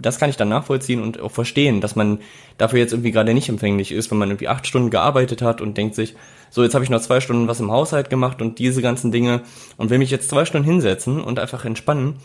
[0.00, 2.18] das kann ich dann nachvollziehen und auch verstehen, dass man
[2.58, 5.76] dafür jetzt irgendwie gerade nicht empfänglich ist, wenn man irgendwie acht Stunden gearbeitet hat und
[5.76, 6.14] denkt sich,
[6.50, 9.42] so jetzt habe ich noch zwei Stunden was im Haushalt gemacht und diese ganzen Dinge
[9.76, 12.16] und will mich jetzt zwei Stunden hinsetzen und einfach entspannen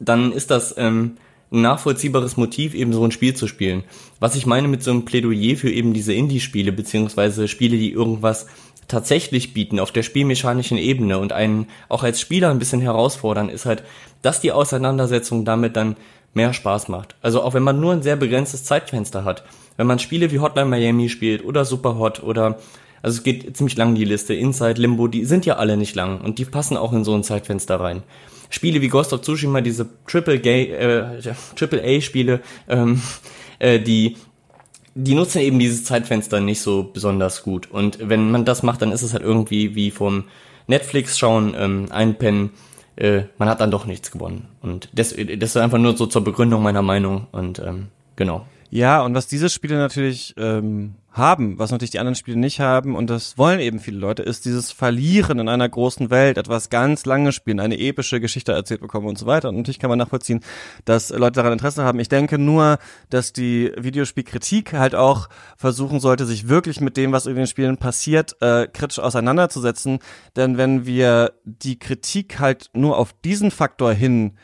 [0.00, 1.16] dann ist das ähm,
[1.50, 3.84] ein nachvollziehbares Motiv, eben so ein Spiel zu spielen.
[4.20, 8.46] Was ich meine mit so einem Plädoyer für eben diese Indie-Spiele, beziehungsweise Spiele, die irgendwas
[8.86, 13.66] tatsächlich bieten auf der spielmechanischen Ebene und einen auch als Spieler ein bisschen herausfordern, ist
[13.66, 13.82] halt,
[14.22, 15.96] dass die Auseinandersetzung damit dann
[16.34, 17.16] mehr Spaß macht.
[17.22, 19.44] Also auch wenn man nur ein sehr begrenztes Zeitfenster hat.
[19.76, 22.58] Wenn man Spiele wie Hotline Miami spielt oder Superhot oder
[23.00, 26.20] also es geht ziemlich lang die Liste, Inside, Limbo, die sind ja alle nicht lang
[26.20, 28.02] und die passen auch in so ein Zeitfenster rein.
[28.50, 33.00] Spiele wie Ghost of Tsushima, diese Triple, Gay, äh, Triple A Spiele, ähm,
[33.58, 34.16] äh, die
[35.00, 37.70] die nutzen eben dieses Zeitfenster nicht so besonders gut.
[37.70, 40.24] Und wenn man das macht, dann ist es halt irgendwie wie vom
[40.66, 42.50] Netflix schauen, ähm, einpennen,
[42.96, 44.48] äh, man hat dann doch nichts gewonnen.
[44.60, 47.28] Und das, das ist einfach nur so zur Begründung meiner Meinung.
[47.30, 48.44] Und ähm, genau.
[48.70, 52.96] Ja, und was diese Spiele natürlich ähm, haben, was natürlich die anderen Spiele nicht haben,
[52.96, 57.04] und das wollen eben viele Leute, ist dieses Verlieren in einer großen Welt, etwas ganz
[57.04, 59.48] lange spielen, eine epische Geschichte erzählt bekommen und so weiter.
[59.48, 60.40] Und natürlich kann man nachvollziehen,
[60.84, 62.00] dass Leute daran Interesse haben.
[62.00, 62.78] Ich denke nur,
[63.10, 67.76] dass die Videospielkritik halt auch versuchen sollte, sich wirklich mit dem, was in den Spielen
[67.76, 69.98] passiert, äh, kritisch auseinanderzusetzen.
[70.36, 74.38] Denn wenn wir die Kritik halt nur auf diesen Faktor hin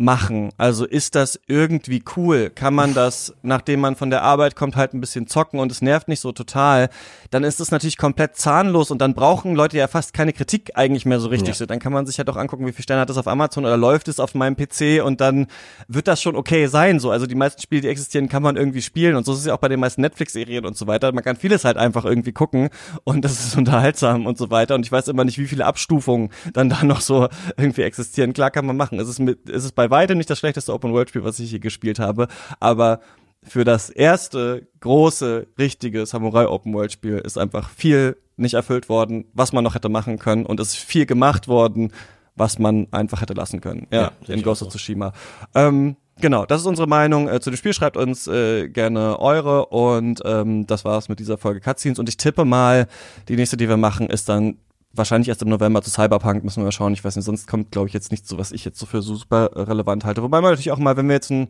[0.00, 0.48] machen?
[0.56, 2.50] Also ist das irgendwie cool?
[2.50, 5.82] Kann man das, nachdem man von der Arbeit kommt, halt ein bisschen zocken und es
[5.82, 6.88] nervt nicht so total?
[7.30, 11.04] Dann ist es natürlich komplett zahnlos und dann brauchen Leute ja fast keine Kritik eigentlich
[11.04, 11.58] mehr so richtig.
[11.58, 11.66] Ja.
[11.66, 13.76] Dann kann man sich halt auch angucken, wie viel Sterne hat das auf Amazon oder
[13.76, 15.48] läuft es auf meinem PC und dann
[15.86, 16.98] wird das schon okay sein.
[16.98, 19.46] So, also die meisten Spiele, die existieren, kann man irgendwie spielen und so ist es
[19.46, 21.12] ja auch bei den meisten Netflix-Serien und so weiter.
[21.12, 22.70] Man kann vieles halt einfach irgendwie gucken
[23.04, 24.74] und das ist unterhaltsam und so weiter.
[24.74, 27.28] Und ich weiß immer nicht, wie viele Abstufungen dann da noch so
[27.58, 28.32] irgendwie existieren.
[28.32, 28.98] Klar kann man machen.
[28.98, 31.60] Es ist mit, es ist bei bei weitem nicht das schlechteste Open-World-Spiel, was ich hier
[31.60, 32.28] gespielt habe,
[32.58, 33.00] aber
[33.42, 39.74] für das erste große, richtige Samurai-Open-World-Spiel ist einfach viel nicht erfüllt worden, was man noch
[39.74, 41.92] hätte machen können und es ist viel gemacht worden,
[42.36, 43.86] was man einfach hätte lassen können.
[43.90, 45.12] Ja, ja in Ghost of Tsushima.
[45.54, 47.72] Ähm, Genau, das ist unsere Meinung äh, zu dem Spiel.
[47.72, 51.98] Schreibt uns äh, gerne eure und ähm, das war's mit dieser Folge Cutscenes.
[51.98, 52.88] Und ich tippe mal,
[53.28, 54.58] die nächste, die wir machen, ist dann
[54.92, 56.92] wahrscheinlich erst im November zu Cyberpunk müssen wir mal schauen.
[56.92, 59.02] Ich weiß nicht, sonst kommt, glaube ich, jetzt nichts so, was ich jetzt so für
[59.02, 60.22] super relevant halte.
[60.22, 61.48] Wobei man natürlich auch mal, wenn wir jetzt ein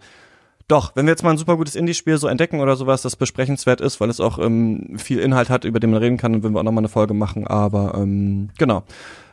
[0.68, 3.80] doch, wenn wir jetzt mal ein super gutes Indie-Spiel so entdecken oder sowas, das besprechenswert
[3.80, 6.54] ist, weil es auch ähm, viel Inhalt hat, über den man reden kann, dann würden
[6.54, 7.44] wir auch nochmal eine Folge machen.
[7.46, 8.84] Aber ähm, genau.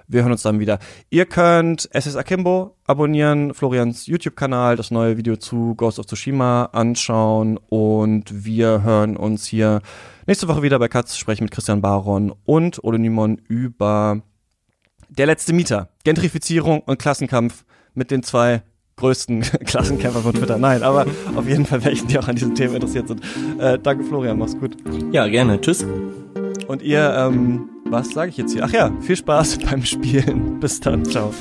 [0.09, 0.79] Wir hören uns dann wieder.
[1.09, 7.59] Ihr könnt SS Akimbo abonnieren, Florians YouTube-Kanal, das neue Video zu Ghost of Tsushima anschauen
[7.67, 9.81] und wir hören uns hier
[10.27, 14.21] nächste Woche wieder bei Katz, sprechen mit Christian Baron und Ole Nimon über
[15.09, 18.61] der letzte Mieter, Gentrifizierung und Klassenkampf mit den zwei
[18.97, 20.57] größten Klassenkämpfer von Twitter.
[20.57, 21.05] Nein, aber
[21.35, 23.21] auf jeden Fall welchen, die auch an diesem Thema interessiert sind.
[23.59, 24.75] Äh, danke Florian, mach's gut.
[25.11, 25.61] Ja, gerne.
[25.61, 25.85] Tschüss.
[26.67, 28.63] Und ihr, ähm, was sage ich jetzt hier?
[28.65, 30.59] Ach ja, viel Spaß beim Spielen.
[30.59, 31.31] Bis dann, ciao.